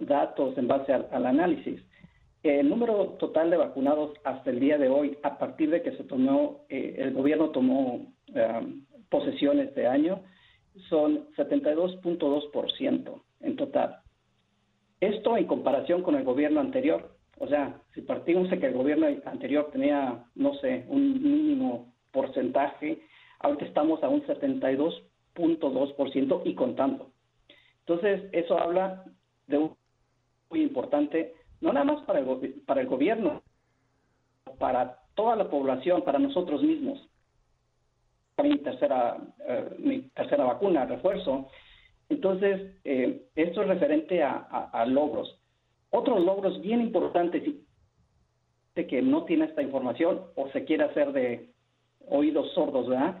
Datos 0.00 0.56
en 0.58 0.68
base 0.68 0.92
al, 0.92 1.26
análisis. 1.26 1.80
El 2.42 2.68
número 2.68 3.16
total 3.18 3.50
de 3.50 3.56
vacunados 3.56 4.12
hasta 4.24 4.50
el 4.50 4.60
día 4.60 4.76
de 4.76 4.88
hoy, 4.88 5.16
a 5.22 5.38
partir 5.38 5.70
de 5.70 5.82
que 5.82 5.92
se 5.92 6.04
tomó, 6.04 6.66
eh, 6.68 6.96
el 6.98 7.14
gobierno 7.14 7.50
tomó 7.50 7.94
um, 8.28 8.84
posesión 9.08 9.60
este 9.60 9.86
año, 9.86 10.22
son 10.88 11.28
72.2% 11.36 13.22
en 13.40 13.56
total. 13.56 13.96
Esto 15.00 15.36
en 15.36 15.46
comparación 15.46 16.02
con 16.02 16.16
el 16.16 16.24
gobierno 16.24 16.60
anterior. 16.60 17.16
O 17.38 17.48
sea, 17.48 17.80
si 17.94 18.02
partimos 18.02 18.50
de 18.50 18.58
que 18.58 18.66
el 18.66 18.74
gobierno 18.74 19.06
anterior 19.24 19.70
tenía, 19.72 20.24
no 20.34 20.54
sé, 20.54 20.84
un 20.88 21.22
mínimo 21.22 21.93
porcentaje, 22.14 23.02
ahorita 23.40 23.66
estamos 23.66 24.02
a 24.02 24.08
un 24.08 24.26
72.2% 24.26 26.42
y 26.44 26.54
contando. 26.54 27.10
Entonces, 27.80 28.22
eso 28.32 28.58
habla 28.58 29.04
de 29.46 29.58
un 29.58 29.76
muy 30.50 30.62
importante, 30.62 31.34
no 31.60 31.72
nada 31.72 31.84
más 31.84 32.02
para 32.04 32.20
el, 32.20 32.62
para 32.66 32.80
el 32.80 32.86
gobierno, 32.86 33.42
para 34.58 35.00
toda 35.14 35.36
la 35.36 35.50
población, 35.50 36.02
para 36.02 36.18
nosotros 36.18 36.62
mismos. 36.62 37.06
Mi 38.42 38.58
tercera, 38.58 39.18
eh, 39.46 39.76
mi 39.78 40.00
tercera 40.10 40.44
vacuna, 40.44 40.86
refuerzo. 40.86 41.48
Entonces, 42.08 42.76
eh, 42.84 43.26
esto 43.34 43.62
es 43.62 43.68
referente 43.68 44.22
a, 44.22 44.84
logros. 44.86 45.38
Otros 45.90 46.24
logros 46.24 46.60
bien 46.60 46.80
importantes 46.80 47.42
que 48.74 49.02
no 49.02 49.24
tiene 49.24 49.46
esta 49.46 49.62
información 49.62 50.22
o 50.34 50.48
se 50.50 50.64
quiere 50.64 50.84
hacer 50.84 51.12
de, 51.12 51.53
oídos 52.08 52.52
sordos, 52.52 52.88
¿verdad? 52.88 53.18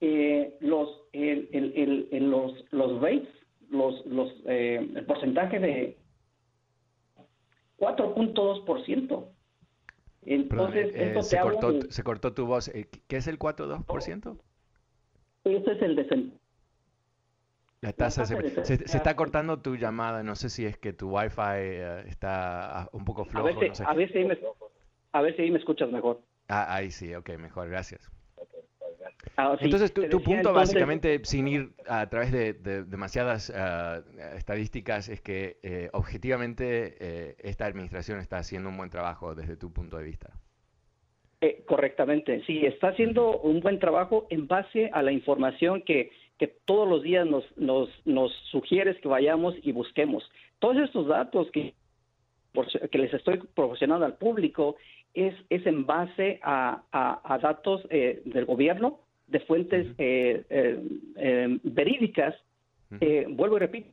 Eh, 0.00 0.56
los, 0.60 0.88
el, 1.12 1.48
el, 1.52 2.08
el, 2.10 2.30
los, 2.30 2.52
los 2.72 3.00
rates, 3.00 3.28
los, 3.70 4.04
los, 4.06 4.32
eh, 4.46 4.90
el 4.94 5.06
porcentaje 5.06 5.58
de 5.58 5.98
4.2%. 7.78 9.28
Entonces, 10.26 10.90
eh, 10.94 11.22
se, 11.22 11.38
cortó, 11.40 11.80
se 11.90 12.02
cortó 12.02 12.32
tu 12.32 12.46
voz. 12.46 12.68
Eh, 12.68 12.88
¿Qué 13.08 13.16
es 13.16 13.26
el 13.26 13.38
4.2%? 13.38 14.38
Ese 15.44 15.72
es 15.72 15.82
el 15.82 15.96
desempleo. 15.96 16.38
La 17.82 17.92
tasa 17.92 18.24
se, 18.24 18.64
se, 18.64 18.74
está 18.74 19.14
cortando 19.14 19.60
tu 19.60 19.76
llamada. 19.76 20.22
No 20.22 20.36
sé 20.36 20.48
si 20.48 20.64
es 20.64 20.78
que 20.78 20.94
tu 20.94 21.14
wifi 21.14 21.40
eh, 21.56 22.04
está 22.06 22.80
ah, 22.80 22.88
un 22.92 23.04
poco 23.04 23.26
flojo. 23.26 23.46
A 23.46 23.52
ver, 23.52 23.76
si, 23.76 23.82
a, 23.82 23.92
ver 23.92 24.10
si 24.10 24.24
me, 24.24 24.38
a 25.12 25.20
ver 25.20 25.36
si 25.36 25.42
ahí 25.42 25.50
me 25.50 25.58
escuchas 25.58 25.92
mejor. 25.92 26.22
Ah, 26.48 26.74
ahí 26.74 26.90
sí, 26.90 27.14
ok, 27.14 27.36
mejor, 27.36 27.68
gracias. 27.68 28.10
Ah, 29.36 29.56
entonces, 29.60 29.92
tu, 29.92 30.22
punto 30.22 30.52
básicamente, 30.52 31.20
sin 31.24 31.48
ir 31.48 31.70
a 31.88 32.08
través 32.08 32.30
de, 32.32 32.52
demasiadas 32.84 33.50
ah, 33.50 34.00
estadísticas, 34.36 35.08
es 35.08 35.20
que 35.20 35.58
eh, 35.62 35.90
objetivamente 35.92 36.96
eh, 37.00 37.36
esta 37.40 37.66
administración 37.66 38.20
está 38.20 38.38
haciendo 38.38 38.68
un 38.68 38.76
buen 38.76 38.90
trabajo 38.90 39.34
desde 39.34 39.56
tu 39.56 39.72
punto 39.72 39.96
de 39.96 40.04
vista. 40.04 40.30
Eh, 41.40 41.62
correctamente, 41.66 42.42
sí, 42.46 42.64
está 42.64 42.88
haciendo 42.88 43.38
un 43.40 43.60
buen 43.60 43.78
trabajo 43.78 44.26
en 44.30 44.46
base 44.46 44.88
a 44.92 45.02
la 45.02 45.12
información 45.12 45.82
que, 45.82 46.10
que 46.38 46.46
todos 46.64 46.88
los 46.88 47.02
días 47.02 47.26
nos, 47.26 47.44
nos, 47.58 47.88
nos 48.06 48.32
sugieres 48.50 48.96
que 49.00 49.08
vayamos 49.08 49.54
y 49.62 49.72
busquemos. 49.72 50.22
Todos 50.58 50.78
estos 50.78 51.06
datos 51.06 51.50
que, 51.50 51.74
que 52.90 52.98
les 52.98 53.12
estoy 53.12 53.38
proporcionando 53.54 54.06
al 54.06 54.16
público 54.16 54.76
es, 55.12 55.34
es 55.50 55.66
en 55.66 55.84
base 55.86 56.40
a, 56.42 56.82
a, 56.92 57.38
datos 57.38 57.86
del 57.88 58.44
gobierno, 58.46 59.00
de 59.26 59.40
fuentes 59.40 59.86
eh, 59.98 60.44
eh, 60.50 60.82
eh, 61.16 61.58
verídicas, 61.62 62.34
vuelvo 63.28 63.56
y 63.56 63.60
repito, 63.60 63.88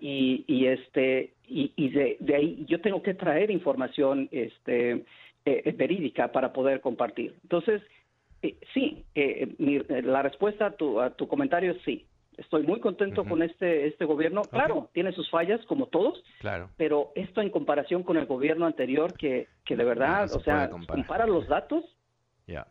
y, 0.00 0.44
y 0.46 0.66
este 0.66 1.32
y, 1.48 1.72
y 1.74 1.88
de, 1.90 2.16
de, 2.20 2.36
ahí 2.36 2.64
yo 2.68 2.80
tengo 2.80 3.02
que 3.02 3.14
traer 3.14 3.50
información 3.50 4.28
este 4.30 5.04
verídica 5.44 6.30
para 6.30 6.52
poder 6.52 6.80
compartir. 6.80 7.34
Entonces, 7.42 7.82
sí, 8.72 9.04
la 9.88 10.22
respuesta 10.22 10.66
a 10.66 10.70
tu, 10.72 11.00
a 11.00 11.10
tu 11.10 11.26
comentario 11.26 11.72
es 11.72 11.82
sí. 11.84 12.06
Estoy 12.36 12.62
muy 12.62 12.80
contento 12.80 13.24
con 13.24 13.42
este 13.42 13.88
este 13.88 14.04
gobierno. 14.04 14.42
Claro, 14.42 14.88
tiene 14.92 15.12
sus 15.12 15.28
fallas 15.28 15.60
como 15.66 15.86
todos, 15.86 16.22
claro. 16.40 16.70
pero 16.76 17.10
esto 17.14 17.40
en 17.42 17.50
comparación 17.50 18.04
con 18.04 18.16
el 18.16 18.26
gobierno 18.26 18.66
anterior 18.66 19.12
que, 19.14 19.48
que 19.64 19.76
de 19.76 19.84
verdad, 19.84 20.32
o 20.32 20.40
sea, 20.40 20.70
compara 20.70 21.26
los 21.26 21.48
datos. 21.48 21.84
Ya. 22.46 22.66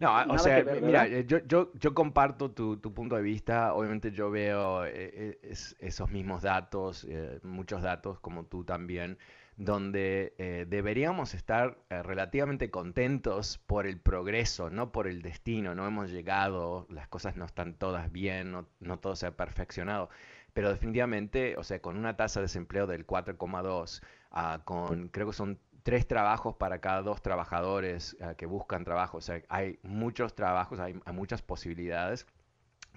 No, 0.00 0.18
o 0.32 0.38
sea, 0.38 0.64
mira, 0.80 1.06
eh, 1.06 1.26
yo, 1.26 1.40
yo, 1.46 1.70
yo 1.74 1.92
comparto 1.92 2.50
tu, 2.50 2.78
tu, 2.78 2.94
punto 2.94 3.16
de 3.16 3.22
vista. 3.22 3.74
Obviamente 3.74 4.10
yo 4.12 4.30
veo 4.30 4.86
eh, 4.86 5.38
eh, 5.42 5.54
esos 5.78 6.10
mismos 6.10 6.42
datos, 6.42 7.06
muchos 7.42 7.82
datos 7.82 8.18
como 8.18 8.44
tú 8.44 8.64
también, 8.64 9.18
donde 9.56 10.64
deberíamos 10.68 11.34
estar 11.34 11.76
relativamente 11.90 12.70
contentos 12.70 13.58
por 13.58 13.86
el 13.86 14.00
progreso, 14.00 14.70
no 14.70 14.90
por 14.90 15.06
el 15.06 15.20
destino. 15.20 15.74
No 15.74 15.86
hemos 15.86 16.10
llegado, 16.10 16.86
las 16.88 17.06
cosas 17.08 17.36
no 17.36 17.44
están 17.44 17.74
todas 17.74 18.10
bien, 18.10 18.52
no, 18.52 18.66
no 18.80 18.98
todo 18.98 19.16
se 19.16 19.26
ha 19.26 19.36
perfeccionado. 19.36 20.08
Pero 20.54 20.70
definitivamente, 20.70 21.56
o 21.58 21.62
sea, 21.62 21.80
con 21.80 21.98
una 21.98 22.16
tasa 22.16 22.40
de 22.40 22.44
desempleo 22.44 22.86
del 22.86 23.06
4,2, 23.06 24.02
ah, 24.30 24.60
con 24.64 25.08
creo 25.08 25.26
que 25.26 25.32
son 25.34 25.58
tres 25.82 26.06
trabajos 26.06 26.56
para 26.56 26.80
cada 26.80 27.02
dos 27.02 27.22
trabajadores 27.22 28.16
eh, 28.20 28.34
que 28.36 28.46
buscan 28.46 28.84
trabajo. 28.84 29.18
O 29.18 29.20
sea, 29.20 29.42
hay 29.48 29.78
muchos 29.82 30.34
trabajos, 30.34 30.80
hay, 30.80 31.00
muchas 31.12 31.42
posibilidades. 31.42 32.26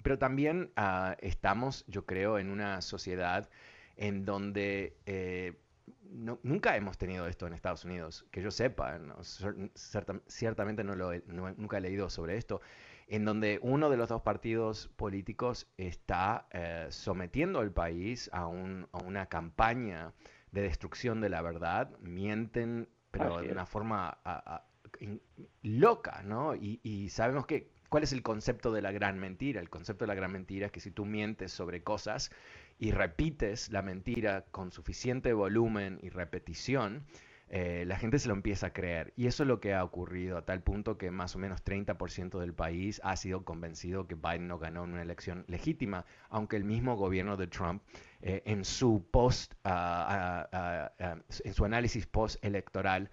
Pero 0.02 0.18
también 0.18 0.70
ah, 0.76 1.16
estamos, 1.20 1.84
yo 1.86 2.04
creo, 2.04 2.38
en 2.38 2.50
una 2.50 2.82
sociedad 2.82 3.48
en 3.96 4.24
donde 4.24 4.96
eh, 5.06 5.54
nunca 6.42 6.76
hemos 6.76 6.98
tenido 6.98 7.26
esto 7.26 7.46
en 7.46 7.54
Estados 7.54 7.84
Unidos, 7.84 8.26
que 8.30 8.42
yo 8.42 8.50
sepa, 8.50 8.98
ciertamente 10.26 10.84
no 10.84 10.94
lo 10.94 11.12
nunca 11.26 11.78
he 11.78 11.80
leído 11.80 12.10
sobre 12.10 12.36
esto, 12.36 12.60
en 13.06 13.24
donde 13.24 13.58
uno 13.62 13.90
de 13.90 13.96
los 13.96 14.08
dos 14.08 14.22
partidos 14.22 14.88
políticos 14.96 15.66
está 15.76 16.46
eh, 16.50 16.86
sometiendo 16.90 17.60
al 17.60 17.72
país 17.72 18.30
a 18.32 18.46
una 18.46 19.26
campaña 19.26 20.12
de 20.54 20.62
destrucción 20.62 21.20
de 21.20 21.28
la 21.28 21.42
verdad, 21.42 21.90
mienten, 22.00 22.88
pero 23.10 23.40
de 23.40 23.50
una 23.50 23.66
forma 23.66 24.18
loca, 25.62 26.22
¿no? 26.24 26.54
Y, 26.54 27.08
sabemos 27.10 27.44
que, 27.46 27.72
¿cuál 27.88 28.04
es 28.04 28.12
el 28.12 28.22
concepto 28.22 28.72
de 28.72 28.80
la 28.80 28.92
gran 28.92 29.18
mentira? 29.18 29.60
El 29.60 29.68
concepto 29.68 30.04
de 30.04 30.08
la 30.08 30.14
gran 30.14 30.30
mentira 30.30 30.66
es 30.66 30.72
que 30.72 30.78
si 30.78 30.92
tú 30.92 31.04
mientes 31.04 31.52
sobre 31.52 31.82
cosas 31.82 32.30
y 32.78 32.92
repites 32.92 33.70
la 33.70 33.82
mentira 33.82 34.44
con 34.52 34.70
suficiente 34.70 35.32
volumen 35.32 35.98
y 36.02 36.10
repetición, 36.10 37.04
eh, 37.48 37.84
la 37.86 37.96
gente 37.96 38.18
se 38.18 38.28
lo 38.28 38.34
empieza 38.34 38.68
a 38.68 38.72
creer. 38.72 39.12
Y 39.16 39.26
eso 39.26 39.42
es 39.42 39.48
lo 39.48 39.60
que 39.60 39.74
ha 39.74 39.84
ocurrido 39.84 40.38
a 40.38 40.44
tal 40.44 40.62
punto 40.62 40.98
que 40.98 41.10
más 41.10 41.36
o 41.36 41.38
menos 41.38 41.64
30% 41.64 42.38
del 42.38 42.54
país 42.54 43.00
ha 43.04 43.16
sido 43.16 43.44
convencido 43.44 44.06
que 44.06 44.14
Biden 44.14 44.48
no 44.48 44.58
ganó 44.58 44.82
una 44.82 45.02
elección 45.02 45.44
legítima, 45.48 46.04
aunque 46.30 46.56
el 46.56 46.64
mismo 46.64 46.96
gobierno 46.96 47.36
de 47.36 47.46
Trump 47.46 47.82
eh, 48.22 48.42
en 48.46 48.64
su 48.64 49.06
post, 49.10 49.54
ah, 49.64 50.90
en 51.44 51.54
su 51.54 51.64
análisis 51.64 52.06
post 52.06 52.44
electoral, 52.44 53.10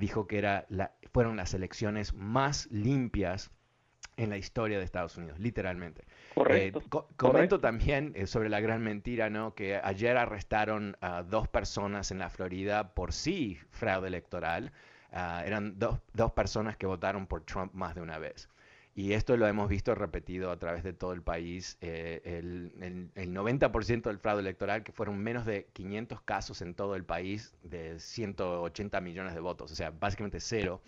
dijo 0.00 0.26
que 0.26 0.38
era 0.38 0.64
la, 0.70 0.92
fueron 1.12 1.36
las 1.36 1.52
elecciones 1.52 2.14
más 2.14 2.66
limpias 2.70 3.50
en 4.16 4.30
la 4.30 4.38
historia 4.38 4.78
de 4.78 4.84
Estados 4.84 5.16
Unidos, 5.16 5.38
literalmente. 5.38 6.04
Correcto. 6.36 6.80
Eh, 6.80 7.14
comento 7.16 7.60
también 7.60 8.12
eh, 8.14 8.26
sobre 8.26 8.48
la 8.48 8.60
gran 8.60 8.82
mentira, 8.82 9.30
¿no? 9.30 9.54
Que 9.54 9.80
ayer 9.82 10.16
arrestaron 10.16 10.96
a 11.00 11.22
dos 11.22 11.48
personas 11.48 12.10
en 12.10 12.18
la 12.18 12.30
Florida 12.30 12.94
por 12.94 13.12
sí 13.12 13.58
fraude 13.70 14.08
electoral. 14.08 14.72
eran 15.12 15.78
dos 15.78 16.32
personas 16.32 16.76
que 16.76 16.86
votaron 16.86 17.26
por 17.26 17.42
Trump 17.42 17.72
más 17.72 17.94
de 17.94 18.02
una 18.02 18.18
vez. 18.18 18.48
Y 18.96 19.12
esto 19.12 19.36
lo 19.36 19.46
hemos 19.46 19.68
visto 19.68 19.94
repetido 19.94 20.50
a 20.50 20.58
través 20.58 20.82
de 20.82 20.94
todo 20.94 21.12
el 21.12 21.20
país. 21.20 21.76
Eh, 21.82 22.22
el, 22.24 22.72
90% 23.14 24.04
del 24.04 24.18
fraude 24.18 24.40
electoral, 24.40 24.82
que 24.82 24.90
fueron 24.90 25.18
menos 25.18 25.44
de 25.44 25.66
500 25.74 26.22
casos 26.22 26.62
en 26.62 26.74
todo 26.74 26.96
el 26.96 27.04
país, 27.04 27.54
de 27.62 28.00
180 28.00 28.98
millones 29.02 29.34
de 29.34 29.40
votos, 29.40 29.70
o 29.70 29.74
sea, 29.74 29.90
básicamente 29.90 30.40
cero, 30.40 30.80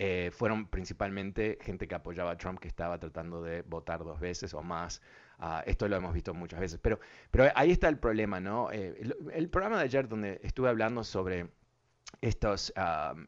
eh, 0.00 0.30
fueron 0.30 0.68
principalmente 0.68 1.58
gente 1.60 1.88
que 1.88 1.94
apoyaba 1.96 2.30
a 2.30 2.36
Trump, 2.38 2.60
que 2.60 2.68
estaba 2.68 3.00
tratando 3.00 3.42
de 3.42 3.62
votar 3.62 4.04
dos 4.04 4.20
veces 4.20 4.54
o 4.54 4.62
más. 4.62 5.02
Ah, 5.40 5.64
esto 5.66 5.88
lo 5.88 5.96
hemos 5.96 6.14
visto 6.14 6.32
muchas 6.32 6.60
veces. 6.60 6.78
Pero, 6.80 7.00
pero 7.32 7.50
ahí 7.56 7.72
está 7.72 7.88
el 7.88 7.98
problema, 7.98 8.38
¿no? 8.38 8.70
Eh, 8.70 8.94
el 9.32 9.48
programa 9.48 9.78
de 9.78 9.82
ayer 9.82 10.06
donde 10.06 10.40
estuve 10.44 10.68
hablando 10.68 11.02
sobre 11.02 11.48
estos, 12.20 12.72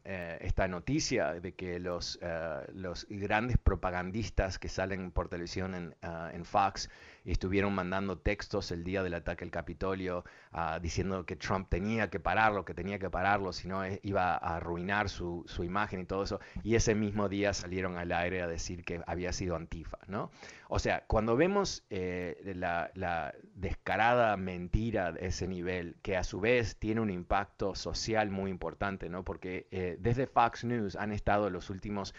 eh, 0.05 0.37
esta 0.39 0.69
noticia 0.69 1.33
de 1.41 1.53
que 1.53 1.77
los, 1.77 2.15
uh, 2.21 2.71
los 2.73 3.05
grandes 3.09 3.57
propagandistas 3.57 4.57
que 4.57 4.69
salen 4.69 5.11
por 5.11 5.27
televisión 5.27 5.75
en, 5.75 5.95
en 6.33 6.45
Fox 6.45 6.89
estuvieron 7.25 7.73
mandando 7.73 8.17
textos 8.17 8.71
el 8.71 8.83
día 8.83 9.03
del 9.03 9.13
ataque 9.13 9.43
al 9.43 9.51
Capitolio 9.51 10.23
uh, 10.53 10.79
diciendo 10.81 11.25
que 11.25 11.35
Trump 11.35 11.67
tenía 11.69 12.09
que 12.09 12.19
pararlo, 12.19 12.65
que 12.65 12.73
tenía 12.73 12.99
que 12.99 13.09
pararlo, 13.09 13.53
si 13.53 13.67
no 13.67 13.83
eh, 13.83 13.99
iba 14.03 14.33
a 14.33 14.55
arruinar 14.55 15.09
su, 15.09 15.43
su, 15.47 15.63
imagen 15.63 16.01
y 16.01 16.05
todo 16.05 16.23
eso. 16.23 16.39
Y 16.63 16.75
ese 16.75 16.95
mismo 16.95 17.29
día 17.29 17.53
salieron 17.53 17.97
al 17.97 18.11
aire 18.11 18.41
a 18.41 18.47
decir 18.47 18.83
que 18.83 19.01
había 19.05 19.33
sido 19.33 19.55
Antifa, 19.55 19.99
¿no? 20.07 20.31
O 20.73 20.79
sea, 20.79 21.03
cuando 21.05 21.35
vemos 21.35 21.83
eh, 21.89 22.53
la, 22.55 22.91
la, 22.95 23.35
descarada 23.55 24.37
mentira 24.37 25.11
de 25.11 25.27
ese 25.27 25.45
nivel, 25.45 25.97
que 26.01 26.15
a 26.15 26.23
su 26.23 26.39
vez 26.39 26.77
tiene 26.77 27.01
un 27.01 27.09
impacto 27.09 27.75
social 27.75 28.31
muy 28.31 28.49
importante, 28.49 29.09
¿no? 29.09 29.25
Porque 29.25 29.67
eh, 29.71 29.97
desde 29.99 30.27
Fox 30.27 30.63
News 30.63 30.95
han 30.95 31.11
estado 31.11 31.49
los 31.49 31.69
últimos 31.69 32.15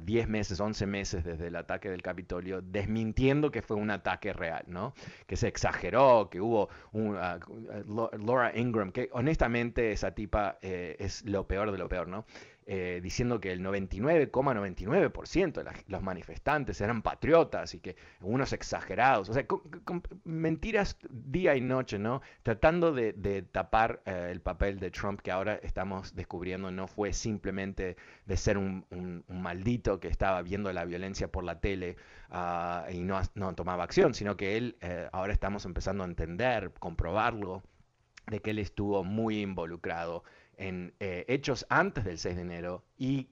10 0.00 0.28
meses, 0.28 0.58
11 0.60 0.86
meses 0.86 1.24
desde 1.24 1.46
el 1.46 1.56
ataque 1.56 1.90
del 1.90 2.02
Capitolio, 2.02 2.60
desmintiendo 2.60 3.50
que 3.50 3.62
fue 3.62 3.76
un 3.76 3.90
ataque 3.90 4.32
real, 4.32 4.64
¿no? 4.66 4.94
Que 5.26 5.36
se 5.36 5.46
exageró, 5.46 6.28
que 6.30 6.40
hubo 6.40 6.68
un, 6.92 7.16
ah, 7.16 7.38
Laura 8.18 8.56
Ingram, 8.56 8.90
que 8.90 9.08
honestamente 9.12 9.92
esa 9.92 10.12
tipa 10.12 10.58
eh, 10.62 10.96
es 10.98 11.24
lo 11.24 11.46
peor 11.46 11.70
de 11.70 11.78
lo 11.78 11.88
peor, 11.88 12.08
¿no? 12.08 12.24
Eh, 12.66 13.00
diciendo 13.02 13.40
que 13.40 13.50
el 13.50 13.62
99,99% 13.62 15.64
de 15.64 15.72
los 15.88 16.02
manifestantes 16.02 16.80
eran 16.80 17.02
patriotas 17.02 17.74
y 17.74 17.80
que 17.80 17.96
unos 18.20 18.52
exagerados, 18.52 19.28
o 19.28 19.34
sea, 19.34 19.44
mentiras 20.24 20.96
día 21.10 21.56
y 21.56 21.62
noche, 21.62 21.98
¿no? 21.98 22.22
Tratando 22.44 22.92
de, 22.92 23.42
tapar 23.50 24.02
eh, 24.04 24.28
el 24.30 24.40
papel 24.40 24.78
de 24.78 24.92
Trump 24.92 25.20
que 25.20 25.32
ahora 25.32 25.58
estamos 25.62 26.14
descubriendo 26.14 26.70
no 26.70 26.86
fue 26.86 27.12
simplemente 27.12 27.96
de 28.26 28.36
ser 28.36 28.56
un, 28.56 28.84
maldito 29.26 29.98
que 29.98 30.06
estaba 30.06 30.40
viendo 30.42 30.72
la 30.72 30.84
violencia 30.84 31.26
por 31.26 31.42
la 31.42 31.60
tele 31.60 31.96
ah, 32.28 32.86
y 32.92 33.00
no, 33.00 33.20
no, 33.34 33.52
tomaba 33.54 33.82
acción, 33.82 34.14
sino 34.14 34.36
que 34.36 34.56
él, 34.56 34.76
eh, 34.80 35.08
ahora 35.12 35.32
estamos 35.32 35.64
empezando 35.64 36.04
a 36.04 36.06
entender, 36.06 36.70
comprobarlo, 36.78 37.64
de 38.28 38.40
que 38.40 38.50
él 38.50 38.60
estuvo 38.60 39.02
muy 39.02 39.40
involucrado 39.40 40.22
en 40.60 40.94
eh, 41.00 41.24
hechos 41.26 41.66
antes 41.70 42.04
del 42.04 42.18
6 42.18 42.36
de 42.36 42.42
enero 42.42 42.84
y 42.98 43.30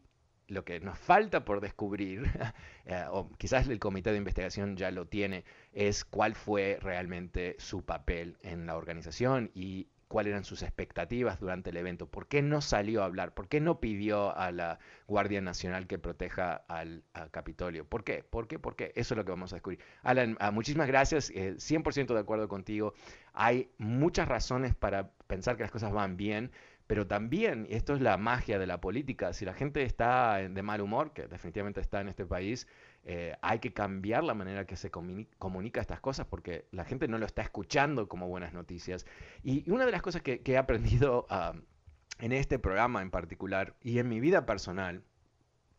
lo 0.49 0.65
que 0.65 0.81
nos 0.81 0.99
falta 0.99 1.45
por 1.45 1.61
descubrir, 1.61 2.23
eh, 2.87 3.05
o 3.11 3.31
quizás 3.37 3.69
el 3.69 3.79
comité 3.79 4.11
de 4.11 4.17
investigación 4.17 4.77
ya 4.77 4.91
lo 4.91 5.07
tiene, 5.07 5.45
es 5.73 6.07
cuál 6.07 6.35
fue 6.35 6.79
realmente 6.81 7.55
su 7.59 7.85
papel 7.85 8.39
en 8.41 8.67
la 8.67 8.77
organización 8.77 9.51
y 9.55 9.89
cuáles 10.09 10.31
eran 10.31 10.45
sus 10.45 10.63
expectativas 10.63 11.39
durante 11.39 11.69
el 11.69 11.77
evento, 11.77 12.07
por 12.07 12.29
qué 12.29 12.41
no 12.41 12.63
salió 12.63 13.03
a 13.03 13.05
hablar, 13.05 13.35
por 13.35 13.47
qué 13.47 13.61
no 13.61 13.79
pidió 13.79 14.35
a 14.35 14.51
la 14.51 14.79
Guardia 15.07 15.43
Nacional 15.43 15.87
que 15.87 15.99
proteja 15.99 16.65
al, 16.69 17.05
Capitolio. 17.31 17.85
¿Por 17.85 18.05
qué? 18.05 18.25
¿Por 18.25 18.49
qué? 18.49 18.59
¿Por 18.59 18.75
qué? 18.75 18.93
Eso 18.95 19.13
es 19.13 19.19
lo 19.19 19.25
que 19.27 19.33
vamos 19.33 19.53
a 19.53 19.57
descubrir. 19.57 19.81
Alan, 20.03 20.37
ah, 20.41 20.51
muchísimas 20.51 20.89
gracias, 20.89 21.31
100% 21.31 22.11
eh, 22.11 22.15
de 22.15 22.21
acuerdo 22.21 22.49
contigo. 22.49 22.95
Hay 23.35 23.71
muchas 23.77 24.29
razones 24.29 24.75
para 24.75 25.11
pensar 25.27 25.57
que 25.57 25.63
las 25.63 25.71
cosas 25.71 25.93
van 25.93 26.17
bien, 26.17 26.51
pero 26.89 27.07
también, 27.07 27.67
y 27.69 27.75
esto 27.75 27.95
es 27.95 28.01
la 28.01 28.17
magia 28.17 28.59
de 28.59 28.67
la 28.67 28.81
política, 28.81 29.35
si 29.35 29.45
la 29.45 29.53
gente 29.53 29.83
está 29.83 30.37
de 30.39 30.63
mal 30.63 30.81
humor, 30.81 31.13
que 31.13 31.29
definitivamente 31.29 31.81
está 31.83 32.01
en 32.01 32.09
este 32.09 32.25
país, 32.25 32.67
eh, 33.05 33.37
hay 33.43 33.59
que 33.59 33.75
cambiar 33.75 34.25
la 34.25 34.33
manera 34.33 34.65
que 34.65 34.75
se 34.75 34.91
comunica, 34.91 35.83
estas 35.83 36.01
cosas 36.01 36.27
porque 36.27 36.67
la 36.73 36.87
gente 36.87 37.07
no 37.07 37.19
lo 37.19 37.27
está 37.27 37.43
escuchando 37.43 38.09
como 38.09 38.27
buenas 38.27 38.55
noticias. 38.55 39.05
Y, 39.43 39.71
una 39.71 39.85
de 39.85 39.93
las 39.93 40.01
cosas 40.01 40.23
que, 40.23 40.41
he 40.43 40.57
aprendido 40.57 41.27
en 42.21 42.33
este 42.33 42.59
programa 42.59 43.03
en 43.03 43.11
particular 43.11 43.77
y 43.83 43.99
en 43.99 44.09
mi 44.09 44.19
vida 44.19 44.47
personal, 44.47 45.03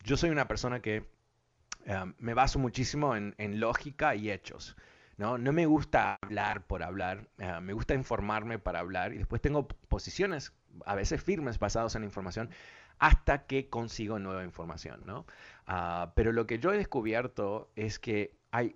yo 0.03 0.15
soy 0.15 0.29
una 0.29 0.47
persona 0.47 0.79
que 0.79 1.09
me 2.19 2.35
baso 2.35 2.59
muchísimo 2.59 3.15
en, 3.15 3.59
lógica 3.59 4.13
y 4.13 4.29
hechos. 4.29 4.77
¿no? 5.17 5.39
no 5.39 5.51
me 5.53 5.65
gusta 5.65 6.19
hablar 6.21 6.67
por 6.67 6.83
hablar, 6.83 7.27
ah, 7.39 7.61
me 7.61 7.73
gusta 7.73 7.95
informarme 7.95 8.59
para 8.59 8.79
hablar 8.79 9.11
y 9.11 9.17
después 9.17 9.41
tengo 9.41 9.67
posiciones 9.67 10.53
a 10.85 10.95
veces 10.95 11.23
firmes 11.23 11.59
basados 11.59 11.95
en 11.95 12.03
información 12.03 12.49
hasta 12.99 13.45
que 13.45 13.69
consigo 13.69 14.19
nueva 14.19 14.43
información, 14.43 15.01
¿no? 15.05 15.25
Ah, 15.65 16.11
pero 16.15 16.31
lo 16.31 16.45
que 16.47 16.59
yo 16.59 16.73
he 16.73 16.77
descubierto 16.77 17.71
es 17.75 17.97
que 17.97 18.35
hay 18.51 18.75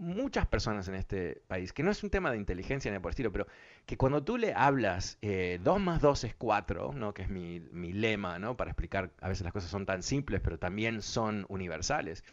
muchas 0.00 0.46
personas 0.46 0.88
en 0.88 0.94
este 0.94 1.42
país, 1.46 1.72
que 1.72 1.82
no 1.82 1.90
es 1.90 2.02
un 2.02 2.10
tema 2.10 2.30
de 2.30 2.38
inteligencia 2.38 2.90
ni 2.90 2.98
por 2.98 3.10
estilo, 3.10 3.32
pero 3.32 3.46
que 3.86 3.96
cuando 3.96 4.24
tú 4.24 4.38
le 4.38 4.54
hablas 4.54 5.18
2 5.20 5.30
eh, 5.30 5.60
más 5.78 6.00
2 6.00 6.24
es 6.24 6.34
4, 6.34 6.92
¿no? 6.94 7.12
que 7.12 7.22
es 7.22 7.28
mi, 7.28 7.60
lema, 7.92 8.38
¿no? 8.38 8.56
para 8.56 8.70
explicar, 8.70 9.10
a 9.20 9.28
veces 9.28 9.44
las 9.44 9.52
cosas 9.52 9.70
son 9.70 9.84
tan 9.84 10.02
simples, 10.02 10.40
pero 10.42 10.58
también 10.58 11.02
son 11.02 11.44
universales, 11.48 12.24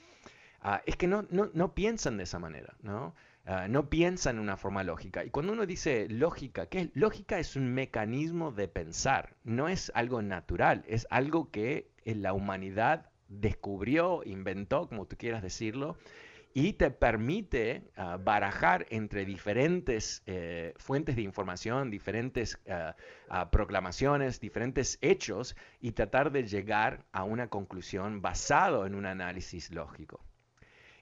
ah, 0.62 0.82
es 0.86 0.96
que 0.96 1.08
no, 1.08 1.26
no, 1.30 1.50
no, 1.54 1.74
piensan 1.74 2.16
de 2.18 2.24
esa 2.24 2.40
manera. 2.40 2.74
¿no? 2.82 3.14
Ah, 3.50 3.70
no 3.70 3.90
piensa 3.90 4.30
en 4.30 4.40
una 4.40 4.58
forma 4.58 4.84
lógica. 4.84 5.24
Y 5.24 5.30
cuando 5.30 5.54
uno 5.54 5.66
dice 5.66 6.10
lógica, 6.10 6.66
¿qué 6.66 6.80
es? 6.82 6.90
Lógica 6.96 7.40
es 7.40 7.56
un 7.56 7.74
mecanismo 7.74 8.52
de 8.52 8.68
pensar, 8.68 9.38
no 9.46 9.70
es 9.70 9.90
algo 9.96 10.22
natural, 10.22 10.84
es 10.86 11.08
algo 11.12 11.50
que 11.50 11.90
la 12.04 12.34
humanidad 12.34 13.10
descubrió, 13.30 14.22
inventó, 14.26 14.90
como 14.90 15.08
tú 15.08 15.16
quieras 15.16 15.42
decirlo, 15.42 15.96
y 16.54 16.74
te 16.74 16.92
permite 16.92 17.84
ah, 17.96 18.18
barajar 18.22 18.86
entre 18.90 19.24
diferentes 19.24 20.24
eh, 20.26 20.74
fuentes 20.76 21.16
de 21.16 21.22
información, 21.22 21.90
diferentes 21.90 22.60
ah, 23.30 23.50
proclamaciones, 23.50 24.42
diferentes 24.42 24.98
hechos 25.00 25.56
y 25.80 25.94
tratar 25.94 26.34
de 26.34 26.44
llegar 26.44 27.06
a 27.14 27.24
una 27.24 27.48
conclusión 27.48 28.22
basado 28.22 28.86
en 28.86 28.94
un 28.94 29.06
análisis 29.06 29.72
lógico. 29.72 30.20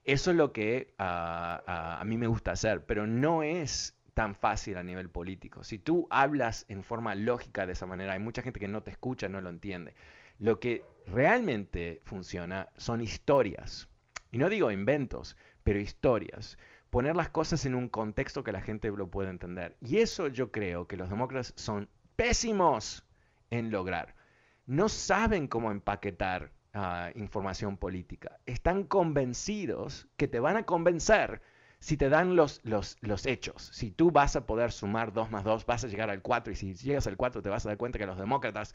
Eso 0.06 0.32
es 0.32 0.38
lo 0.38 0.54
que 0.54 0.94
ah, 1.00 1.64
ah, 1.66 2.00
a 2.00 2.06
mí 2.06 2.18
me 2.18 2.28
gusta 2.28 2.52
hacer, 2.52 2.86
pero 2.86 3.08
no 3.08 3.42
es 3.42 3.98
tan 4.14 4.36
fácil 4.36 4.78
a 4.78 4.84
nivel 4.84 5.10
político. 5.10 5.64
Si 5.64 5.80
tú 5.80 6.08
hablas 6.12 6.66
en 6.70 6.84
forma 6.84 7.16
lógica 7.16 7.66
de 7.66 7.74
esa 7.74 7.88
manera, 7.88 8.14
hay 8.14 8.20
mucha 8.20 8.44
gente 8.44 8.60
que 8.60 8.68
no 8.68 8.84
te 8.84 8.92
escucha, 8.92 9.28
no 9.28 9.42
lo 9.42 9.50
entiende. 9.50 9.96
Lo 10.38 10.60
que 10.60 10.86
realmente 11.08 12.02
funciona 12.06 12.70
son 12.78 13.02
historias. 13.02 13.90
Y 14.32 14.38
no 14.38 14.48
digo 14.48 14.72
inventos, 14.72 15.38
pero 15.64 15.80
historias. 15.80 16.58
Poner 16.92 17.16
las 17.16 17.30
cosas 17.30 17.66
en 17.66 17.74
un 17.74 17.90
contexto 17.90 18.44
que 18.44 18.52
la 18.52 18.62
gente 18.62 18.90
lo 18.90 19.10
pueda 19.10 19.32
entender. 19.32 19.76
Y 19.82 19.98
eso 19.98 20.28
yo 20.28 20.52
creo 20.52 20.88
que 20.88 20.98
los 20.98 21.10
demócratas 21.10 21.54
son 21.58 21.90
pésimos 22.16 23.06
en 23.50 23.72
lograr. 23.72 24.16
No 24.68 24.88
saben 24.88 25.48
cómo 25.48 25.72
empaquetar 25.72 26.52
información 27.16 27.78
política. 27.78 28.40
Están 28.46 28.84
convencidos 28.84 30.08
que 30.18 30.28
te 30.28 30.40
van 30.40 30.58
a 30.58 30.64
convencer 30.64 31.42
si 31.80 31.98
te 31.98 32.10
dan 32.10 32.36
los, 32.36 32.62
los, 32.64 32.98
los, 33.02 33.26
hechos. 33.26 33.70
Si 33.74 33.92
tú 33.92 34.12
vas 34.12 34.36
a 34.36 34.46
poder 34.46 34.72
sumar 34.72 35.14
2 35.14 35.32
más 35.32 35.44
2, 35.44 35.66
vas 35.66 35.84
a 35.84 35.88
llegar 35.88 36.10
al 36.10 36.22
4 36.22 36.52
y 36.52 36.56
si 36.56 36.74
llegas 36.74 37.08
al 37.08 37.16
4 37.16 37.42
te 37.42 37.50
vas 37.50 37.66
a 37.66 37.70
dar 37.70 37.78
cuenta 37.78 38.00
que 38.00 38.06
los 38.06 38.18
demócratas 38.18 38.74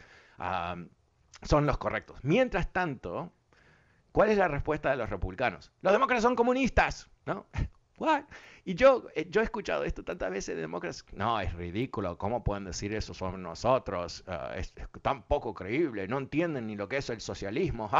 son 1.42 1.66
los 1.66 1.78
correctos. 1.78 2.20
Mientras 2.22 2.72
tanto, 2.72 3.32
¿cuál 4.12 4.30
es 4.30 4.38
la 4.38 4.48
respuesta 4.48 4.90
de 4.90 4.96
los 4.96 5.10
republicanos? 5.10 5.72
Los 5.82 5.92
demócratas 5.92 6.22
son 6.22 6.36
comunistas, 6.36 7.10
¿no? 7.26 7.46
Y 8.64 8.74
yo, 8.74 9.06
eh, 9.14 9.26
yo 9.30 9.40
he 9.40 9.44
escuchado 9.44 9.84
esto 9.84 10.02
tantas 10.02 10.30
veces 10.30 10.54
de 10.56 10.62
demócratas. 10.62 11.04
No, 11.12 11.40
es 11.40 11.52
ridículo. 11.54 12.16
¿Cómo 12.18 12.42
pueden 12.42 12.64
decir 12.64 12.94
eso 12.94 13.14
sobre 13.14 13.38
nosotros? 13.38 14.24
Ah, 14.26 14.54
es, 14.56 14.72
tan 15.02 15.22
poco 15.22 15.54
creíble. 15.54 16.08
No 16.08 16.18
entienden 16.18 16.66
ni 16.66 16.76
lo 16.76 16.88
que 16.88 16.98
es 16.98 17.10
el 17.10 17.20
socialismo. 17.20 17.90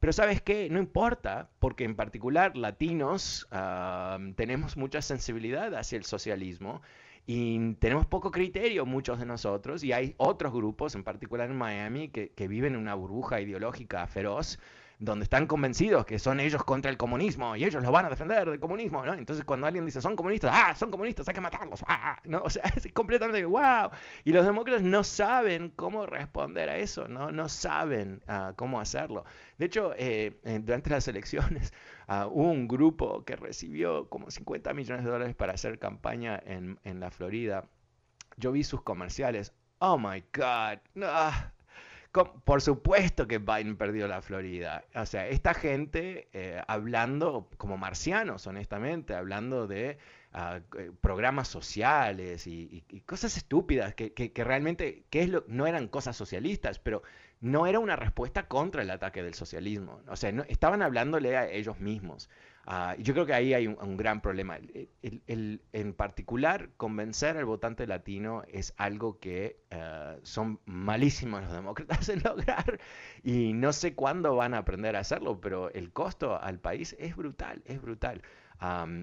Pero 0.00 0.12
¿sabes 0.12 0.40
qué? 0.42 0.68
No 0.70 0.78
importa, 0.78 1.48
porque 1.58 1.84
en 1.84 1.96
particular 1.96 2.56
latinos 2.56 3.46
ah, 3.50 4.18
tenemos 4.36 4.76
mucha 4.76 5.02
sensibilidad 5.02 5.74
hacia 5.74 5.98
el 5.98 6.04
socialismo 6.04 6.82
y 7.26 7.74
tenemos 7.74 8.06
poco 8.06 8.30
criterio 8.30 8.86
muchos 8.86 9.18
de 9.18 9.26
nosotros 9.26 9.82
y 9.82 9.92
hay 9.92 10.14
otros 10.16 10.52
grupos, 10.52 10.94
en 10.94 11.02
particular 11.02 11.50
en 11.50 11.56
Miami, 11.56 12.08
que, 12.08 12.30
que 12.30 12.46
viven 12.46 12.74
en 12.74 12.80
una 12.80 12.94
burbuja 12.94 13.40
ideológica 13.40 14.06
feroz 14.06 14.58
donde 14.98 15.24
están 15.24 15.46
convencidos 15.46 16.06
que 16.06 16.18
son 16.18 16.40
ellos 16.40 16.64
contra 16.64 16.90
el 16.90 16.96
comunismo 16.96 17.54
y 17.54 17.64
ellos 17.64 17.82
los 17.82 17.92
van 17.92 18.06
a 18.06 18.10
defender 18.10 18.48
del 18.48 18.60
comunismo, 18.60 19.04
¿no? 19.04 19.12
Entonces 19.12 19.44
cuando 19.44 19.66
alguien 19.66 19.84
dice 19.84 20.00
son 20.00 20.16
comunistas, 20.16 20.52
ah, 20.54 20.74
son 20.74 20.90
comunistas, 20.90 21.28
hay 21.28 21.34
que 21.34 21.40
matarlos, 21.40 21.84
ah, 21.86 22.18
¿no? 22.24 22.42
O 22.42 22.50
sea, 22.50 22.62
es 22.76 22.90
completamente 22.92 23.44
wow. 23.44 23.90
Y 24.24 24.32
los 24.32 24.46
demócratas 24.46 24.82
no 24.82 25.04
saben 25.04 25.70
cómo 25.70 26.06
responder 26.06 26.70
a 26.70 26.78
eso, 26.78 27.08
¿no? 27.08 27.30
No 27.30 27.48
saben 27.48 28.22
ah, 28.26 28.54
cómo 28.56 28.80
hacerlo. 28.80 29.24
De 29.58 29.66
hecho, 29.66 29.92
eh, 29.96 30.38
durante 30.62 30.90
las 30.90 31.06
elecciones 31.08 31.72
ah, 32.08 32.26
hubo 32.26 32.50
un 32.50 32.66
grupo 32.66 33.24
que 33.24 33.36
recibió 33.36 34.08
como 34.08 34.30
50 34.30 34.72
millones 34.72 35.04
de 35.04 35.10
dólares 35.10 35.34
para 35.34 35.52
hacer 35.52 35.78
campaña 35.78 36.40
en, 36.46 36.78
en 36.84 37.00
la 37.00 37.10
Florida. 37.10 37.68
Yo 38.38 38.52
vi 38.52 38.64
sus 38.64 38.82
comerciales. 38.82 39.52
Oh 39.78 39.98
my 39.98 40.24
God. 40.32 40.78
Por 42.24 42.62
supuesto 42.62 43.26
que 43.26 43.38
Biden 43.38 43.76
perdió 43.76 44.08
la 44.08 44.22
Florida. 44.22 44.84
O 44.94 45.06
sea, 45.06 45.28
esta 45.28 45.54
gente 45.54 46.28
eh, 46.32 46.60
hablando 46.66 47.48
como 47.56 47.76
marcianos, 47.76 48.46
honestamente, 48.46 49.14
hablando 49.14 49.66
de 49.66 49.98
eh, 50.34 50.90
programas 51.00 51.48
sociales 51.48 52.46
y, 52.46 52.84
cosas 53.06 53.36
estúpidas 53.36 53.94
que, 53.94 54.32
realmente 54.36 55.04
que 55.10 55.22
es 55.22 55.28
lo, 55.28 55.44
no 55.48 55.66
eran 55.66 55.88
cosas 55.88 56.16
socialistas, 56.16 56.78
pero 56.78 57.02
no 57.40 57.66
era 57.66 57.78
una 57.78 57.96
respuesta 57.96 58.46
contra 58.48 58.82
el 58.82 58.90
ataque 58.90 59.22
del 59.22 59.34
socialismo. 59.34 60.00
O 60.08 60.16
sea, 60.16 60.32
no, 60.32 60.42
estaban 60.48 60.82
hablándole 60.82 61.36
a 61.36 61.48
ellos 61.50 61.80
mismos. 61.80 62.28
Ah, 62.68 62.96
yo 62.98 63.14
creo 63.14 63.26
que 63.26 63.32
ahí 63.32 63.54
hay 63.54 63.68
un, 63.68 63.96
gran 63.96 64.20
problema. 64.20 64.58
en 65.00 65.94
particular, 65.94 66.70
convencer 66.76 67.36
al 67.36 67.44
votante 67.44 67.86
latino 67.86 68.42
es 68.48 68.74
algo 68.76 69.20
que 69.20 69.62
eh, 69.70 70.18
son 70.24 70.58
malísimos 70.66 71.44
los 71.44 71.52
demócratas 71.52 72.08
en 72.08 72.24
lograr 72.24 72.80
y 73.22 73.52
no 73.52 73.72
sé 73.72 73.94
cuándo 73.94 74.34
van 74.34 74.52
a 74.54 74.58
aprender 74.58 74.96
a 74.96 75.00
hacerlo, 75.00 75.40
pero 75.40 75.70
el 75.70 75.92
costo 75.92 76.42
al 76.42 76.58
país 76.58 76.96
es 76.98 77.14
brutal, 77.14 77.62
es 77.66 77.80
brutal. 77.80 78.22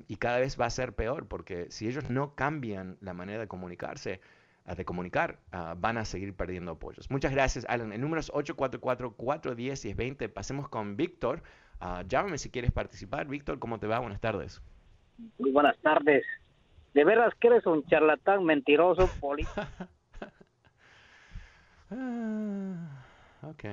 y 0.10 0.18
cada 0.18 0.40
vez 0.40 0.60
va 0.60 0.66
a 0.66 0.70
ser 0.70 0.94
peor 0.94 1.28
porque 1.30 1.68
si 1.70 1.88
ellos 1.88 2.10
no 2.10 2.36
cambian 2.36 2.98
la 3.00 3.14
manera 3.14 3.40
de 3.40 3.48
comunicarse, 3.48 4.20
ah, 4.66 4.76
de 4.76 4.84
comunicar, 4.84 5.40
ah, 5.54 5.76
van 5.78 5.98
a 5.98 6.04
seguir 6.04 6.36
perdiendo 6.36 6.72
apoyos. 6.74 7.10
Muchas 7.10 7.32
gracias, 7.32 7.66
Alan. 7.70 7.94
El 7.94 8.02
número 8.02 8.20
es 8.20 8.30
844-410-1020. 8.34 10.28
Pasemos 10.34 10.68
con 10.68 10.98
Víctor. 10.98 11.44
Uh, 11.84 12.08
llámame 12.08 12.38
si 12.38 12.50
quieres 12.50 12.72
participar. 12.72 13.28
Víctor, 13.28 13.60
¿cómo 13.60 13.78
te 13.78 13.88
va? 13.88 14.00
Buenas 14.00 14.22
tardes. 14.22 14.62
Muy 15.38 15.52
buenas 15.52 15.78
tardes. 15.80 16.24
De 16.94 17.04
veras 17.04 17.34
que 17.42 17.48
eres 17.48 17.66
un 17.66 17.86
charlatán 17.88 18.46
mentiroso, 18.46 19.08
Poli. 19.20 19.46
Ah, 21.96 23.06
ok. 23.44 23.66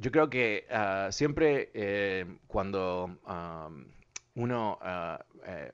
yo 0.00 0.10
creo 0.10 0.30
que 0.30 0.66
ah, 0.70 1.08
siempre 1.10 1.70
eh, 1.74 2.38
cuando 2.46 3.18
uno 4.34 4.78
ah, 4.80 5.22
eh, 5.44 5.72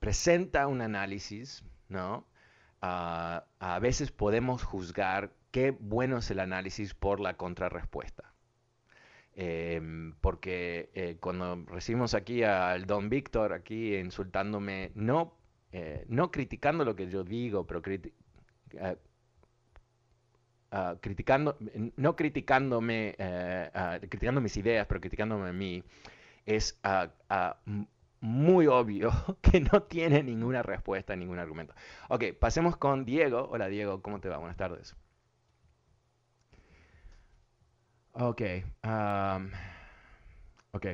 presenta 0.00 0.66
un 0.66 0.80
análisis, 0.80 1.62
¿no? 1.88 2.26
a 2.80 3.78
veces 3.80 4.10
podemos 4.10 4.64
juzgar 4.64 5.30
qué 5.52 5.70
bueno 5.70 6.18
es 6.18 6.32
el 6.32 6.40
análisis 6.40 6.92
por 6.92 7.20
la 7.20 7.36
contrarrespuesta. 7.36 8.33
Em, 9.36 10.14
porque 10.20 10.90
eh, 10.94 11.16
cuando 11.20 11.64
recibimos 11.66 12.14
aquí 12.14 12.44
al 12.44 12.86
don 12.86 13.08
Víctor, 13.08 13.52
aquí 13.52 13.96
insultándome, 13.96 14.92
no, 14.94 15.34
eh, 15.72 16.04
no 16.08 16.30
criticando 16.30 16.84
lo 16.84 16.94
que 16.94 17.08
yo 17.08 17.24
digo, 17.24 17.66
pero 17.66 17.82
eh, 17.84 18.96
ah, 20.70 20.96
criticando, 21.00 21.56
no 21.96 22.14
criticándome, 22.16 23.16
ah, 23.18 23.98
criticando 24.00 24.40
mis 24.40 24.56
ideas, 24.56 24.86
pero 24.86 25.00
criticándome 25.00 25.48
a 25.48 25.52
mí, 25.52 25.82
es 26.46 26.78
a 26.82 27.56
muy 28.24 28.66
obvio 28.66 29.10
que 29.42 29.60
no 29.60 29.82
tiene 29.82 30.22
ninguna 30.22 30.62
respuesta, 30.62 31.14
ningún 31.14 31.38
argumento. 31.38 31.74
Ok, 32.08 32.24
pasemos 32.40 32.76
con 32.76 33.04
Diego. 33.04 33.48
Hola 33.50 33.68
Diego, 33.68 34.00
¿cómo 34.02 34.20
te 34.20 34.28
va? 34.28 34.38
Buenas 34.38 34.56
tardes. 34.56 34.96
Ok. 40.72 40.86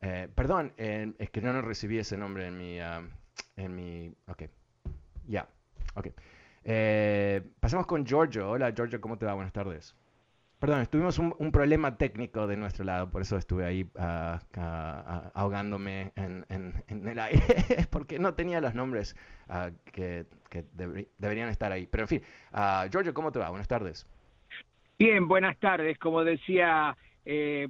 Eh, 0.00 0.28
perdón, 0.34 0.72
es 0.76 1.30
que 1.30 1.40
no, 1.40 1.52
no 1.52 1.62
recibí 1.62 1.98
ese 1.98 2.16
nombre 2.16 2.46
en 2.48 2.58
mi... 2.58 2.78
en 3.56 3.74
mi 3.74 4.12
ok, 4.26 4.42
ya, 5.28 5.48
ok. 5.94 6.08
Eh, 6.64 7.42
pasemos 7.60 7.86
con 7.86 8.04
Giorgio. 8.04 8.50
Hola 8.50 8.72
Giorgio, 8.72 9.00
¿cómo 9.00 9.18
te 9.18 9.26
va? 9.26 9.34
Buenas 9.34 9.52
tardes. 9.52 9.94
Perdón, 10.58 10.86
tuvimos 10.86 11.18
un, 11.18 11.52
problema 11.52 11.96
técnico 11.96 12.46
de 12.46 12.56
nuestro 12.56 12.84
lado, 12.84 13.10
por 13.10 13.22
eso 13.22 13.36
estuve 13.36 13.64
ahí 13.66 13.90
ah, 13.96 14.40
ah, 14.56 15.30
ahogándome 15.34 16.12
en, 16.16 16.44
el 16.88 17.18
aire, 17.18 17.86
porque 17.90 18.18
no 18.18 18.34
tenía 18.34 18.60
los 18.60 18.74
nombres 18.74 19.14
ah, 19.48 19.70
que, 19.84 20.26
deberían 21.18 21.50
estar 21.50 21.70
ahí. 21.70 21.86
Pero 21.86 22.04
en 22.04 22.08
fin, 22.08 22.22
Giorgio, 22.90 23.14
¿cómo 23.14 23.30
te 23.30 23.38
va? 23.38 23.50
Buenas 23.50 23.68
tardes. 23.68 24.06
Bien, 24.98 25.28
buenas 25.28 25.58
tardes. 25.58 25.98
Como 25.98 26.24
decía, 26.24 26.96
eh, 27.24 27.68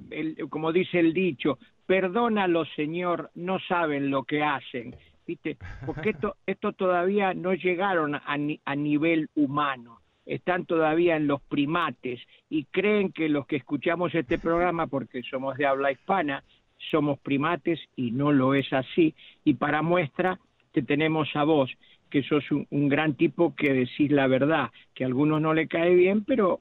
como 0.49 0.71
dice 0.71 0.99
el 0.99 1.13
dicho, 1.13 1.59
perdónalo, 1.85 2.65
Señor, 2.75 3.31
no 3.35 3.59
saben 3.59 4.09
lo 4.09 4.23
que 4.23 4.43
hacen. 4.43 4.95
¿Viste? 5.25 5.57
Porque 5.85 6.11
esto, 6.11 6.35
esto 6.45 6.71
todavía 6.71 7.33
no 7.33 7.53
llegaron 7.53 8.15
a, 8.15 8.21
a 8.65 8.75
nivel 8.75 9.29
humano 9.35 9.99
están 10.27 10.65
todavía 10.65 11.15
en 11.15 11.25
los 11.25 11.41
primates 11.41 12.19
y 12.49 12.65
creen 12.65 13.11
que 13.11 13.29
los 13.29 13.47
que 13.47 13.55
escuchamos 13.55 14.13
este 14.13 14.37
programa, 14.37 14.87
porque 14.87 15.23
somos 15.23 15.57
de 15.57 15.65
habla 15.65 15.91
hispana, 15.91 16.43
somos 16.91 17.17
primates 17.19 17.79
y 17.95 18.11
no 18.11 18.31
lo 18.31 18.53
es 18.53 18.71
así. 18.73 19.15
Y 19.43 19.55
para 19.55 19.81
muestra 19.81 20.39
te 20.73 20.81
tenemos 20.81 21.29
a 21.35 21.43
vos, 21.43 21.71
que 22.09 22.23
sos 22.23 22.51
un, 22.51 22.67
un 22.69 22.89
gran 22.89 23.15
tipo 23.15 23.55
que 23.55 23.73
decís 23.73 24.11
la 24.11 24.27
verdad, 24.27 24.69
que 24.93 25.03
a 25.03 25.07
algunos 25.07 25.41
no 25.41 25.53
le 25.53 25.67
cae 25.67 25.95
bien, 25.95 26.23
pero 26.25 26.59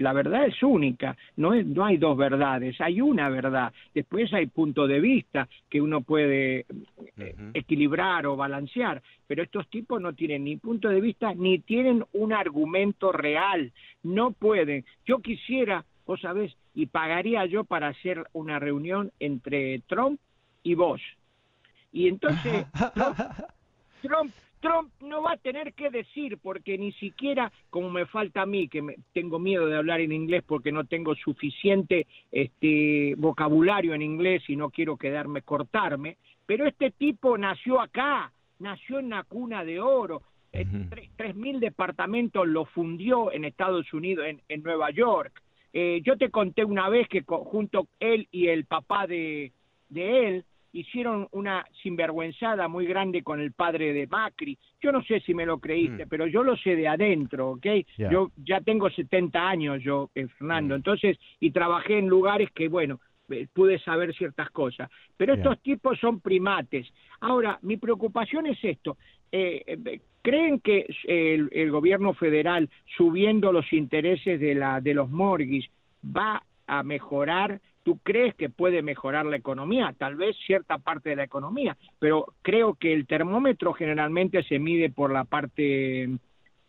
la 0.00 0.14
verdad 0.14 0.46
es 0.46 0.62
única, 0.62 1.14
no, 1.36 1.54
no 1.54 1.84
hay 1.84 1.98
dos 1.98 2.16
verdades, 2.16 2.80
hay 2.80 3.02
una 3.02 3.28
verdad. 3.28 3.70
Después 3.94 4.32
hay 4.32 4.46
punto 4.46 4.86
de 4.86 4.98
vista 4.98 5.46
que 5.68 5.80
uno 5.80 6.00
puede 6.00 6.64
eh, 7.18 7.34
equilibrar 7.52 8.26
o 8.26 8.34
balancear, 8.34 9.02
pero 9.26 9.42
estos 9.42 9.68
tipos 9.68 10.00
no 10.00 10.14
tienen 10.14 10.44
ni 10.44 10.56
punto 10.56 10.88
de 10.88 11.02
vista 11.02 11.34
ni 11.34 11.58
tienen 11.58 12.02
un 12.14 12.32
argumento 12.32 13.12
real, 13.12 13.72
no 14.02 14.32
pueden. 14.32 14.86
Yo 15.04 15.18
quisiera, 15.18 15.84
vos 16.06 16.22
sabés, 16.22 16.56
y 16.74 16.86
pagaría 16.86 17.44
yo 17.44 17.64
para 17.64 17.88
hacer 17.88 18.24
una 18.32 18.58
reunión 18.58 19.12
entre 19.20 19.80
Trump 19.80 20.18
y 20.62 20.76
vos. 20.76 21.02
Y 21.92 22.08
entonces 22.08 22.64
Trump 24.02 24.32
Trump 24.32 24.32
no 25.00 25.22
va 25.22 25.32
a 25.32 25.36
tener 25.36 25.72
que 25.74 25.90
decir, 25.90 26.38
porque 26.38 26.76
ni 26.76 26.92
siquiera, 26.92 27.50
como 27.70 27.90
me 27.90 28.06
falta 28.06 28.42
a 28.42 28.46
mí, 28.46 28.68
que 28.68 28.82
me, 28.82 28.96
tengo 29.12 29.38
miedo 29.38 29.66
de 29.66 29.76
hablar 29.76 30.00
en 30.00 30.12
inglés 30.12 30.42
porque 30.46 30.72
no 30.72 30.84
tengo 30.84 31.14
suficiente 31.14 32.06
este, 32.30 33.14
vocabulario 33.16 33.94
en 33.94 34.02
inglés 34.02 34.42
y 34.48 34.56
no 34.56 34.70
quiero 34.70 34.96
quedarme 34.96 35.42
cortarme, 35.42 36.16
pero 36.46 36.66
este 36.66 36.90
tipo 36.90 37.38
nació 37.38 37.80
acá, 37.80 38.32
nació 38.58 38.98
en 38.98 39.10
la 39.10 39.22
cuna 39.24 39.64
de 39.64 39.80
oro, 39.80 40.22
eh, 40.52 40.66
tres 41.16 41.36
mil 41.36 41.60
departamentos 41.60 42.46
lo 42.46 42.64
fundió 42.64 43.32
en 43.32 43.44
Estados 43.44 43.92
Unidos, 43.92 44.26
en, 44.48 44.62
Nueva 44.62 44.90
York. 44.90 45.42
Eh, 45.72 46.00
yo 46.04 46.16
te 46.16 46.30
conté 46.30 46.64
una 46.64 46.88
vez 46.88 47.06
que 47.08 47.22
junto 47.22 47.86
él 48.00 48.26
y 48.32 48.48
el 48.48 48.64
papá 48.64 49.06
de, 49.06 49.52
de 49.88 50.26
él 50.28 50.44
hicieron 50.72 51.28
una 51.32 51.64
sinvergüenzada 51.82 52.68
muy 52.68 52.86
grande 52.86 53.22
con 53.22 53.40
el 53.40 53.52
padre 53.52 53.92
de 53.92 54.06
Macri. 54.06 54.58
Yo 54.80 54.92
no 54.92 55.02
sé 55.02 55.20
si 55.20 55.34
me 55.34 55.46
lo 55.46 55.58
creíste, 55.58 56.06
mm. 56.06 56.08
pero 56.08 56.26
yo 56.26 56.42
lo 56.42 56.56
sé 56.56 56.76
de 56.76 56.88
adentro, 56.88 57.50
¿ok? 57.52 57.66
Yo 58.10 58.30
ya 58.36 58.60
tengo 58.60 58.90
70 58.90 59.48
años, 59.48 59.82
yo, 59.82 60.10
eh, 60.14 60.26
Fernando, 60.38 60.74
mm. 60.74 60.76
entonces, 60.76 61.18
y 61.40 61.50
trabajé 61.50 61.98
en 61.98 62.08
lugares 62.08 62.50
que, 62.52 62.68
bueno, 62.68 63.00
eh, 63.30 63.46
pude 63.52 63.78
saber 63.80 64.14
ciertas 64.14 64.50
cosas. 64.50 64.90
Pero 65.16 65.34
estos 65.34 65.60
tipos 65.60 65.98
son 65.98 66.20
primates. 66.20 66.86
Ahora, 67.20 67.58
mi 67.62 67.76
preocupación 67.76 68.46
es 68.46 68.58
esto. 68.62 68.96
Eh, 69.32 70.00
¿Creen 70.22 70.60
que 70.60 70.86
el, 71.04 71.48
el, 71.52 71.70
gobierno 71.70 72.12
federal, 72.14 72.68
subiendo 72.96 73.52
los 73.52 73.72
intereses 73.72 74.38
de, 74.40 74.54
la, 74.54 74.80
de 74.80 74.94
los 74.94 75.08
morguis, 75.08 75.66
va 76.04 76.42
a 76.66 76.82
mejorar 76.82 77.60
¿Tú 77.82 77.98
crees 78.02 78.34
que 78.34 78.50
puede 78.50 78.82
mejorar 78.82 79.26
la 79.26 79.36
economía? 79.36 79.94
Tal 79.96 80.16
vez 80.16 80.36
cierta 80.46 80.78
parte 80.78 81.10
de 81.10 81.16
la 81.16 81.24
economía, 81.24 81.76
pero 81.98 82.26
creo 82.42 82.74
que 82.74 82.92
el 82.92 83.06
termómetro 83.06 83.72
generalmente 83.72 84.42
se 84.44 84.58
mide 84.58 84.90
por 84.90 85.12
la 85.12 85.24
parte 85.24 86.08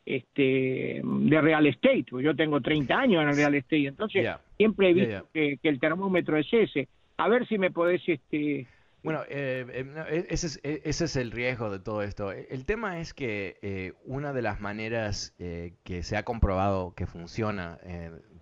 este 0.05 1.01
de 1.03 1.41
real 1.41 1.68
estate. 1.68 2.05
Yo 2.22 2.36
tengo 2.36 2.62
30 2.62 2.97
años 2.97 3.24
en 3.24 3.30
el 3.30 3.36
real 3.36 3.55
estate, 3.55 3.88
entonces 3.88 4.28
siempre 4.57 4.89
he 4.89 4.93
visto 4.93 5.28
Que, 5.34 5.59
el 5.64 5.80
termómetro 5.80 6.38
es 6.38 6.47
ese. 6.51 6.88
A 7.18 7.28
ver 7.28 7.47
si 7.47 7.57
me 7.57 7.72
podés 7.72 8.01
este 8.07 8.68
bueno, 9.03 9.24
eh, 9.30 9.66
eh, 9.70 10.26
ese, 10.30 10.47
es, 10.47 10.59
e, 10.64 10.82
ese, 10.86 11.05
es, 11.05 11.16
el 11.16 11.32
riesgo 11.32 11.72
de 11.72 11.80
todo 11.80 12.03
esto. 12.03 12.32
El 12.32 12.66
tema 12.66 12.99
es 12.99 13.16
que 13.16 13.57
eh, 13.64 13.93
una 14.05 14.32
de 14.32 14.43
las 14.43 14.62
maneras 14.62 15.34
que 15.38 16.03
se 16.03 16.18
ha 16.18 16.24
comprobado 16.24 16.93
que 16.93 17.07
funciona 17.07 17.80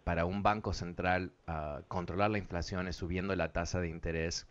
para 0.10 0.26
un 0.26 0.42
banco 0.42 0.74
central 0.74 1.34
uh, 1.48 1.84
controlar 1.88 2.32
la 2.32 2.40
inflación 2.40 2.88
es 2.88 2.96
subiendo 2.96 3.36
la 3.36 3.54
tasa 3.54 3.80
de 3.80 3.90
interés 3.90 4.48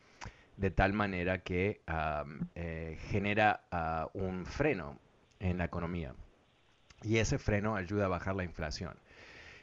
de 0.56 0.70
tal 0.70 0.92
manera 0.92 1.42
que 1.42 1.82
eh, 2.54 2.96
genera 3.08 3.64
uh, 3.72 4.16
un 4.16 4.46
freno 4.46 5.00
en 5.40 5.58
la 5.58 5.64
economía. 5.64 6.14
Y 7.02 7.16
ese 7.16 7.38
freno 7.40 7.74
ayuda 7.74 8.04
a 8.04 8.08
bajar 8.08 8.36
la 8.36 8.44
inflación. 8.44 9.00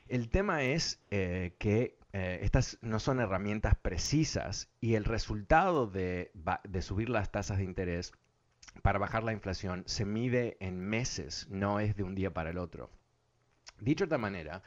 El 0.10 0.28
tema 0.28 0.64
es 0.64 1.00
eh, 1.12 1.54
que 1.60 1.98
eh, 2.12 2.40
estas 2.42 2.78
no 2.82 3.00
son 3.00 3.22
herramientas 3.22 3.76
precisas 3.82 4.68
y 4.82 4.96
el 4.96 5.06
resultado 5.06 5.88
de, 5.88 6.30
de, 6.66 6.82
subir 6.82 7.08
las 7.08 7.32
tasas 7.32 7.60
de 7.60 7.64
interés 7.64 8.12
para 8.82 9.00
bajar 9.00 9.24
la 9.24 9.32
inflación 9.32 9.84
se 9.86 10.04
mide 10.04 10.58
en 10.60 10.78
meses, 10.78 11.48
no 11.50 11.80
es 11.80 11.96
de 11.96 12.04
un 12.04 12.16
día 12.16 12.34
para 12.34 12.50
el 12.50 12.58
otro. 12.58 12.90
Dicho 13.80 14.04
de 14.04 14.08
otra 14.08 14.18
manera, 14.18 14.62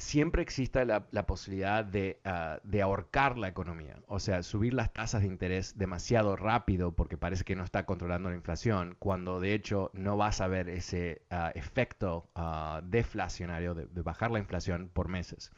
siempre 0.00 0.42
exista 0.42 0.84
la, 0.84 1.26
posibilidad 1.26 1.86
ah, 2.24 2.58
de, 2.64 2.82
ahorcar 2.82 3.36
la 3.36 3.48
economía, 3.48 3.96
o 4.08 4.18
sea, 4.18 4.42
subir 4.42 4.72
las 4.74 4.92
tasas 4.92 5.20
de 5.20 5.28
interés 5.28 5.76
demasiado 5.76 6.36
rápido 6.36 6.92
porque 6.92 7.18
parece 7.18 7.44
que 7.44 7.54
no 7.54 7.64
está 7.64 7.84
controlando 7.84 8.30
la 8.30 8.36
inflación, 8.36 8.96
cuando 8.98 9.40
de 9.40 9.54
hecho 9.54 9.90
no 9.92 10.16
vas 10.16 10.40
a 10.40 10.48
ver 10.48 10.68
ese 10.70 11.22
ah, 11.30 11.52
efecto 11.54 12.30
ah, 12.34 12.80
deflacionario 12.82 13.74
de, 13.74 14.02
bajar 14.02 14.30
la 14.30 14.38
inflación 14.38 14.90
por 14.92 15.08
meses. 15.08 15.52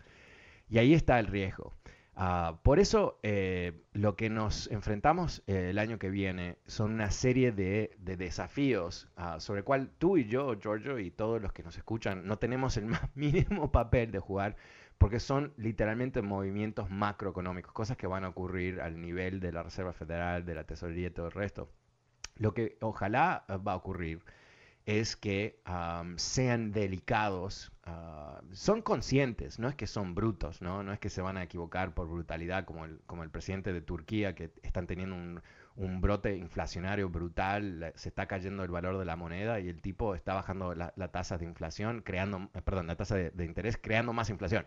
Y 0.68 0.78
ahí 0.78 0.92
está 0.92 1.20
el 1.20 1.28
riesgo. 1.28 1.74
Ah, 2.14 2.58
por 2.62 2.78
eso 2.78 3.18
eh, 3.22 3.84
lo 3.94 4.16
que 4.16 4.28
nos 4.28 4.70
enfrentamos 4.70 5.42
eh, 5.46 5.70
el 5.70 5.78
año 5.78 5.98
que 5.98 6.10
viene 6.10 6.58
son 6.66 6.92
una 6.92 7.10
serie 7.10 7.52
de, 7.52 7.96
desafíos 7.98 9.08
uh, 9.16 9.40
sobre 9.40 9.60
el 9.60 9.64
cual 9.64 9.90
tú 9.96 10.18
y 10.18 10.26
yo, 10.26 10.54
Giorgio, 10.60 10.98
y 10.98 11.10
todos 11.10 11.40
los 11.40 11.54
que 11.54 11.62
nos 11.62 11.78
escuchan 11.78 12.26
no 12.26 12.38
tenemos 12.38 12.76
el 12.76 12.86
más 12.86 13.02
mínimo 13.16 13.72
papel 13.72 14.10
de 14.12 14.18
jugar 14.18 14.56
porque 14.98 15.20
son 15.20 15.54
literalmente 15.56 16.20
movimientos 16.22 16.90
macroeconómicos, 16.90 17.72
cosas 17.72 17.96
que 17.96 18.06
van 18.06 18.24
a 18.24 18.28
ocurrir 18.28 18.80
al 18.82 19.00
nivel 19.00 19.40
de 19.40 19.50
la 19.50 19.62
Reserva 19.62 19.92
Federal, 19.92 20.44
de 20.44 20.54
la 20.54 20.64
Tesorería 20.64 21.08
y 21.08 21.10
todo 21.10 21.26
el 21.26 21.32
resto. 21.32 21.70
Lo 22.36 22.54
que 22.54 22.76
ojalá 22.80 23.44
va 23.66 23.72
a 23.72 23.76
ocurrir 23.76 24.22
es 24.86 25.16
que 25.16 25.60
sean 26.16 26.72
delicados, 26.72 27.72
ah, 27.84 28.40
son 28.52 28.82
conscientes, 28.82 29.58
no 29.58 29.68
es 29.68 29.76
que 29.76 29.86
son 29.86 30.14
brutos, 30.14 30.60
¿no? 30.60 30.82
no 30.82 30.92
es 30.92 30.98
que 30.98 31.08
se 31.08 31.22
van 31.22 31.36
a 31.36 31.44
equivocar 31.44 31.94
por 31.94 32.08
brutalidad 32.08 32.64
como 32.64 32.84
el, 32.84 33.00
como 33.06 33.22
el 33.22 33.30
presidente 33.30 33.72
de 33.72 33.80
Turquía, 33.80 34.34
que 34.34 34.50
están 34.62 34.86
teniendo 34.86 35.14
un, 35.76 36.00
brote 36.00 36.36
inflacionario 36.36 37.08
brutal, 37.08 37.92
se 37.94 38.08
está 38.08 38.26
cayendo 38.26 38.64
el 38.64 38.70
valor 38.70 38.98
de 38.98 39.04
la 39.04 39.16
moneda 39.16 39.60
y 39.60 39.68
el 39.68 39.80
tipo 39.80 40.14
está 40.14 40.34
bajando 40.34 40.74
la, 40.74 40.90
tasa 41.08 41.38
de 41.38 41.44
inflación, 41.44 42.02
creando, 42.02 42.50
eh, 42.54 42.62
perdón, 42.62 42.88
la 42.88 42.96
tasa 42.96 43.14
de, 43.16 43.44
interés, 43.44 43.78
creando 43.80 44.12
más 44.12 44.30
inflación. 44.30 44.66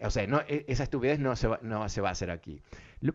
O 0.00 0.10
sea, 0.10 0.26
no, 0.28 0.40
e, 0.46 0.64
esa 0.68 0.84
estupidez 0.84 1.18
no 1.18 1.34
se, 1.34 1.48
va, 1.48 1.58
no 1.62 1.88
se 1.88 2.00
va 2.00 2.10
a 2.10 2.12
hacer 2.12 2.30
aquí. 2.30 2.62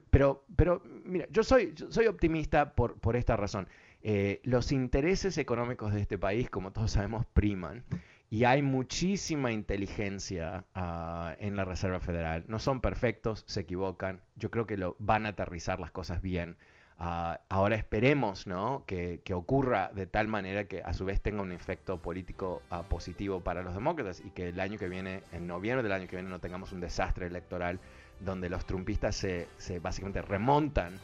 Pero, 0.10 0.44
pero 0.56 0.82
mira, 1.06 1.28
yo 1.30 1.44
soy, 1.44 1.74
soy 1.90 2.08
optimista 2.08 2.74
por, 2.74 3.00
por 3.00 3.16
esta 3.16 3.38
razón. 3.38 3.68
Eh, 4.06 4.42
los 4.44 4.74
intereses 4.74 5.38
económicos 5.38 5.94
de 5.94 6.02
este 6.02 6.18
país, 6.18 6.50
como 6.50 6.72
todos 6.72 6.92
sabemos, 6.92 7.26
priman. 7.26 7.86
Y 8.30 8.44
hay 8.44 8.62
muchísima 8.62 9.52
inteligencia 9.52 10.66
ah, 10.76 11.36
en 11.40 11.56
la 11.56 11.64
Reserva 11.64 12.02
Federal. 12.02 12.44
No 12.48 12.60
son 12.60 12.82
perfectos, 12.82 13.46
se 13.48 13.62
equivocan. 13.62 14.20
Yo 14.36 14.52
creo 14.52 14.66
que 14.66 14.76
lo, 14.76 14.98
van 15.00 15.26
a 15.26 15.30
aterrizar 15.30 15.80
las 15.80 15.92
cosas 15.92 16.22
bien. 16.22 16.58
Ah, 16.98 17.40
ahora 17.48 17.76
esperemos 17.76 18.46
¿no? 18.46 18.84
que, 18.86 19.22
ocurra 19.34 19.92
de 19.94 20.06
tal 20.06 20.28
manera 20.28 20.66
que 20.66 20.82
a 20.82 20.94
su 20.94 21.06
vez 21.06 21.22
tenga 21.22 21.42
un 21.42 21.52
efecto 21.52 22.02
político 22.02 22.62
ah, 22.72 22.84
positivo 22.84 23.42
para 23.42 23.64
los 23.64 23.74
demócratas 23.74 24.22
y 24.26 24.32
que 24.32 24.50
el 24.50 24.60
año 24.60 24.78
que 24.78 24.90
viene, 24.90 25.22
en 25.32 25.48
noviembre 25.48 25.84
del 25.84 25.94
año 25.94 26.08
que 26.08 26.18
viene, 26.18 26.30
no 26.30 26.40
tengamos 26.40 26.74
un 26.74 26.82
desastre 26.82 27.28
electoral 27.28 27.80
donde 28.20 28.50
los 28.50 28.66
trumpistas 28.66 29.16
se, 29.16 29.48
se 29.58 29.80
básicamente 29.80 30.22
remontan 30.22 31.00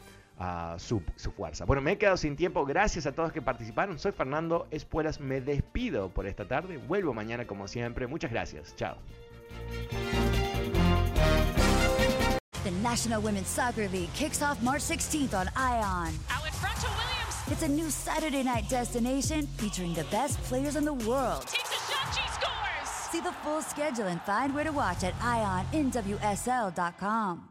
su, 0.78 1.02
su, 1.16 1.32
fuerza. 1.32 1.64
Bueno, 1.64 1.82
me 1.82 1.92
he 1.92 1.98
quedado 1.98 2.16
sin 2.16 2.36
tiempo. 2.36 2.64
Gracias 2.64 3.06
a 3.06 3.12
todos 3.12 3.32
que 3.32 3.42
participaron. 3.42 3.98
Soy 3.98 4.12
Fernando 4.12 4.68
Espuelas. 4.70 5.18
Me 5.20 5.40
despido 5.40 6.10
por 6.10 6.26
esta 6.26 6.46
tarde. 6.46 6.78
Vuelvo 6.78 7.12
mañana 7.12 7.46
como 7.46 7.66
siempre. 7.68 8.06
Muchas 8.06 8.30
gracias. 8.30 8.74
Chao. 8.76 8.96
The 12.64 12.70
National 12.82 13.22
Women's 13.22 13.48
Soccer 13.48 13.90
League 13.90 14.10
kicks 14.14 14.42
off 14.42 14.60
March 14.62 14.82
16th 14.82 15.34
on 15.34 15.48
ION. 15.56 16.14
Out 16.30 16.46
in 16.46 16.52
front 16.52 16.78
to 16.80 16.88
Williams. 16.88 17.20
It's 17.50 17.62
a 17.62 17.68
new 17.68 17.90
Saturday 17.90 18.42
night 18.42 18.68
destination 18.68 19.46
featuring 19.56 19.94
the 19.94 20.04
best 20.10 20.38
players 20.44 20.76
in 20.76 20.84
the 20.84 20.92
world. 20.92 21.46
Takes 21.46 21.70
a 21.70 21.80
shot, 21.90 22.14
she 22.14 22.28
scores! 22.28 22.88
See 23.10 23.20
the 23.20 23.32
full 23.42 23.62
schedule 23.62 24.06
and 24.06 24.20
find 24.22 24.54
where 24.54 24.64
to 24.64 24.72
watch 24.72 25.02
at 25.04 25.14
IONNWSL.com. 25.20 27.50